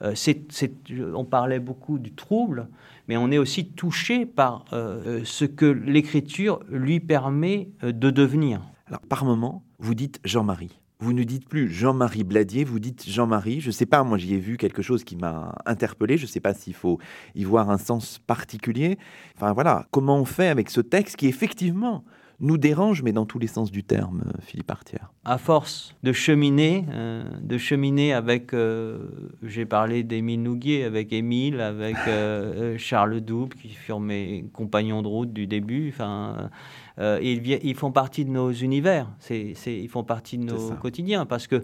on 0.00 1.24
parlait 1.24 1.60
beaucoup 1.60 1.98
du 1.98 2.12
trouble, 2.12 2.68
mais 3.08 3.16
on 3.16 3.30
est 3.30 3.38
aussi 3.38 3.68
touché 3.68 4.26
par 4.26 4.64
euh, 4.72 5.20
ce 5.24 5.44
que 5.44 5.66
l'écriture 5.66 6.60
lui 6.68 7.00
permet 7.00 7.70
euh, 7.82 7.92
de 7.92 8.10
devenir. 8.10 8.62
Alors, 8.86 9.00
par 9.00 9.24
moment, 9.24 9.64
vous 9.78 9.94
dites 9.94 10.20
Jean-Marie. 10.24 10.78
Vous 10.98 11.12
ne 11.12 11.24
dites 11.24 11.46
plus 11.46 11.68
Jean-Marie 11.70 12.24
Bladier, 12.24 12.64
vous 12.64 12.78
dites 12.78 13.06
Jean-Marie. 13.06 13.60
Je 13.60 13.66
ne 13.66 13.72
sais 13.72 13.84
pas, 13.84 14.02
moi 14.02 14.16
j'y 14.16 14.32
ai 14.32 14.38
vu 14.38 14.56
quelque 14.56 14.80
chose 14.80 15.04
qui 15.04 15.14
m'a 15.14 15.54
interpellé. 15.66 16.16
Je 16.16 16.22
ne 16.22 16.28
sais 16.28 16.40
pas 16.40 16.54
s'il 16.54 16.72
faut 16.72 16.98
y 17.34 17.44
voir 17.44 17.68
un 17.68 17.76
sens 17.76 18.18
particulier. 18.18 18.98
Enfin 19.34 19.52
voilà, 19.52 19.86
comment 19.90 20.16
on 20.16 20.24
fait 20.24 20.48
avec 20.48 20.70
ce 20.70 20.80
texte 20.80 21.16
qui 21.16 21.26
effectivement 21.26 22.02
nous 22.40 22.58
dérange, 22.58 23.02
mais 23.02 23.12
dans 23.12 23.24
tous 23.24 23.38
les 23.38 23.46
sens 23.46 23.70
du 23.70 23.82
terme, 23.82 24.24
euh, 24.26 24.32
Philippe 24.42 24.70
Artière 24.70 25.12
À 25.24 25.38
force 25.38 25.94
de 26.02 26.12
cheminer, 26.12 26.84
euh, 26.90 27.24
de 27.40 27.58
cheminer 27.58 28.12
avec, 28.12 28.52
euh, 28.52 28.98
j'ai 29.42 29.64
parlé 29.64 30.02
d'Émile 30.02 30.42
Nouguier, 30.42 30.84
avec 30.84 31.12
Émile, 31.12 31.60
avec 31.60 31.96
Charles 32.78 33.20
Double, 33.20 33.54
qui 33.56 33.70
furent 33.70 34.00
mes 34.00 34.44
compagnons 34.52 35.02
de 35.02 35.08
route 35.08 35.32
du 35.32 35.46
début. 35.46 35.90
Enfin, 35.92 36.50
ils, 36.98 37.46
ils, 37.46 37.74
font 37.74 37.92
partie 37.92 38.24
de 38.24 38.30
nos 38.30 38.52
univers, 38.52 39.08
c'est, 39.18 39.54
ils 39.66 39.88
font 39.88 40.04
partie 40.04 40.38
de 40.38 40.44
nos 40.44 40.72
quotidiens, 40.72 41.26
parce 41.26 41.46
que 41.46 41.62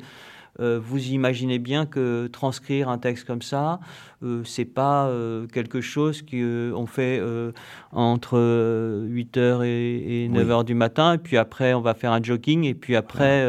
euh, 0.60 0.78
vous 0.82 1.08
imaginez 1.08 1.58
bien 1.58 1.86
que 1.86 2.26
transcrire 2.26 2.88
un 2.88 2.98
texte 2.98 3.26
comme 3.26 3.40
ça, 3.40 3.80
euh, 4.22 4.44
c'est 4.44 4.66
pas 4.66 5.06
euh, 5.06 5.46
quelque 5.46 5.80
chose 5.80 6.22
qu'on 6.22 6.86
fait 6.86 7.22
entre 7.90 8.38
8h 9.08 9.64
et, 9.64 10.28
9h 10.28 10.64
du 10.64 10.74
matin, 10.74 11.14
et 11.14 11.18
puis 11.18 11.36
après 11.36 11.74
on 11.74 11.80
va 11.80 11.94
faire 11.94 12.12
un 12.12 12.22
jogging, 12.22 12.64
et 12.64 12.74
puis 12.74 12.96
après, 12.96 13.46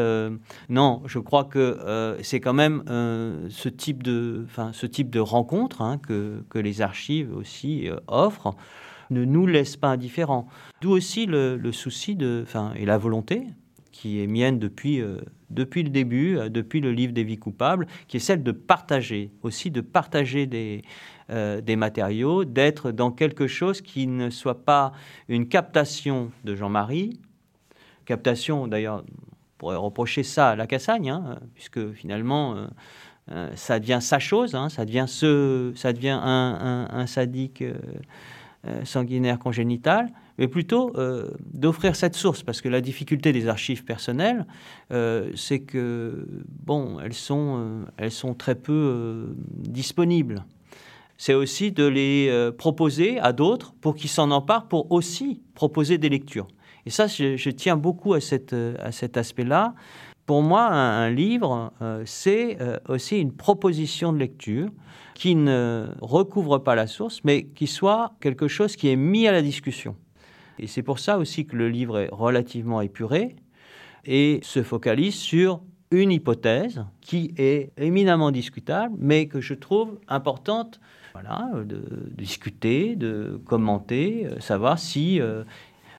non, 0.68 1.02
je 1.06 1.18
crois 1.18 1.44
que 1.44 2.16
c'est 2.22 2.40
quand 2.40 2.54
même 2.54 2.82
ce, 2.86 3.68
type 3.68 4.02
de, 4.02 4.46
ce 4.72 4.86
type 4.86 5.10
de 5.10 5.20
rencontre 5.20 5.82
hein, 5.82 5.98
que, 5.98 6.42
que, 6.48 6.58
les 6.58 6.80
archives 6.80 7.34
aussi 7.34 7.88
offrent 8.06 8.54
ne 9.10 9.24
nous 9.24 9.46
laisse 9.46 9.76
pas 9.76 9.88
indifférents. 9.88 10.46
D'où 10.80 10.90
aussi 10.90 11.26
le, 11.26 11.56
le 11.56 11.72
souci 11.72 12.16
de, 12.16 12.44
et 12.76 12.86
la 12.86 12.98
volonté 12.98 13.46
qui 13.94 14.20
est 14.20 14.26
mienne 14.26 14.58
depuis, 14.58 15.00
euh, 15.00 15.20
depuis 15.50 15.84
le 15.84 15.88
début, 15.88 16.36
euh, 16.36 16.48
depuis 16.48 16.80
le 16.80 16.90
livre 16.90 17.12
des 17.12 17.22
vies 17.22 17.38
coupables, 17.38 17.86
qui 18.08 18.16
est 18.16 18.20
celle 18.20 18.42
de 18.42 18.50
partager, 18.50 19.30
aussi 19.42 19.70
de 19.70 19.80
partager 19.80 20.46
des, 20.46 20.82
euh, 21.30 21.60
des 21.60 21.76
matériaux, 21.76 22.44
d'être 22.44 22.90
dans 22.90 23.12
quelque 23.12 23.46
chose 23.46 23.80
qui 23.80 24.08
ne 24.08 24.30
soit 24.30 24.64
pas 24.64 24.92
une 25.28 25.46
captation 25.46 26.32
de 26.42 26.56
Jean-Marie, 26.56 27.20
captation 28.04 28.66
d'ailleurs, 28.66 29.04
on 29.06 29.58
pourrait 29.58 29.76
reprocher 29.76 30.24
ça 30.24 30.50
à 30.50 30.56
la 30.56 30.66
Cassagne, 30.66 31.10
hein, 31.10 31.38
puisque 31.54 31.92
finalement 31.92 32.66
ça 33.54 33.78
devient 33.78 34.00
sa 34.02 34.18
chose, 34.18 34.54
hein, 34.54 34.68
ça 34.68 34.84
devient, 34.84 35.06
ce, 35.08 35.72
ça 35.76 35.92
devient 35.92 36.18
un, 36.20 36.88
un, 36.90 36.98
un 36.98 37.06
sadique 37.06 37.64
sanguinaire 38.82 39.38
congénital 39.38 40.10
mais 40.38 40.48
plutôt 40.48 40.92
euh, 40.96 41.30
d'offrir 41.52 41.96
cette 41.96 42.14
source, 42.14 42.42
parce 42.42 42.60
que 42.60 42.68
la 42.68 42.80
difficulté 42.80 43.32
des 43.32 43.48
archives 43.48 43.84
personnelles, 43.84 44.46
euh, 44.92 45.30
c'est 45.36 45.60
que, 45.60 46.26
bon, 46.64 46.98
elles 47.00 47.14
sont, 47.14 47.56
euh, 47.58 47.84
elles 47.96 48.10
sont 48.10 48.34
très 48.34 48.54
peu 48.54 49.34
disponibles. 49.56 50.44
C'est 51.16 51.34
aussi 51.34 51.70
de 51.70 51.84
les 51.84 52.50
proposer 52.58 53.20
à 53.20 53.32
d'autres 53.32 53.72
pour 53.80 53.94
qu'ils 53.94 54.10
s'en 54.10 54.32
emparent, 54.32 54.66
pour 54.66 54.90
aussi 54.90 55.40
proposer 55.54 55.96
des 55.96 56.08
lectures. 56.08 56.48
Et 56.86 56.90
ça, 56.90 57.06
je, 57.06 57.50
tiens 57.50 57.76
beaucoup 57.76 58.14
à, 58.14 58.20
cette, 58.20 58.52
à 58.52 58.90
cet 58.90 59.16
aspect-là. 59.16 59.74
Pour 60.26 60.42
moi, 60.42 60.66
un, 60.66 61.10
livre, 61.10 61.72
c'est 62.04 62.58
aussi 62.88 63.20
une 63.20 63.32
proposition 63.32 64.12
de 64.12 64.18
lecture 64.18 64.70
qui 65.14 65.36
ne 65.36 65.86
recouvre 66.00 66.58
pas 66.58 66.74
la 66.74 66.88
source, 66.88 67.20
mais 67.22 67.44
qui 67.44 67.68
soit 67.68 68.14
quelque 68.20 68.48
chose 68.48 68.74
qui 68.74 68.88
est 68.88 68.96
mis 68.96 69.28
à 69.28 69.32
la 69.32 69.40
discussion. 69.40 69.94
Et 70.58 70.66
c'est 70.66 70.82
pour 70.82 70.98
ça 70.98 71.18
aussi 71.18 71.46
que 71.46 71.56
le 71.56 71.68
livre 71.68 71.98
est 71.98 72.08
relativement 72.12 72.80
épuré 72.80 73.36
et 74.04 74.40
se 74.42 74.62
focalise 74.62 75.14
sur 75.14 75.60
une 75.90 76.12
hypothèse 76.12 76.84
qui 77.00 77.34
est 77.36 77.72
éminemment 77.76 78.30
discutable, 78.30 78.94
mais 78.98 79.26
que 79.26 79.40
je 79.40 79.54
trouve 79.54 79.98
importante 80.08 80.80
voilà, 81.12 81.50
de, 81.64 82.10
discuter, 82.16 82.96
de 82.96 83.40
commenter, 83.44 84.26
euh, 84.26 84.40
savoir 84.40 84.78
si 84.78 85.20
euh, 85.20 85.44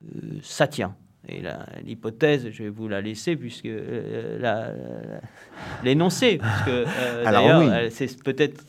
euh, 0.03 0.39
ça 0.41 0.67
tient. 0.67 0.95
Et 1.27 1.41
l'hypothèse, 1.83 2.49
je 2.51 2.63
vais 2.63 2.69
vous 2.69 2.87
la 2.87 3.01
laisser 3.01 3.35
puisque 3.35 3.67
l'énoncer, 5.83 6.37
parce 6.37 6.63
que 6.63 6.85
d'ailleurs, 7.23 7.91
c'est 7.91 8.21
peut-être 8.23 8.63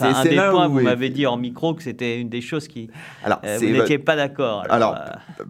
un 0.00 0.24
des 0.24 0.36
points. 0.36 0.68
Vous 0.68 0.80
m'avez 0.80 1.10
dit 1.10 1.26
en 1.26 1.36
micro 1.36 1.74
que 1.74 1.82
c'était 1.82 2.20
une 2.20 2.28
des 2.28 2.40
choses 2.40 2.68
qui. 2.68 2.90
Alors, 3.24 3.40
vous 3.42 3.66
n'étiez 3.66 3.98
pas 3.98 4.16
d'accord. 4.16 4.64
Alors, 4.70 4.96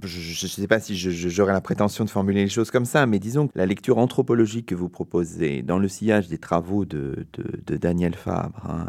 je 0.03 0.45
ne 0.45 0.49
sais 0.49 0.67
pas 0.67 0.81
si 0.81 0.97
j'aurais 0.97 1.53
la 1.53 1.61
prétention 1.61 2.05
de 2.05 2.11
formuler 2.11 2.43
les 2.43 2.51
choses 2.51 2.71
comme 2.71 2.85
ça, 2.85 3.07
mais 3.07 3.19
disons 3.19 3.49
que 3.49 3.59
la 3.59 3.67
lecture 3.67 3.99
anthropologique 3.99 4.67
que 4.67 4.75
vous 4.75 4.89
proposez 4.89 5.63
dans 5.63 5.79
le 5.79 5.89
sillage 5.89 6.29
des 6.29 6.39
travaux 6.39 6.85
de, 6.85 7.27
de, 7.67 7.77
Daniel 7.77 8.15
Fabre. 8.15 8.61
Hein, 8.69 8.87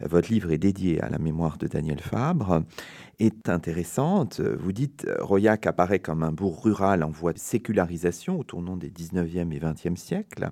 votre 0.00 0.30
livre 0.30 0.52
est 0.52 0.58
dédié 0.58 1.00
à 1.00 1.08
la 1.08 1.18
mémoire 1.18 1.58
de 1.58 1.66
Daniel 1.66 2.00
Fabre, 2.00 2.62
est 3.18 3.48
intéressante. 3.48 4.40
Vous 4.40 4.72
dites, 4.72 5.06
Royac 5.20 5.66
apparaît 5.66 6.00
comme 6.00 6.22
un 6.22 6.32
bourg 6.32 6.62
rural 6.64 7.02
en 7.02 7.10
voie 7.10 7.32
de 7.32 7.38
sécularisation 7.38 8.38
au 8.38 8.44
tournant 8.44 8.76
des 8.76 8.90
19e 8.90 9.52
et 9.52 9.58
20e 9.58 9.96
siècles. 9.96 10.50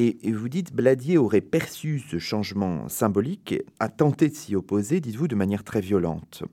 Et, 0.00 0.30
vous 0.30 0.48
dites, 0.48 0.72
Bladier 0.72 1.18
aurait 1.18 1.40
perçu 1.40 1.98
ce 1.98 2.20
changement 2.20 2.88
symbolique, 2.88 3.56
a 3.80 3.88
tenté 3.88 4.28
de 4.28 4.34
s'y 4.34 4.54
opposer, 4.54 5.00
dites-vous, 5.00 5.26
de 5.26 5.34
manière 5.34 5.64
très 5.64 5.80
violente. 5.80 6.44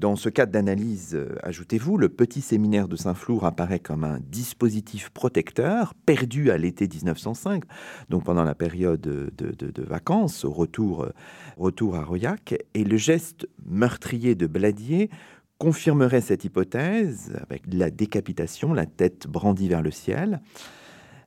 Dans 0.00 0.16
ce 0.16 0.30
cadre 0.30 0.50
d'analyse, 0.50 1.14
euh, 1.14 1.36
ajoutez-vous, 1.42 1.98
le 1.98 2.08
petit 2.08 2.40
séminaire 2.40 2.88
de 2.88 2.96
Saint-Flour 2.96 3.44
apparaît 3.44 3.80
comme 3.80 4.02
un 4.02 4.18
dispositif 4.18 5.10
protecteur 5.10 5.92
perdu 5.92 6.50
à 6.50 6.56
l'été 6.56 6.88
1905, 6.88 7.64
donc 8.08 8.24
pendant 8.24 8.42
la 8.42 8.54
période 8.54 9.02
de, 9.02 9.82
vacances, 9.82 10.46
au 10.46 10.52
retour, 10.52 11.02
euh, 11.02 11.10
retour 11.58 11.96
à 11.96 12.02
Royac, 12.02 12.54
et 12.72 12.82
le 12.82 12.96
geste 12.96 13.46
meurtrier 13.66 14.34
de 14.34 14.46
Bladier 14.46 15.10
confirmerait 15.58 16.22
cette 16.22 16.44
hypothèse 16.44 17.34
avec 17.42 17.64
la 17.70 17.90
décapitation, 17.90 18.72
la 18.72 18.86
tête 18.86 19.26
brandie 19.26 19.68
vers 19.68 19.82
le 19.82 19.90
ciel. 19.90 20.40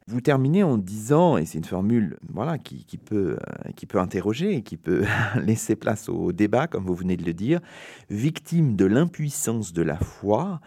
Vous 0.07 0.19
terminez 0.19 0.63
en 0.63 0.77
disant, 0.77 1.37
et 1.37 1.45
c'est 1.45 1.57
une 1.57 1.63
formule 1.63 2.17
voilà, 2.27 2.57
qui, 2.57 2.85
peut, 2.97 3.37
euh, 3.39 3.71
qui 3.75 3.85
peut 3.85 3.99
interroger 3.99 4.55
et 4.55 4.61
qui 4.61 4.75
peut 4.75 5.05
laisser 5.41 5.75
place 5.75 6.09
au 6.09 6.33
débat, 6.33 6.67
comme 6.67 6.85
vous 6.85 6.95
venez 6.95 7.15
de 7.15 7.23
le 7.23 7.33
dire, 7.33 7.61
victime 8.09 8.75
de 8.75 8.85
l'impuissance 8.85 9.71
de 9.71 9.81
la 9.81 9.97
foi, 9.97 10.59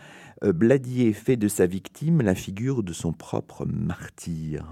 euh, 0.43 0.53
Bladier 0.53 1.13
fait 1.13 1.37
de 1.37 1.49
sa 1.49 1.67
victime 1.67 2.23
la 2.23 2.35
figure 2.35 2.83
de 2.83 2.93
son 2.93 3.13
propre 3.13 3.67
martyr. 3.67 4.65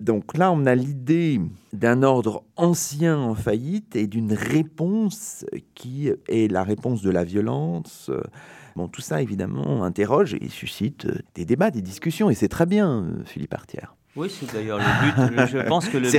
Donc 0.00 0.36
là, 0.36 0.52
on 0.52 0.66
a 0.66 0.74
l'idée 0.74 1.40
d'un 1.72 2.02
ordre 2.02 2.44
ancien 2.56 3.18
en 3.18 3.34
faillite 3.34 3.96
et 3.96 4.06
d'une 4.06 4.32
réponse 4.32 5.44
qui 5.74 6.10
est 6.28 6.50
la 6.50 6.62
réponse 6.62 7.02
de 7.02 7.10
la 7.10 7.24
violence, 7.24 8.10
Bon, 8.76 8.88
tout 8.88 9.00
ça, 9.00 9.22
évidemment, 9.22 9.84
interroge 9.84 10.34
et 10.34 10.48
suscite 10.48 11.06
euh, 11.06 11.18
des 11.36 11.44
débats, 11.44 11.70
des 11.70 11.82
discussions, 11.82 12.28
et 12.28 12.34
c'est 12.34 12.48
très 12.48 12.66
bien, 12.66 13.04
euh, 13.04 13.24
Philippe 13.24 13.54
Artière. 13.54 13.94
Oui, 14.16 14.28
c'est 14.28 14.52
d'ailleurs 14.52 14.78
le 14.78 15.34
but. 15.36 15.46
je 15.46 15.58
pense 15.68 15.88
que 15.88 15.98
le 15.98 16.10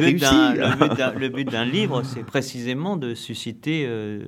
but, 1.29 1.49
d'un, 1.49 1.65
livre, 1.65 2.03
c'est 2.03 2.23
précisément 2.23 2.95
de 2.97 3.13
susciter 3.13 3.85
euh, 3.87 4.21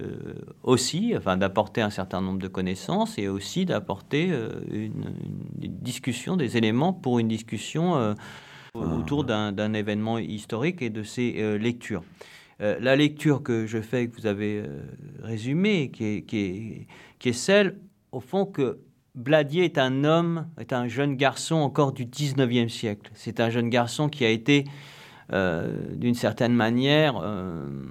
aussi, 0.63 1.13
enfin 1.17 1.37
d'apporter 1.37 1.81
un 1.81 1.89
certain 1.89 2.21
nombre 2.21 2.39
de 2.39 2.47
connaissances 2.47 3.17
et 3.17 3.27
aussi 3.27 3.65
d'apporter 3.65 4.33
une, 4.71 5.13
discussion, 5.57 6.37
des 6.37 6.55
éléments 6.55 6.93
pour 6.93 7.19
une 7.19 7.27
discussion 7.27 7.95
ah. 7.95 8.15
autour 8.73 9.25
d'un, 9.25 9.73
événement 9.73 10.17
historique 10.17 10.81
et 10.81 10.89
de 10.89 11.03
ses 11.03 11.57
lectures. 11.57 12.03
la 12.59 12.95
lecture 12.95 13.43
que 13.43 13.65
je 13.65 13.81
fais, 13.81 14.07
que 14.07 14.15
vous 14.15 14.27
avez 14.27 14.63
résumée, 15.21 15.91
qui 15.91 16.05
est, 16.05 16.21
qui, 16.21 16.37
est, 16.37 16.87
qui 17.19 17.29
est 17.29 17.33
celle 17.33 17.75
au 18.17 18.19
fond 18.19 18.47
que 18.47 18.79
Bladier 19.13 19.63
est 19.63 19.77
un 19.77 20.03
homme, 20.03 20.47
est 20.59 20.73
un 20.73 20.87
jeune 20.87 21.15
garçon 21.15 21.57
encore 21.57 21.91
du 21.91 22.05
19e 22.05 22.67
siècle. 22.67 23.11
C'est 23.13 23.39
un 23.39 23.51
jeune 23.51 23.69
garçon 23.69 24.09
qui 24.09 24.25
a 24.25 24.29
été, 24.29 24.65
euh, 25.33 25.93
d'une 25.93 26.15
certaine 26.15 26.53
manière, 26.53 27.19
euh, 27.21 27.85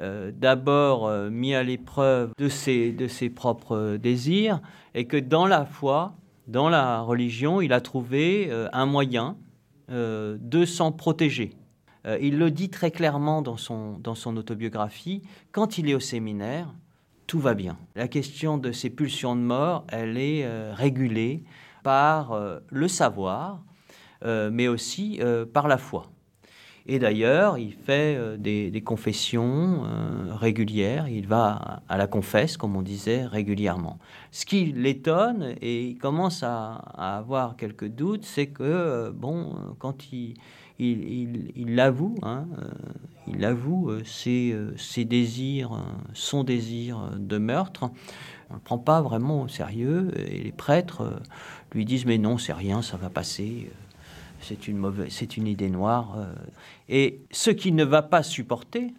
euh, 0.00 0.30
d'abord 0.30 1.10
mis 1.30 1.54
à 1.54 1.62
l'épreuve 1.62 2.32
de 2.36 2.48
ses, 2.48 3.30
propres 3.34 3.96
désirs, 3.96 4.60
et 4.94 5.06
que 5.06 5.16
dans 5.16 5.46
la 5.46 5.64
foi, 5.64 6.16
dans 6.48 6.68
la 6.68 7.00
religion, 7.00 7.62
il 7.62 7.72
a 7.72 7.80
trouvé 7.80 8.50
un 8.74 8.84
moyen 8.84 9.38
de 9.88 10.64
s'en 10.66 10.92
protéger. 10.92 11.54
il 12.20 12.36
le 12.36 12.50
dit 12.50 12.68
très 12.68 12.90
clairement 12.90 13.40
dans 13.40 13.56
son 13.56 14.36
autobiographie, 14.36 15.22
quand 15.50 15.78
il 15.78 15.88
est 15.88 15.94
au 15.94 16.00
séminaire, 16.00 16.74
tout 17.26 17.40
va 17.40 17.54
bien. 17.54 17.78
La 17.94 18.08
question 18.08 18.58
de 18.58 18.72
ces 18.72 18.90
pulsions 18.90 19.36
de 19.36 19.40
mort, 19.40 19.84
elle 19.88 20.16
est 20.16 20.44
euh, 20.44 20.72
régulée 20.74 21.44
par 21.82 22.32
euh, 22.32 22.60
le 22.70 22.88
savoir, 22.88 23.62
euh, 24.24 24.50
mais 24.52 24.68
aussi 24.68 25.20
par 25.52 25.68
la 25.68 25.78
foi. 25.78 26.06
Et 26.84 26.98
d'ailleurs, 26.98 27.58
il 27.58 27.72
fait 27.72 28.18
des, 28.38 28.82
confessions 28.84 29.84
régulières, 30.30 31.08
il 31.08 31.28
va 31.28 31.82
à 31.88 31.96
la 31.96 32.08
confesse, 32.08 32.56
comme 32.56 32.74
on 32.74 32.82
disait, 32.82 33.24
régulièrement. 33.24 34.00
Ce 34.32 34.44
qui 34.44 34.66
l'étonne, 34.66 35.54
et 35.60 35.90
il 35.90 35.98
commence 35.98 36.42
à, 36.42 36.72
à 36.94 37.18
avoir 37.18 37.56
quelques 37.56 37.86
doutes, 37.86 38.24
c'est 38.24 38.48
que, 38.48 39.10
bon, 39.10 39.54
quand 39.78 40.12
il, 40.12 40.34
il 40.82 41.74
l'avoue, 41.74 42.16
hein, 42.22 42.46
il 43.28 43.38
l'avoue, 43.38 43.90
euh, 43.90 44.02
ses, 44.04 44.52
euh, 44.52 44.74
ses, 44.76 45.04
désirs, 45.04 45.74
euh, 45.74 45.80
son 46.12 46.44
désir 46.44 47.10
de 47.16 47.38
meurtre. 47.38 47.84
On 48.50 48.54
ne 48.54 48.58
le 48.58 48.62
prend 48.62 48.78
pas 48.78 49.00
vraiment 49.00 49.42
au 49.42 49.48
sérieux 49.48 50.10
et 50.16 50.42
les 50.42 50.52
prêtres 50.52 51.20
lui 51.72 51.84
disent 51.84 52.04
mais 52.04 52.18
non, 52.18 52.36
c'est 52.36 52.52
rien, 52.52 52.82
ça 52.82 52.96
va 52.96 53.08
passer, 53.08 53.70
c'est 54.40 54.68
une, 54.68 54.76
mauvaise, 54.76 55.10
c'est 55.10 55.36
une 55.36 55.46
idée 55.46 55.70
noire. 55.70 56.18
Et 56.90 57.22
ce 57.30 57.50
qu'il 57.50 57.74
ne 57.74 57.84
va 57.84 58.02
pas 58.02 58.22
supporter, 58.22 58.92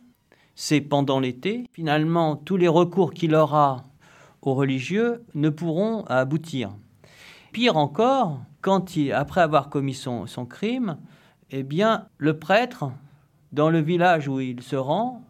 c'est 0.55 0.81
pendant 0.81 1.19
l'été, 1.19 1.65
finalement, 1.71 2.35
tous 2.35 2.57
les 2.57 2.67
recours 2.67 3.13
qu'il 3.13 3.35
aura 3.35 3.85
aux 4.41 4.55
religieux 4.55 5.23
ne 5.35 5.49
pourront 5.49 6.03
aboutir. 6.05 6.71
Pire 7.51 7.77
encore, 7.77 8.39
quand 8.61 8.95
il, 8.95 9.11
après 9.11 9.41
avoir 9.41 9.69
commis 9.69 9.93
son 9.93 10.45
crime, 10.49 10.97
eh 11.55 11.61
bien, 11.61 12.07
le 12.17 12.39
prêtre, 12.39 12.91
dans 13.51 13.69
le 13.69 13.79
village 13.79 14.27
où 14.27 14.39
il 14.39 14.63
se 14.63 14.75
rend, 14.75 15.21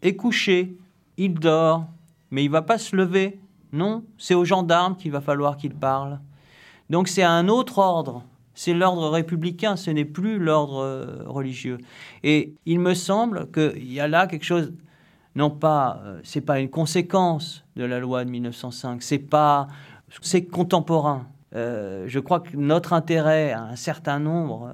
est 0.00 0.14
couché. 0.14 0.76
Il 1.16 1.34
dort, 1.34 1.86
mais 2.30 2.44
il 2.44 2.50
va 2.50 2.62
pas 2.62 2.78
se 2.78 2.94
lever. 2.94 3.40
Non, 3.72 4.04
c'est 4.16 4.34
aux 4.34 4.44
gendarmes 4.44 4.96
qu'il 4.96 5.10
va 5.10 5.20
falloir 5.20 5.56
qu'il 5.56 5.74
parle. 5.74 6.20
Donc 6.88 7.08
c'est 7.08 7.24
un 7.24 7.48
autre 7.48 7.78
ordre. 7.78 8.22
C'est 8.54 8.74
l'ordre 8.74 9.08
républicain, 9.08 9.74
ce 9.74 9.90
n'est 9.90 10.04
plus 10.04 10.38
l'ordre 10.38 10.78
euh, 10.84 11.24
religieux. 11.26 11.78
Et 12.22 12.54
il 12.64 12.78
me 12.78 12.94
semble 12.94 13.50
qu'il 13.50 13.92
y 13.92 13.98
a 13.98 14.06
là 14.06 14.28
quelque 14.28 14.44
chose, 14.44 14.72
non 15.34 15.50
pas, 15.50 16.00
euh, 16.04 16.20
c'est 16.22 16.42
pas 16.42 16.60
une 16.60 16.70
conséquence 16.70 17.64
de 17.74 17.84
la 17.84 17.98
loi 17.98 18.24
de 18.24 18.30
1905, 18.30 19.02
c'est 19.02 19.18
pas, 19.18 19.66
c'est 20.20 20.44
contemporain. 20.44 21.26
Euh, 21.56 22.04
je 22.06 22.20
crois 22.20 22.40
que 22.40 22.56
notre 22.56 22.92
intérêt 22.92 23.50
à 23.50 23.62
un 23.62 23.76
certain 23.76 24.20
nombre 24.20 24.70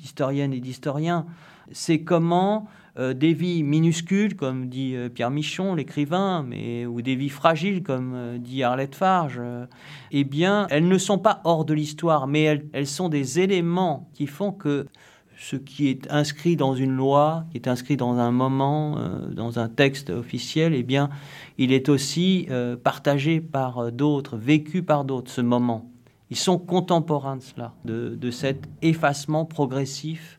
d'historiennes 0.00 0.52
et 0.52 0.60
d'historiens, 0.60 1.26
c'est 1.72 2.02
comment 2.02 2.68
euh, 2.98 3.14
des 3.14 3.34
vies 3.34 3.62
minuscules, 3.62 4.34
comme 4.34 4.68
dit 4.68 4.96
euh, 4.96 5.08
Pierre 5.08 5.30
Michon, 5.30 5.74
l'écrivain, 5.74 6.44
mais 6.46 6.86
ou 6.86 7.02
des 7.02 7.14
vies 7.14 7.28
fragiles, 7.28 7.82
comme 7.82 8.14
euh, 8.14 8.38
dit 8.38 8.64
Arlette 8.64 8.96
Farge, 8.96 9.40
eh 10.10 10.24
bien, 10.24 10.66
elles 10.70 10.88
ne 10.88 10.98
sont 10.98 11.18
pas 11.18 11.40
hors 11.44 11.64
de 11.64 11.72
l'histoire, 11.72 12.26
mais 12.26 12.42
elles, 12.42 12.66
elles, 12.72 12.88
sont 12.88 13.08
des 13.08 13.38
éléments 13.38 14.10
qui 14.12 14.26
font 14.26 14.50
que 14.50 14.86
ce 15.38 15.56
qui 15.56 15.88
est 15.88 16.10
inscrit 16.10 16.56
dans 16.56 16.74
une 16.74 16.90
loi, 16.90 17.44
qui 17.52 17.58
est 17.58 17.68
inscrit 17.68 17.96
dans 17.96 18.18
un 18.18 18.30
moment, 18.30 18.98
dans 19.30 19.58
un 19.58 19.70
texte 19.70 20.10
officiel, 20.10 20.74
eh 20.74 20.82
bien, 20.82 21.08
il 21.56 21.72
est 21.72 21.88
aussi 21.88 22.46
partagé 22.84 23.40
par 23.40 23.90
d'autres, 23.90 24.36
vécu 24.36 24.82
par 24.82 25.06
d'autres, 25.06 25.30
ce 25.30 25.40
moment. 25.40 25.90
Ils 26.30 26.36
sont 26.36 26.58
contemporains 26.58 27.36
de 27.36 27.42
cela, 27.42 27.74
de, 27.84 28.30
cet 28.30 28.68
effacement 28.82 29.44
progressif 29.44 30.38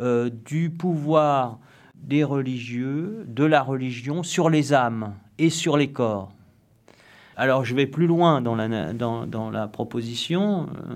euh, 0.00 0.28
du 0.44 0.70
pouvoir 0.70 1.60
des 1.94 2.24
religieux, 2.24 3.24
de 3.28 3.44
la 3.44 3.62
religion 3.62 4.24
sur 4.24 4.50
les 4.50 4.72
âmes 4.72 5.14
et 5.38 5.48
sur 5.48 5.76
les 5.76 5.92
corps. 5.92 6.32
Alors 7.36 7.64
je 7.64 7.76
vais 7.76 7.86
plus 7.86 8.08
loin 8.08 8.42
dans 8.42 8.56
la, 8.56 8.92
dans, 8.92 9.50
la 9.50 9.68
proposition, 9.68 10.66
euh, 10.66 10.94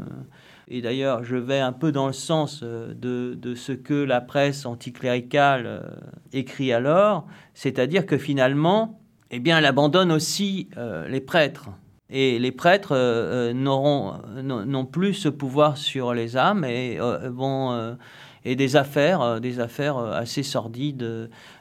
et 0.67 0.83
d'ailleurs 0.83 1.23
je 1.23 1.37
vais 1.37 1.61
un 1.61 1.73
peu 1.73 1.93
dans 1.93 2.09
le 2.09 2.13
sens 2.13 2.61
euh, 2.65 2.93
de, 2.93 3.55
ce 3.55 3.71
que 3.71 3.95
la 3.95 4.21
presse 4.21 4.67
anticléricale 4.67 6.01
écrit 6.33 6.73
alors, 6.73 7.27
c'est-à-dire 7.55 8.05
que 8.05 8.19
finalement, 8.19 9.01
eh 9.31 9.39
bien, 9.39 9.59
elle 9.59 9.67
abandonne 9.67 10.11
aussi 10.11 10.69
les 11.09 11.21
prêtres 11.21 11.71
Et 12.17 12.39
les 12.39 12.53
prêtres 12.53 13.53
n'auront 13.53 14.21
non 14.41 14.87
plus 14.87 15.15
ce 15.15 15.29
pouvoir 15.29 15.77
sur 15.77 16.15
les 16.15 16.37
âmes 16.37 16.65
et 16.65 16.99
vont 17.29 17.97
et 18.45 18.55
des 18.55 18.77
affaires, 18.77 19.41
des 19.41 19.59
affaires 19.59 19.99
assez 19.99 20.45
sordides 20.45 20.99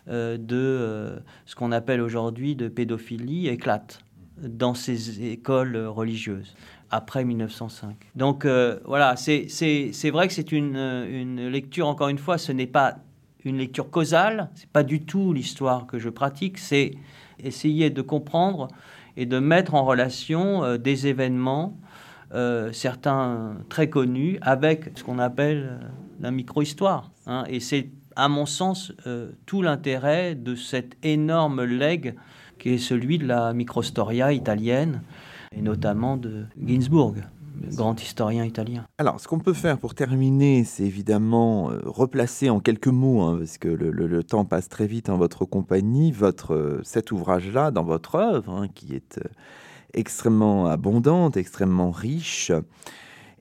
de 0.08 1.20
ce 1.46 1.56
qu'on 1.56 1.72
appelle 1.72 2.02
aujourd'hui 2.02 2.56
de 2.56 2.68
pédophilie 2.68 3.48
éclatent 3.48 4.00
dans 4.38 4.76
ces 4.76 5.24
écoles 5.32 5.76
religieuses 5.78 6.54
après 6.94 7.26
1905. 7.26 7.96
Donc 8.16 8.46
euh, 8.46 8.80
voilà, 8.86 9.16
c'est 9.16 10.10
vrai 10.12 10.28
que 10.28 10.34
c'est 10.34 10.52
une, 10.52 10.76
une, 10.76 11.48
lecture, 11.48 11.88
encore 11.88 12.10
une 12.10 12.20
fois, 12.20 12.38
ce 12.38 12.52
n'est 12.52 12.68
pas 12.68 12.98
une 13.44 13.58
lecture 13.58 13.90
causale, 13.90 14.50
c'est 14.54 14.70
pas 14.70 14.84
du 14.84 15.02
tout 15.04 15.34
l'histoire 15.34 15.88
que 15.88 15.98
je 15.98 16.10
pratique, 16.10 16.60
c'est 16.60 16.92
essayer 17.40 17.90
de 17.90 18.02
comprendre 18.02 18.68
et 19.18 19.26
de 19.26 19.40
mettre 19.40 19.76
en 19.76 19.86
relation 19.86 20.64
euh, 20.64 20.78
des 20.78 21.08
événements, 21.08 21.78
euh, 22.34 22.72
certains 22.72 23.58
très 23.70 23.90
connus, 23.90 24.38
avec 24.42 24.92
ce 24.96 25.04
qu'on 25.04 25.20
appelle 25.20 25.80
la 26.20 26.32
micro-histoire. 26.32 27.12
Hein. 27.28 27.44
et 27.48 27.60
c'est, 27.60 27.90
à 28.16 28.28
mon 28.28 28.46
sens, 28.46 28.94
tout 29.48 29.64
l'intérêt 29.64 30.36
de 30.36 30.54
cet 30.54 30.98
énorme 31.04 31.64
legs 31.64 32.16
qui 32.60 32.70
est 32.70 32.78
celui 32.78 33.18
de 33.18 33.26
la 33.26 33.54
microstoria 33.54 34.34
italienne, 34.34 35.02
et 35.56 35.62
notamment 35.62 36.16
de 36.16 36.46
Ginsburg 36.64 37.16
grand 37.72 38.02
historien 38.02 38.46
italien. 38.46 38.86
Alors, 38.98 39.20
ce 39.20 39.28
qu'on 39.28 39.40
peut 39.40 39.54
faire 39.54 39.78
pour 39.78 39.96
terminer, 39.96 40.64
c'est 40.64 40.84
évidemment 40.84 41.72
euh, 41.72 41.80
replacer 41.86 42.50
en 42.50 42.60
quelques 42.60 42.88
mots, 42.88 43.22
hein, 43.22 43.38
parce 43.40 43.58
que 43.58 43.68
le, 43.68 44.24
temps 44.24 44.46
passe 44.46 44.70
très 44.70 44.88
vite 44.88 45.10
en 45.10 45.18
votre 45.18 45.46
compagnie, 45.46 46.12
votre, 46.12 46.54
euh, 46.54 46.82
cet 46.84 47.12
ouvrage-là 47.12 47.72
dans 47.72 47.84
votre 47.84 48.16
œuvre, 48.16 48.54
hein, 48.54 48.68
qui 48.74 48.96
est 48.96 49.18
euh, 49.18 49.30
extrêmement 49.94 50.68
abondante, 50.68 51.38
extrêmement 51.38 51.92
riche. 51.92 52.52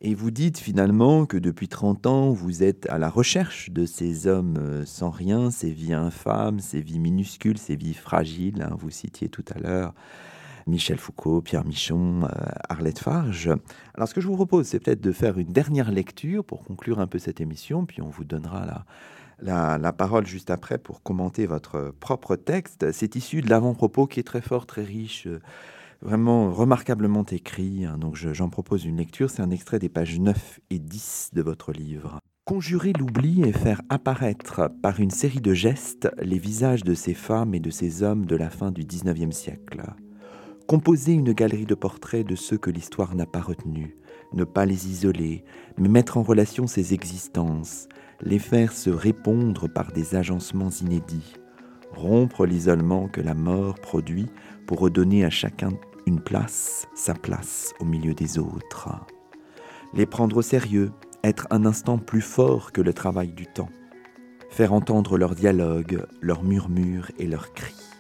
Et 0.01 0.14
vous 0.16 0.33
dites 0.33 0.59
finalement 0.59 1.27
que 1.27 1.37
depuis 1.37 1.68
30 1.68 2.07
ans, 2.07 2.31
vous 2.31 2.64
êtes 2.64 2.91
à 2.91 2.99
la 2.99 3.09
recherche 3.09 3.70
de 3.70 3.87
ces 3.87 4.27
hommes 4.27 4.83
sans 4.85 5.11
rien, 5.11 5.53
ces 5.53 5.70
vies 5.70 5.93
infâmes, 5.93 6.59
ces 6.59 6.81
vies 6.81 6.99
minuscules, 6.99 7.57
ces 7.57 7.77
vies 7.77 7.95
fragiles. 7.95 8.62
Hein, 8.62 8.75
vous 8.77 8.91
citiez 8.91 9.29
tout 9.29 9.45
à 9.55 9.61
l'heure 9.61 9.95
Michel 10.67 10.99
Foucault, 10.99 11.41
Pierre 11.41 11.65
Michon, 11.65 12.25
euh, 12.25 12.29
Arlette 12.69 12.99
Farge. 12.99 13.51
Alors 13.95 14.09
ce 14.09 14.15
que 14.15 14.21
je 14.21 14.27
vous 14.27 14.37
propose, 14.37 14.67
c'est 14.67 14.81
peut-être 14.81 15.01
de 15.01 15.13
faire 15.13 15.39
une 15.39 15.53
dernière 15.53 15.91
lecture 15.91 16.45
pour 16.45 16.63
conclure 16.63 17.01
un 17.01 17.07
peu 17.07 17.19
cette 17.19 17.41
émission, 17.41 17.85
puis 17.87 18.03
on 18.03 18.09
vous 18.09 18.25
donnera 18.25 18.67
la, 19.41 19.79
la, 19.79 19.93
parole 19.93 20.27
juste 20.27 20.51
après 20.51 20.79
pour 20.79 21.03
commenter 21.03 21.47
votre 21.47 21.95
propre 22.01 22.37
texte. 22.37 22.93
C'est 22.93 23.17
issu 23.17 23.41
de 23.41 23.51
l'avant-propos 23.51 24.07
qui 24.07 24.21
est 24.21 24.25
très 24.25 24.41
fort, 24.41 24.67
très 24.67 24.85
riche, 24.85 25.27
euh, 25.27 25.41
vraiment 26.01 26.53
remarquablement 26.53 27.25
écrit. 27.25 27.85
Hein. 27.85 27.99
donc 27.99 28.17
j'en 28.17 28.49
propose 28.49 28.85
une 28.85 28.97
lecture. 28.97 29.31
C'est 29.31 29.43
un 29.43 29.51
extrait 29.51 29.79
des 29.79 29.89
pages 29.89 30.19
9 30.19 30.61
et 30.71 30.79
10 30.79 31.31
de 31.33 31.43
votre 31.43 31.73
livre. 31.73 32.19
Conjurer 32.45 32.93
l'oubli 32.93 33.43
et 33.43 33.53
faire 33.53 33.83
apparaître 33.89 34.69
par 34.83 34.99
une 34.99 35.11
série 35.11 35.41
de 35.41 35.55
gestes 35.55 36.11
les 36.21 36.39
visages 36.39 36.83
de 36.83 36.95
ces 36.95 37.15
femmes 37.15 37.55
et 37.55 37.61
de 37.61 37.71
ces 37.71 38.03
hommes 38.03 38.27
de 38.27 38.35
la 38.35 38.51
fin 38.51 38.73
du 38.73 38.85
XIXe 38.85 39.35
siècle. 39.35 39.83
Composer 40.67 41.13
une 41.13 41.33
galerie 41.33 41.67
de 41.67 41.75
portraits 41.75 42.27
de 42.27 42.37
ceux 42.37 42.57
que 42.57 42.71
l'histoire 42.71 43.15
n'a 43.15 43.27
pas 43.27 43.41
retenus, 43.41 43.97
ne 44.33 44.45
pas 44.45 44.65
les 44.65 44.89
isoler, 44.89 45.45
mais 45.77 45.89
mettre 45.89 46.17
en 46.17 46.23
relation 46.23 46.67
ces 46.67 46.95
existences, 46.95 47.89
les 48.21 48.39
faire 48.39 48.73
se 48.73 48.89
répondre 48.89 49.69
par 49.69 49.93
des 49.93 50.15
agencements 50.15 50.71
inédits, 50.71 51.35
rompre 51.91 52.47
l'isolement 52.47 53.09
que 53.09 53.21
la 53.21 53.35
mort 53.35 53.81
produit 53.81 54.27
pour 54.67 54.79
redonner 54.79 55.25
à 55.25 55.31
chacun 55.31 55.73
une 56.07 56.21
place, 56.21 56.87
sa 56.95 57.15
place 57.15 57.75
au 57.81 57.85
milieu 57.85 58.15
des 58.15 58.39
autres. 58.39 58.89
Les 59.95 60.07
prendre 60.07 60.39
au 60.39 60.43
sérieux, 60.43 60.93
être 61.25 61.49
un 61.51 61.67
instant 61.67 61.99
plus 61.99 62.23
fort 62.23 62.73
que 62.73 62.81
le 62.81 62.95
travail 62.95 63.33
du 63.33 63.47
temps, 63.47 63.71
faire 64.49 64.73
entendre 64.73 65.19
leurs 65.19 65.35
dialogues, 65.35 66.07
leurs 66.21 66.45
murmures 66.45 67.11
et 67.19 67.27
leurs 67.27 67.53
cris 67.53 67.91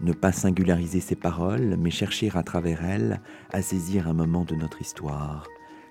ne 0.00 0.12
pas 0.12 0.32
singulariser 0.32 1.00
ses 1.00 1.16
paroles, 1.16 1.76
mais 1.78 1.90
chercher 1.90 2.30
à 2.34 2.42
travers 2.42 2.84
elles 2.84 3.20
à 3.50 3.62
saisir 3.62 4.08
un 4.08 4.12
moment 4.12 4.44
de 4.44 4.54
notre 4.54 4.80
histoire, 4.80 5.46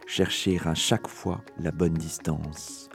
chercher 0.05 0.59
à 0.65 0.73
chaque 0.73 1.07
fois 1.07 1.41
la 1.59 1.71
bonne 1.71 1.93
distance, 1.93 2.89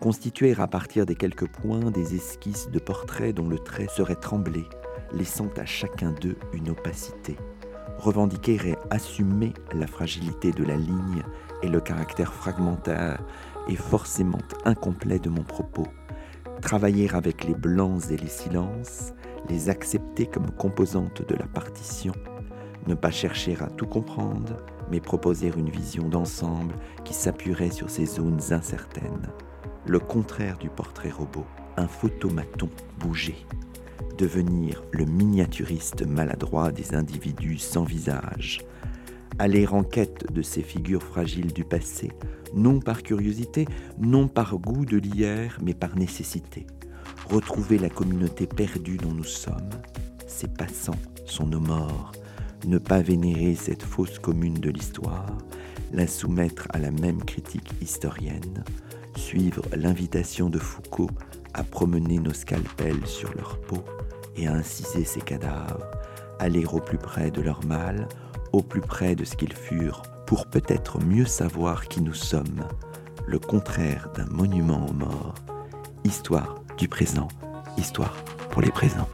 constituer 0.00 0.54
à 0.58 0.66
partir 0.66 1.06
des 1.06 1.16
quelques 1.16 1.48
points 1.48 1.90
des 1.90 2.14
esquisses 2.14 2.70
de 2.70 2.78
portraits 2.78 3.34
dont 3.34 3.48
le 3.48 3.58
trait 3.58 3.88
serait 3.88 4.14
tremblé, 4.14 4.64
laissant 5.12 5.48
à 5.56 5.64
chacun 5.64 6.12
d'eux 6.12 6.36
une 6.52 6.70
opacité, 6.70 7.36
revendiquer 7.98 8.58
et 8.64 8.76
assumer 8.90 9.54
la 9.74 9.86
fragilité 9.86 10.52
de 10.52 10.64
la 10.64 10.76
ligne 10.76 11.22
et 11.62 11.68
le 11.68 11.80
caractère 11.80 12.32
fragmentaire 12.32 13.22
et 13.68 13.76
forcément 13.76 14.42
incomplet 14.64 15.18
de 15.18 15.30
mon 15.30 15.42
propos, 15.42 15.86
travailler 16.60 17.10
avec 17.12 17.44
les 17.44 17.54
blancs 17.54 18.10
et 18.10 18.16
les 18.16 18.28
silences, 18.28 19.12
les 19.48 19.68
accepter 19.68 20.26
comme 20.26 20.50
composantes 20.50 21.26
de 21.26 21.34
la 21.34 21.46
partition, 21.46 22.14
ne 22.86 22.94
pas 22.94 23.10
chercher 23.10 23.56
à 23.60 23.66
tout 23.66 23.86
comprendre, 23.86 24.56
mais 24.90 25.00
proposer 25.00 25.50
une 25.56 25.70
vision 25.70 26.08
d'ensemble 26.08 26.74
qui 27.04 27.14
s'appuierait 27.14 27.70
sur 27.70 27.90
ces 27.90 28.06
zones 28.06 28.40
incertaines. 28.50 29.28
Le 29.86 29.98
contraire 29.98 30.58
du 30.58 30.68
portrait 30.68 31.10
robot, 31.10 31.46
un 31.76 31.88
photomaton 31.88 32.68
bougé. 32.98 33.34
Devenir 34.18 34.82
le 34.92 35.04
miniaturiste 35.04 36.06
maladroit 36.06 36.72
des 36.72 36.94
individus 36.94 37.58
sans 37.58 37.84
visage. 37.84 38.60
Aller 39.38 39.66
en 39.66 39.82
quête 39.82 40.32
de 40.32 40.42
ces 40.42 40.62
figures 40.62 41.02
fragiles 41.02 41.52
du 41.52 41.64
passé, 41.64 42.12
non 42.54 42.78
par 42.78 43.02
curiosité, 43.02 43.66
non 43.98 44.28
par 44.28 44.56
goût 44.58 44.84
de 44.84 44.96
l'hier, 44.96 45.58
mais 45.60 45.74
par 45.74 45.96
nécessité 45.96 46.66
retrouver 47.30 47.78
la 47.78 47.88
communauté 47.88 48.46
perdue 48.46 48.96
dont 48.96 49.12
nous 49.12 49.24
sommes. 49.24 49.70
Ces 50.26 50.48
passants 50.48 50.98
sont 51.26 51.46
nos 51.46 51.60
morts. 51.60 52.12
Ne 52.66 52.78
pas 52.78 53.00
vénérer 53.00 53.54
cette 53.54 53.82
fausse 53.82 54.18
commune 54.18 54.54
de 54.54 54.70
l'histoire, 54.70 55.36
la 55.92 56.06
soumettre 56.06 56.66
à 56.70 56.78
la 56.78 56.90
même 56.90 57.22
critique 57.22 57.70
historienne, 57.80 58.64
suivre 59.16 59.62
l'invitation 59.76 60.48
de 60.48 60.58
Foucault 60.58 61.10
à 61.52 61.62
promener 61.62 62.18
nos 62.18 62.32
scalpels 62.32 63.06
sur 63.06 63.34
leur 63.34 63.60
peau 63.60 63.84
et 64.36 64.48
à 64.48 64.54
inciser 64.54 65.04
ces 65.04 65.20
cadavres, 65.20 65.84
aller 66.38 66.64
au 66.64 66.80
plus 66.80 66.98
près 66.98 67.30
de 67.30 67.40
leur 67.40 67.64
mal, 67.64 68.08
au 68.52 68.62
plus 68.62 68.80
près 68.80 69.14
de 69.14 69.24
ce 69.24 69.36
qu'ils 69.36 69.52
furent, 69.52 70.02
pour 70.26 70.46
peut-être 70.46 71.00
mieux 71.00 71.26
savoir 71.26 71.86
qui 71.86 72.00
nous 72.00 72.14
sommes, 72.14 72.66
le 73.26 73.38
contraire 73.38 74.10
d'un 74.16 74.26
monument 74.26 74.86
aux 74.86 74.92
morts, 74.92 75.34
histoire 76.04 76.63
du 76.78 76.88
présent, 76.88 77.28
histoire 77.78 78.14
pour 78.50 78.60
les 78.60 78.70
présents. 78.70 79.08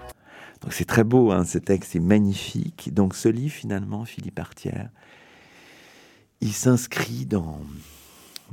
Donc 0.63 0.73
c'est 0.73 0.85
très 0.85 1.05
beau, 1.05 1.31
hein, 1.31 1.45
ce 1.45 1.59
texte 1.59 1.95
est 1.97 2.01
magnifique. 2.01 2.93
Donc 2.93 3.15
ce 3.15 3.29
livre 3.29 3.55
finalement, 3.55 4.05
Philippe 4.05 4.39
Artière, 4.39 4.91
il 6.41 6.53
s'inscrit 6.53 7.27
dans, 7.27 7.61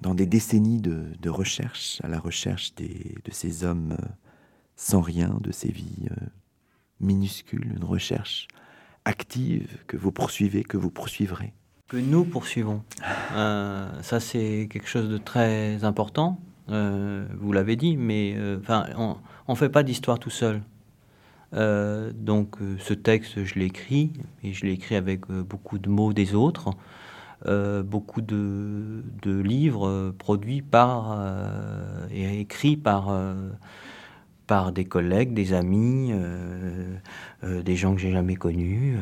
dans 0.01 0.13
des 0.13 0.25
décennies 0.25 0.81
de, 0.81 1.05
de, 1.19 1.29
recherche, 1.29 1.99
à 2.03 2.07
la 2.07 2.19
recherche 2.19 2.75
des, 2.75 3.15
de 3.23 3.31
ces 3.31 3.63
hommes 3.63 3.95
euh, 3.99 4.05
sans 4.75 5.01
rien, 5.01 5.37
de 5.41 5.51
ces 5.51 5.71
vies 5.71 6.07
euh, 6.11 6.25
minuscules, 6.99 7.73
une 7.77 7.85
recherche 7.85 8.47
active 9.05 9.83
que 9.87 9.95
vous 9.95 10.11
poursuivez, 10.11 10.63
que 10.63 10.77
vous 10.77 10.91
poursuivrez. 10.91 11.53
Que 11.87 11.97
nous 11.97 12.25
poursuivons. 12.25 12.83
Euh, 13.31 14.01
ça 14.01 14.19
c'est 14.19 14.67
quelque 14.69 14.89
chose 14.89 15.09
de 15.09 15.17
très 15.17 15.85
important 15.85 16.41
vous 16.67 17.51
l'avez 17.53 17.75
dit, 17.75 17.97
mais 17.97 18.33
euh, 18.35 18.57
enfin, 18.61 18.87
on 18.97 19.51
ne 19.51 19.57
fait 19.57 19.69
pas 19.69 19.83
d'histoire 19.83 20.19
tout 20.19 20.29
seul. 20.29 20.61
Euh, 21.53 22.11
donc 22.13 22.57
ce 22.79 22.93
texte, 22.93 23.43
je 23.45 23.55
l'ai 23.55 23.65
écrit, 23.65 24.11
et 24.43 24.53
je 24.53 24.65
l'ai 24.65 24.73
écrit 24.73 24.95
avec 24.95 25.27
beaucoup 25.27 25.79
de 25.79 25.89
mots 25.89 26.13
des 26.13 26.35
autres, 26.35 26.71
beaucoup 27.45 28.21
de, 28.21 29.03
de, 29.21 29.39
livres 29.39 30.13
produits 30.17 30.61
par 30.61 31.17
et 32.11 32.41
écrits 32.41 32.75
par, 32.75 33.15
par 34.47 34.71
des 34.73 34.85
collègues, 34.85 35.33
des 35.33 35.53
amis, 35.53 36.11
des 37.43 37.75
gens 37.75 37.93
que 37.93 38.01
j'ai 38.01 38.11
jamais 38.11 38.35
connus, 38.35 38.97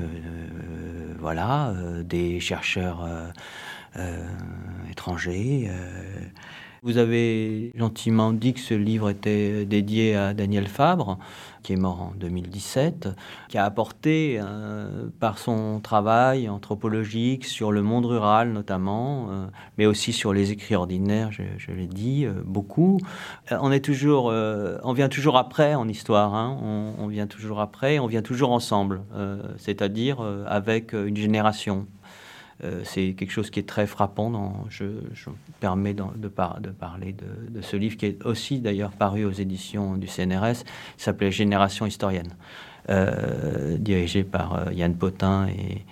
voilà, 1.18 1.74
des 2.04 2.40
chercheurs 2.40 3.08
étrangers. 4.92 5.72
Vous 6.86 7.00
avez 7.00 7.72
gentiment 7.74 8.32
dit 8.32 8.54
que 8.54 8.60
ce 8.60 8.76
livre 8.76 9.10
était 9.10 9.66
dédié 9.66 10.16
à 10.16 10.36
Daniel 10.36 10.68
Fabre, 10.68 11.18
qui 11.64 11.74
est 11.74 11.78
mort 11.78 12.00
en 12.00 12.14
2017, 12.20 13.10
qui 13.50 13.58
a 13.58 13.66
apporté 13.66 14.40
euh, 14.40 15.08
par 15.20 15.40
son 15.40 15.80
travail 15.80 16.48
anthropologique 16.48 17.46
sur 17.46 17.72
le 17.72 17.82
monde 17.82 18.06
rural 18.06 18.54
notamment, 18.54 19.30
euh, 19.32 19.48
mais 19.80 19.88
aussi 19.88 20.14
sur 20.14 20.32
les 20.32 20.52
écrits 20.52 20.76
ordinaires, 20.76 21.32
je, 21.32 21.72
l'ai 21.72 21.88
dit, 21.88 22.24
euh, 22.24 22.34
beaucoup. 22.46 23.00
on 23.50 23.72
est 23.72 23.84
toujours, 23.84 24.26
on 24.26 24.94
vient 24.94 25.10
toujours 25.10 25.38
après 25.38 25.74
en 25.74 25.88
histoire, 25.88 26.36
hein. 26.36 26.56
on, 26.62 26.94
on, 27.00 27.08
vient 27.08 27.26
toujours 27.26 27.62
après, 27.62 27.98
on 27.98 28.06
vient 28.06 28.22
toujours 28.22 28.52
ensemble, 28.52 29.02
c'est-à-dire 29.58 30.22
avec 30.46 30.94
une 30.94 31.18
génération. 31.18 31.88
Euh, 32.64 32.82
c'est 32.86 33.14
quelque 33.14 33.32
chose 33.32 33.50
qui 33.50 33.60
est 33.60 33.68
très 33.68 33.86
frappant. 33.86 34.66
Je, 34.70 34.86
je 35.14 35.30
me 35.30 35.36
permets 35.60 35.94
de, 35.94 36.28
parler 36.28 37.14
de, 37.14 37.62
ce 37.62 37.76
livre 37.76 37.98
qui 37.98 38.06
est 38.06 38.26
aussi 38.26 38.60
d'ailleurs 38.60 38.92
paru 38.92 39.26
aux 39.26 39.32
éditions 39.32 39.98
du 39.98 40.08
CNRS, 40.08 40.64
s'appelait 40.98 41.32
Génération 41.32 41.86
historienne, 41.86 42.34
euh, 42.90 43.78
dirigé 43.78 44.24
par 44.24 44.56
euh, 44.56 44.74
Yann 44.74 44.96
Potin 44.96 45.48
et, 45.48 45.84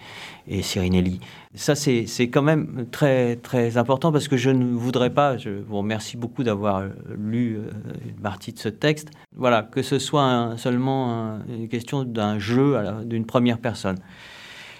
et 0.47 0.61
Cyrinelli. 0.61 1.19
Ça, 1.53 1.75
c'est 1.75 2.05
quand 2.29 2.41
même 2.41 2.87
très, 2.91 3.35
très 3.35 3.77
important 3.77 4.13
parce 4.13 4.29
que 4.29 4.37
je 4.37 4.49
ne 4.49 4.73
voudrais 4.73 5.09
pas, 5.09 5.37
je 5.37 5.49
vous 5.49 5.77
remercie 5.77 6.15
beaucoup 6.15 6.43
d'avoir 6.43 6.83
lu 7.15 7.59
une 8.05 8.21
partie 8.21 8.53
de 8.53 8.59
ce 8.59 8.69
texte, 8.69 9.11
voilà, 9.35 9.63
que 9.63 9.81
ce 9.81 9.99
soit 9.99 10.55
seulement 10.57 11.11
un, 11.11 11.45
une 11.47 11.67
question 11.67 12.05
d'un 12.05 12.39
jeu 12.39 12.75
d'une 13.05 13.25
première 13.25 13.59
personne. 13.59 13.97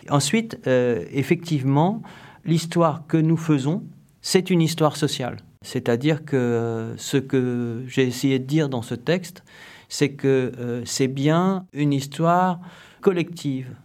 Ensuite, 0.09 0.59
euh, 0.67 1.05
effectivement, 1.11 2.01
l'histoire 2.45 3.05
que 3.07 3.17
nous 3.17 3.37
faisons, 3.37 3.83
c'est 4.21 4.49
une 4.49 4.61
histoire 4.61 4.95
sociale. 4.95 5.37
C'est-à-dire 5.61 6.25
que 6.25 6.93
ce 6.97 7.17
que 7.17 7.83
j'ai 7.87 8.07
essayé 8.07 8.39
de 8.39 8.45
dire 8.45 8.69
dans 8.69 8.81
ce 8.81 8.95
texte, 8.95 9.43
c'est 9.87 10.09
que 10.09 10.51
euh, 10.59 10.81
c'est 10.85 11.07
bien 11.07 11.65
une 11.73 11.93
histoire 11.93 12.59
collective 13.01 13.75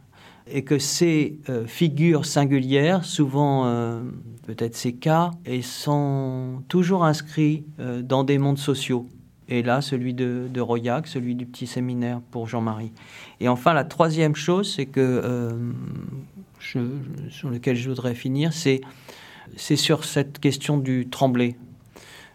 et 0.51 0.65
que 0.65 0.79
ces 0.79 1.39
euh, 1.49 1.67
figures 1.67 2.25
singulières, 2.25 3.05
souvent 3.05 3.67
euh, 3.67 4.01
peut-être 4.47 4.75
ces 4.75 4.95
cas, 4.95 5.31
et 5.45 5.63
sont 5.63 6.63
toujours 6.69 7.05
inscrits 7.05 7.65
euh, 7.81 8.03
dans 8.03 8.25
des 8.25 8.39
mondes 8.39 8.59
sociaux. 8.59 9.07
Et 9.49 9.63
là, 9.63 9.81
celui 9.81 10.13
de, 10.15 10.47
de 10.53 10.61
Royac, 10.61 11.07
celui 11.07 11.35
du 11.35 11.47
petit 11.47 11.67
séminaire 11.67 12.21
pour 12.31 12.47
Jean-Marie. 12.47 12.93
Et 13.41 13.49
enfin, 13.49 13.73
la 13.73 13.85
troisième 13.85 14.35
chose, 14.35 14.75
c'est 14.75 14.87
que 14.87 15.01
euh, 15.01 15.51
je, 16.61 16.81
sur 17.31 17.49
lequel 17.49 17.77
je 17.77 17.89
voudrais 17.89 18.15
finir, 18.15 18.53
c'est 18.53 18.81
c'est 19.57 19.77
sur 19.77 20.05
cette 20.05 20.39
question 20.39 20.77
du 20.77 21.09
tremblé. 21.09 21.57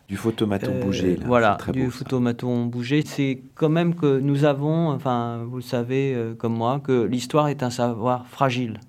Du 0.08 0.18
photomaton 0.18 0.72
euh, 0.74 0.84
bougé. 0.84 1.16
Là. 1.16 1.24
Voilà, 1.26 1.58
du 1.72 1.86
beau, 1.86 1.92
photomaton 1.92 2.66
bougé. 2.66 3.04
C'est 3.06 3.42
quand 3.56 3.70
même 3.70 3.96
que 3.96 4.20
nous 4.20 4.46
avons, 4.46 4.90
enfin, 4.90 5.44
vous 5.48 5.58
le 5.58 5.62
savez 5.62 6.14
euh, 6.16 6.34
comme 6.34 6.56
moi, 6.56 6.82
que 6.84 7.04
l'histoire 7.04 7.48
est 7.48 7.64
un 7.64 7.70
savoir 7.70 8.28
fragile. 8.28 8.80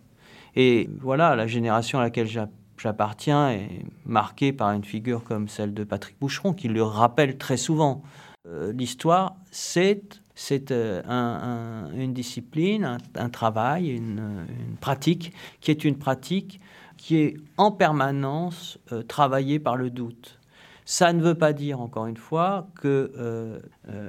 Et 0.56 0.88
voilà, 1.00 1.36
la 1.36 1.46
génération 1.46 1.98
à 1.98 2.02
laquelle 2.02 2.26
j'appartiens 2.26 2.63
est 2.86 3.84
marquée 4.04 4.52
par 4.52 4.72
une 4.72 4.84
figure 4.84 5.24
comme 5.24 5.48
celle 5.48 5.74
de 5.74 5.84
Patrick 5.84 6.16
Boucheron, 6.20 6.52
qui 6.52 6.68
le 6.68 6.82
rappelle 6.82 7.38
très 7.38 7.56
souvent. 7.56 8.02
Euh, 8.46 8.72
l'histoire, 8.72 9.36
c'est 9.50 10.70
euh, 10.70 11.02
un, 11.06 11.90
un, 11.92 11.94
une 11.94 12.12
discipline, 12.12 12.98
un, 13.14 13.28
travail, 13.28 13.90
une, 13.90 14.46
pratique 14.80 15.32
qui 15.60 15.70
est 15.70 15.84
une 15.84 15.96
pratique 15.96 16.60
qui 16.96 17.16
est 17.16 17.36
en 17.56 17.70
permanence 17.70 18.78
euh, 18.92 19.02
travaillée 19.02 19.58
par 19.58 19.76
le 19.76 19.90
doute. 19.90 20.40
Ça 20.84 21.12
ne 21.12 21.22
veut 21.22 21.34
pas 21.34 21.52
dire, 21.52 21.80
encore 21.80 22.06
une 22.06 22.16
fois, 22.16 22.68
qu'il 22.80 22.90
euh, 22.90 23.58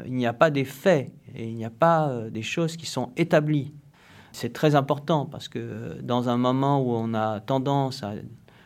n'y 0.07 0.25
a 0.25 0.33
pas 0.33 0.49
des 0.49 0.65
faits 0.65 1.11
et 1.33 1.47
il 1.47 1.55
n'y 1.55 1.65
a 1.65 1.69
pas 1.69 2.29
des 2.29 2.41
choses 2.41 2.75
qui 2.75 2.85
sont 2.85 3.11
établies. 3.15 3.73
C'est 4.33 4.51
très 4.51 4.75
important 4.75 5.25
parce 5.25 5.47
que 5.47 6.01
dans 6.01 6.27
un 6.27 6.35
moment 6.35 6.81
où 6.81 6.91
on 6.91 7.13
a 7.13 7.39
tendance 7.39 8.03
à 8.03 8.15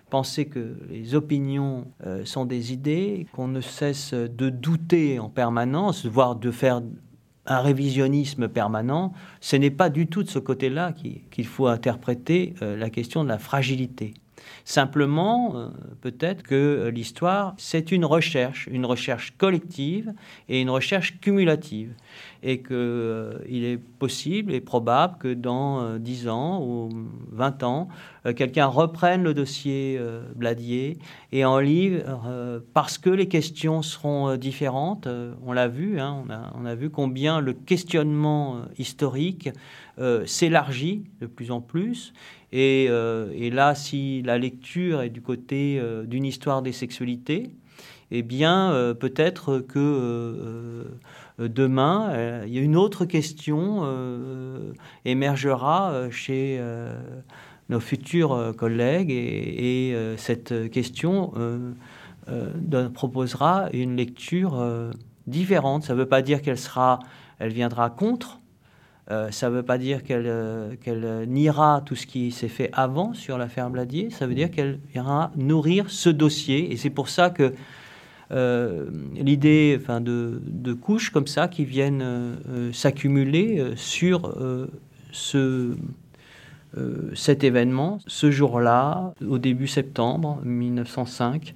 penser 0.10 0.46
que 0.46 0.78
les 0.90 1.16
opinions 1.16 1.88
euh, 2.06 2.26
sont 2.26 2.46
des 2.46 2.74
idées, 2.74 3.28
qu'on 3.34 3.48
ne 3.48 3.62
cesse 3.62 4.14
de 4.14 4.50
douter 4.50 5.20
en 5.20 5.30
permanence, 5.30 6.06
voire 6.06 6.36
de 6.36 6.52
faire 6.52 6.82
un 7.46 7.62
révisionnisme 7.62 8.48
permanent, 8.48 9.14
ce 9.42 9.56
n'est 9.56 9.72
pas 9.72 9.90
du 9.90 10.08
tout 10.08 10.24
de 10.24 10.30
ce 10.30 10.40
côté-là 10.40 10.94
qu'il 10.94 11.22
qu 11.30 11.44
faut 11.44 11.68
interpréter 11.68 12.54
euh, 12.62 12.78
la 12.78 12.90
question 12.90 13.24
de 13.24 13.30
la 13.30 13.40
fragilité. 13.40 14.14
Simplement, 14.70 15.54
euh, 15.56 15.70
peut-être 16.02 16.44
que 16.44 16.92
l'histoire, 16.94 17.56
c'est 17.58 17.92
une 17.92 18.06
recherche, 18.06 18.70
une 18.72 18.86
recherche 18.86 19.34
collective 19.36 20.14
et 20.48 20.62
une 20.62 20.70
recherche 20.70 21.20
cumulative. 21.22 21.96
Et 22.44 22.60
qu'il 22.62 22.76
euh, 22.76 23.40
est 23.50 23.80
possible 23.98 24.54
et 24.54 24.62
probable 24.62 25.18
que 25.18 25.34
dans 25.34 25.82
euh, 25.82 25.98
10 25.98 26.28
ans 26.28 26.62
ou 26.64 26.90
20 27.32 27.64
ans, 27.64 27.88
euh, 28.26 28.34
quelqu'un 28.34 28.66
reprenne 28.66 29.24
le 29.24 29.34
dossier 29.34 29.98
euh, 30.00 30.22
Bladier 30.36 30.98
et 31.32 31.46
en 31.46 31.60
livre, 31.60 32.22
euh, 32.28 32.60
parce 32.74 32.98
que 32.98 33.10
les 33.10 33.28
questions 33.28 33.82
seront 33.82 34.30
euh, 34.30 34.38
différentes. 34.38 35.08
Euh, 35.08 35.34
on 35.46 35.54
l'a 35.54 35.68
vu, 35.68 36.00
hein, 36.00 36.24
on, 36.56 36.66
a, 36.66 36.76
vu 36.76 36.90
combien 36.90 37.40
le 37.40 37.54
questionnement 37.54 38.58
euh, 38.58 38.60
historique 38.78 39.50
euh, 40.00 40.26
s'élargit 40.26 41.04
de 41.22 41.28
plus 41.28 41.52
en 41.52 41.62
plus. 41.62 42.14
Et, 42.52 42.88
euh, 42.90 43.32
et, 43.36 43.50
là, 43.50 43.76
si 43.76 44.22
la 44.24 44.38
lecture 44.38 45.02
est 45.02 45.10
du 45.10 45.22
côté 45.22 45.80
euh, 45.80 46.04
d'une 46.06 46.26
histoire 46.26 46.62
des 46.62 46.72
sexualités, 46.72 47.52
eh 48.12 48.24
bien, 48.24 48.72
euh, 48.72 48.94
peut-être 48.96 49.60
que 49.60 50.86
demain, 51.38 52.44
il 52.48 52.58
une 52.58 52.76
autre 52.76 53.06
question 53.06 53.86
émergera 55.06 56.10
chez 56.10 56.60
nos 57.70 57.80
futurs 57.80 58.54
collègues 58.58 59.12
et, 59.12 59.90
et 59.90 60.18
cette 60.18 60.70
question 60.72 61.34
proposera 62.94 63.70
une 63.72 63.96
lecture 63.96 64.92
différente. 65.28 65.84
Ça 65.84 65.94
ne 65.94 66.00
veut 66.00 66.10
pas 66.10 66.24
dire 66.24 66.42
qu'elle 66.42 66.58
sera, 66.58 67.00
elle 67.38 67.54
viendra 67.54 67.90
contre 67.90 68.39
Euh, 69.12 69.32
ça 69.32 69.50
ne 69.50 69.56
veut 69.56 69.64
pas 69.64 69.78
dire 69.80 70.04
qu'elle 70.04 70.28
euh, 70.28 70.76
qu 70.76 70.92
niera 71.28 71.82
tout 71.86 71.96
ce 71.96 72.06
qui 72.06 72.32
s'est 72.32 72.48
fait 72.48 72.70
avant 72.74 73.14
sur 73.14 73.40
l'affaire 73.40 73.70
Bladier, 73.70 74.12
ça 74.12 74.28
veut 74.28 74.36
dire 74.36 74.52
qu'elle 74.52 74.80
viendra 74.94 75.32
nourrir 75.36 75.90
ce 75.90 76.10
dossier. 76.10 76.72
Et 76.72 76.78
c'est 76.78 76.92
pour 76.92 77.10
ça 77.10 77.32
que 77.32 77.54
euh, 78.32 78.86
l'idée 79.16 79.78
enfin, 79.82 80.02
de, 80.02 80.42
de 80.46 80.74
couches 80.74 81.10
comme 81.10 81.26
ça 81.26 81.48
qui 81.48 81.66
viennent 81.66 82.04
euh, 82.04 82.72
s'accumuler 82.72 83.60
euh, 83.60 83.76
sur 83.76 84.28
euh, 84.28 84.68
ce, 85.12 85.76
cet 87.16 87.44
événement, 87.44 87.98
ce 88.06 88.30
jour-là, 88.30 89.16
au 89.28 89.40
début 89.40 89.66
septembre 89.66 90.40
1905, 90.44 91.56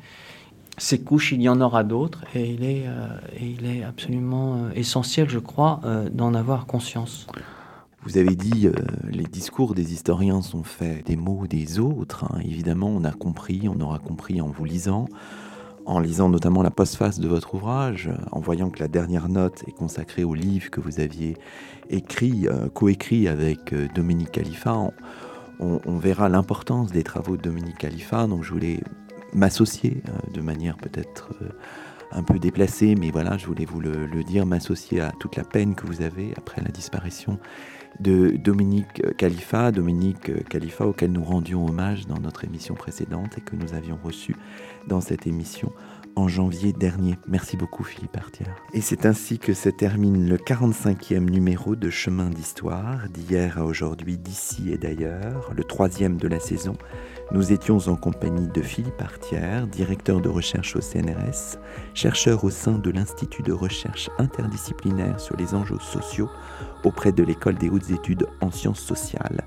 ces 0.78 1.00
couches, 1.00 1.32
il 1.32 1.42
y 1.42 1.50
en 1.50 1.62
aura 1.62 1.84
d'autres 1.84 2.24
et 2.34 2.50
il 2.50 2.64
est, 2.64 2.86
euh, 2.88 3.08
il 3.40 3.66
est 3.66 3.84
absolument 3.84 4.56
euh, 4.56 4.72
essentiel, 4.76 5.30
je 5.30 5.40
crois, 5.40 5.82
euh, 5.86 6.10
d'en 6.10 6.34
avoir 6.34 6.66
conscience. 6.66 7.28
Vous 8.06 8.18
avez 8.18 8.36
dit, 8.36 8.68
les 9.10 9.24
discours 9.24 9.74
des 9.76 9.94
historiens 9.94 10.42
sont 10.42 10.64
faits 10.64 11.06
des 11.06 11.16
mots 11.16 11.48
des 11.48 11.80
autres. 11.80 12.26
Hein. 12.26 12.40
Évidemment, 12.44 12.90
on 12.90 13.06
a 13.06 13.12
compris, 13.12 13.70
on 13.70 13.80
aura 13.80 13.98
compris 14.00 14.42
en 14.42 14.48
vous 14.48 14.66
lisant, 14.66 15.08
en 15.86 16.00
lisant 16.00 16.28
notamment 16.28 16.64
la 16.64 16.72
postface 16.72 17.22
de 17.22 17.30
votre 17.30 17.56
ouvrage, 17.56 18.10
en 18.34 18.42
voyant 18.42 18.70
que 18.72 18.80
la 18.82 18.90
dernière 18.90 19.30
note 19.30 19.64
est 19.68 19.72
consacrée 19.72 20.26
au 20.26 20.34
livre 20.34 20.70
que 20.70 20.82
vous 20.82 21.00
aviez 21.00 21.38
écrit, 21.90 22.46
coécrit 22.74 23.30
avec 23.30 23.74
Dominique 23.96 24.32
Khalifa. 24.32 24.92
On 25.62 25.98
verra 25.98 26.28
l'importance 26.28 26.92
des 26.92 27.04
travaux 27.04 27.38
de 27.38 27.42
Dominique 27.42 27.78
Khalifa, 27.78 28.28
donc 28.28 28.44
je 28.44 28.52
voulais 28.52 28.82
m'associer 29.34 30.02
euh, 30.08 30.32
de 30.34 30.42
manière 30.42 30.78
peut-être 30.78 31.30
euh, 31.42 31.50
un 32.12 32.24
peu 32.24 32.40
déplacée, 32.40 32.96
mais 32.96 33.12
voilà, 33.12 33.38
je 33.38 33.46
voulais 33.46 33.66
vous 33.66 33.80
le, 33.80 34.06
le 34.06 34.24
dire, 34.24 34.46
m'associer 34.46 35.02
à 35.02 35.12
toute 35.20 35.36
la 35.36 35.44
peine 35.44 35.76
que 35.76 35.88
vous 35.88 36.02
avez 36.02 36.34
après 36.38 36.62
la 36.62 36.70
disparition 36.70 37.40
de 38.00 38.38
Dominique 38.38 39.02
Khalifa, 39.18 39.72
Dominique 39.72 40.48
Khalifa 40.50 40.86
auquel 40.86 41.12
nous 41.12 41.24
rendions 41.24 41.66
hommage 41.66 42.08
dans 42.08 42.20
notre 42.20 42.44
émission 42.44 42.76
précédente 42.76 43.38
et 43.38 43.42
que 43.42 43.56
nous 43.56 43.74
avions 43.74 44.00
reçu 44.04 44.36
dans 44.88 45.02
cette 45.02 45.28
émission 45.28 45.72
en 46.16 46.28
janvier 46.28 46.74
dernier. 46.74 47.18
Merci 47.28 47.58
beaucoup 47.58 47.84
Philippe 47.84 48.18
Artière. 48.18 48.56
Et 48.74 48.82
c'est 48.82 49.06
ainsi 49.06 49.40
que 49.40 49.54
se 49.54 49.70
termine 49.70 50.30
le 50.30 50.38
45e 50.38 51.30
numéro 51.30 51.76
de 51.76 51.90
Chemin 51.90 52.30
d'Histoire, 52.30 53.10
d'hier 53.10 53.58
à 53.58 53.66
aujourd'hui, 53.66 54.18
d'ici 54.18 54.72
et 54.72 54.78
d'ailleurs, 54.78 55.52
le 55.56 55.64
troisième 55.64 56.18
de 56.18 56.28
la 56.28 56.40
saison. 56.40 56.76
Nous 57.32 57.52
étions 57.52 57.78
en 57.88 57.96
compagnie 57.96 58.48
de 58.48 58.62
Philippe 58.62 59.02
Artière, 59.02 59.68
directeur 59.68 60.22
de 60.22 60.30
recherche 60.30 60.76
au 60.76 60.82
CNRS, 60.82 61.58
chercheur 61.94 62.44
au 62.44 62.50
sein 62.50 62.78
de 62.78 62.92
l'Institut 62.92 63.44
de 63.44 63.54
recherche 63.54 64.10
interdisciplinaire 64.18 65.20
sur 65.20 65.36
les 65.38 65.54
enjeux 65.56 65.80
sociaux 65.80 66.30
auprès 66.84 67.12
de 67.12 67.24
l'École 67.24 67.56
des 67.56 67.70
hautes 67.70 67.90
études 67.90 68.28
en 68.42 68.52
sciences 68.52 68.82
sociales. 68.82 69.44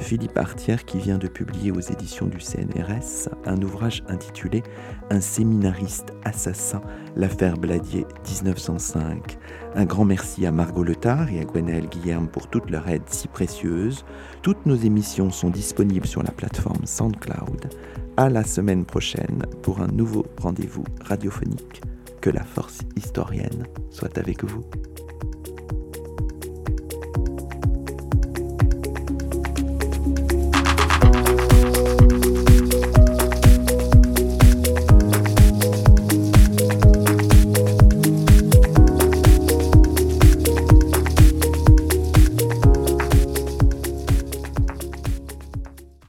Philippe 0.00 0.38
Artière 0.38 0.84
qui 0.84 0.98
vient 0.98 1.18
de 1.18 1.28
publier 1.28 1.70
aux 1.70 1.80
éditions 1.80 2.26
du 2.26 2.40
CNRS 2.40 3.28
un 3.44 3.62
ouvrage 3.62 4.02
intitulé 4.08 4.62
Un 5.10 5.20
séminariste 5.20 6.12
assassin, 6.24 6.80
l'affaire 7.16 7.56
Bladier 7.56 8.06
1905. 8.28 9.38
Un 9.74 9.84
grand 9.84 10.04
merci 10.04 10.46
à 10.46 10.52
Margot 10.52 10.82
Letard 10.82 11.30
et 11.30 11.40
à 11.40 11.44
Gwenaël 11.44 11.86
Guillerme 11.88 12.28
pour 12.28 12.48
toute 12.48 12.70
leur 12.70 12.88
aide 12.88 13.02
si 13.06 13.28
précieuse. 13.28 14.04
Toutes 14.42 14.66
nos 14.66 14.76
émissions 14.76 15.30
sont 15.30 15.50
disponibles 15.50 16.06
sur 16.06 16.22
la 16.22 16.32
plateforme 16.32 16.86
SoundCloud. 16.86 17.68
À 18.16 18.28
la 18.30 18.42
semaine 18.42 18.84
prochaine 18.84 19.44
pour 19.62 19.80
un 19.80 19.88
nouveau 19.88 20.26
rendez-vous 20.40 20.84
radiophonique. 21.04 21.82
Que 22.20 22.30
la 22.30 22.44
force 22.44 22.80
historienne 22.96 23.66
soit 23.90 24.18
avec 24.18 24.44
vous. 24.44 24.64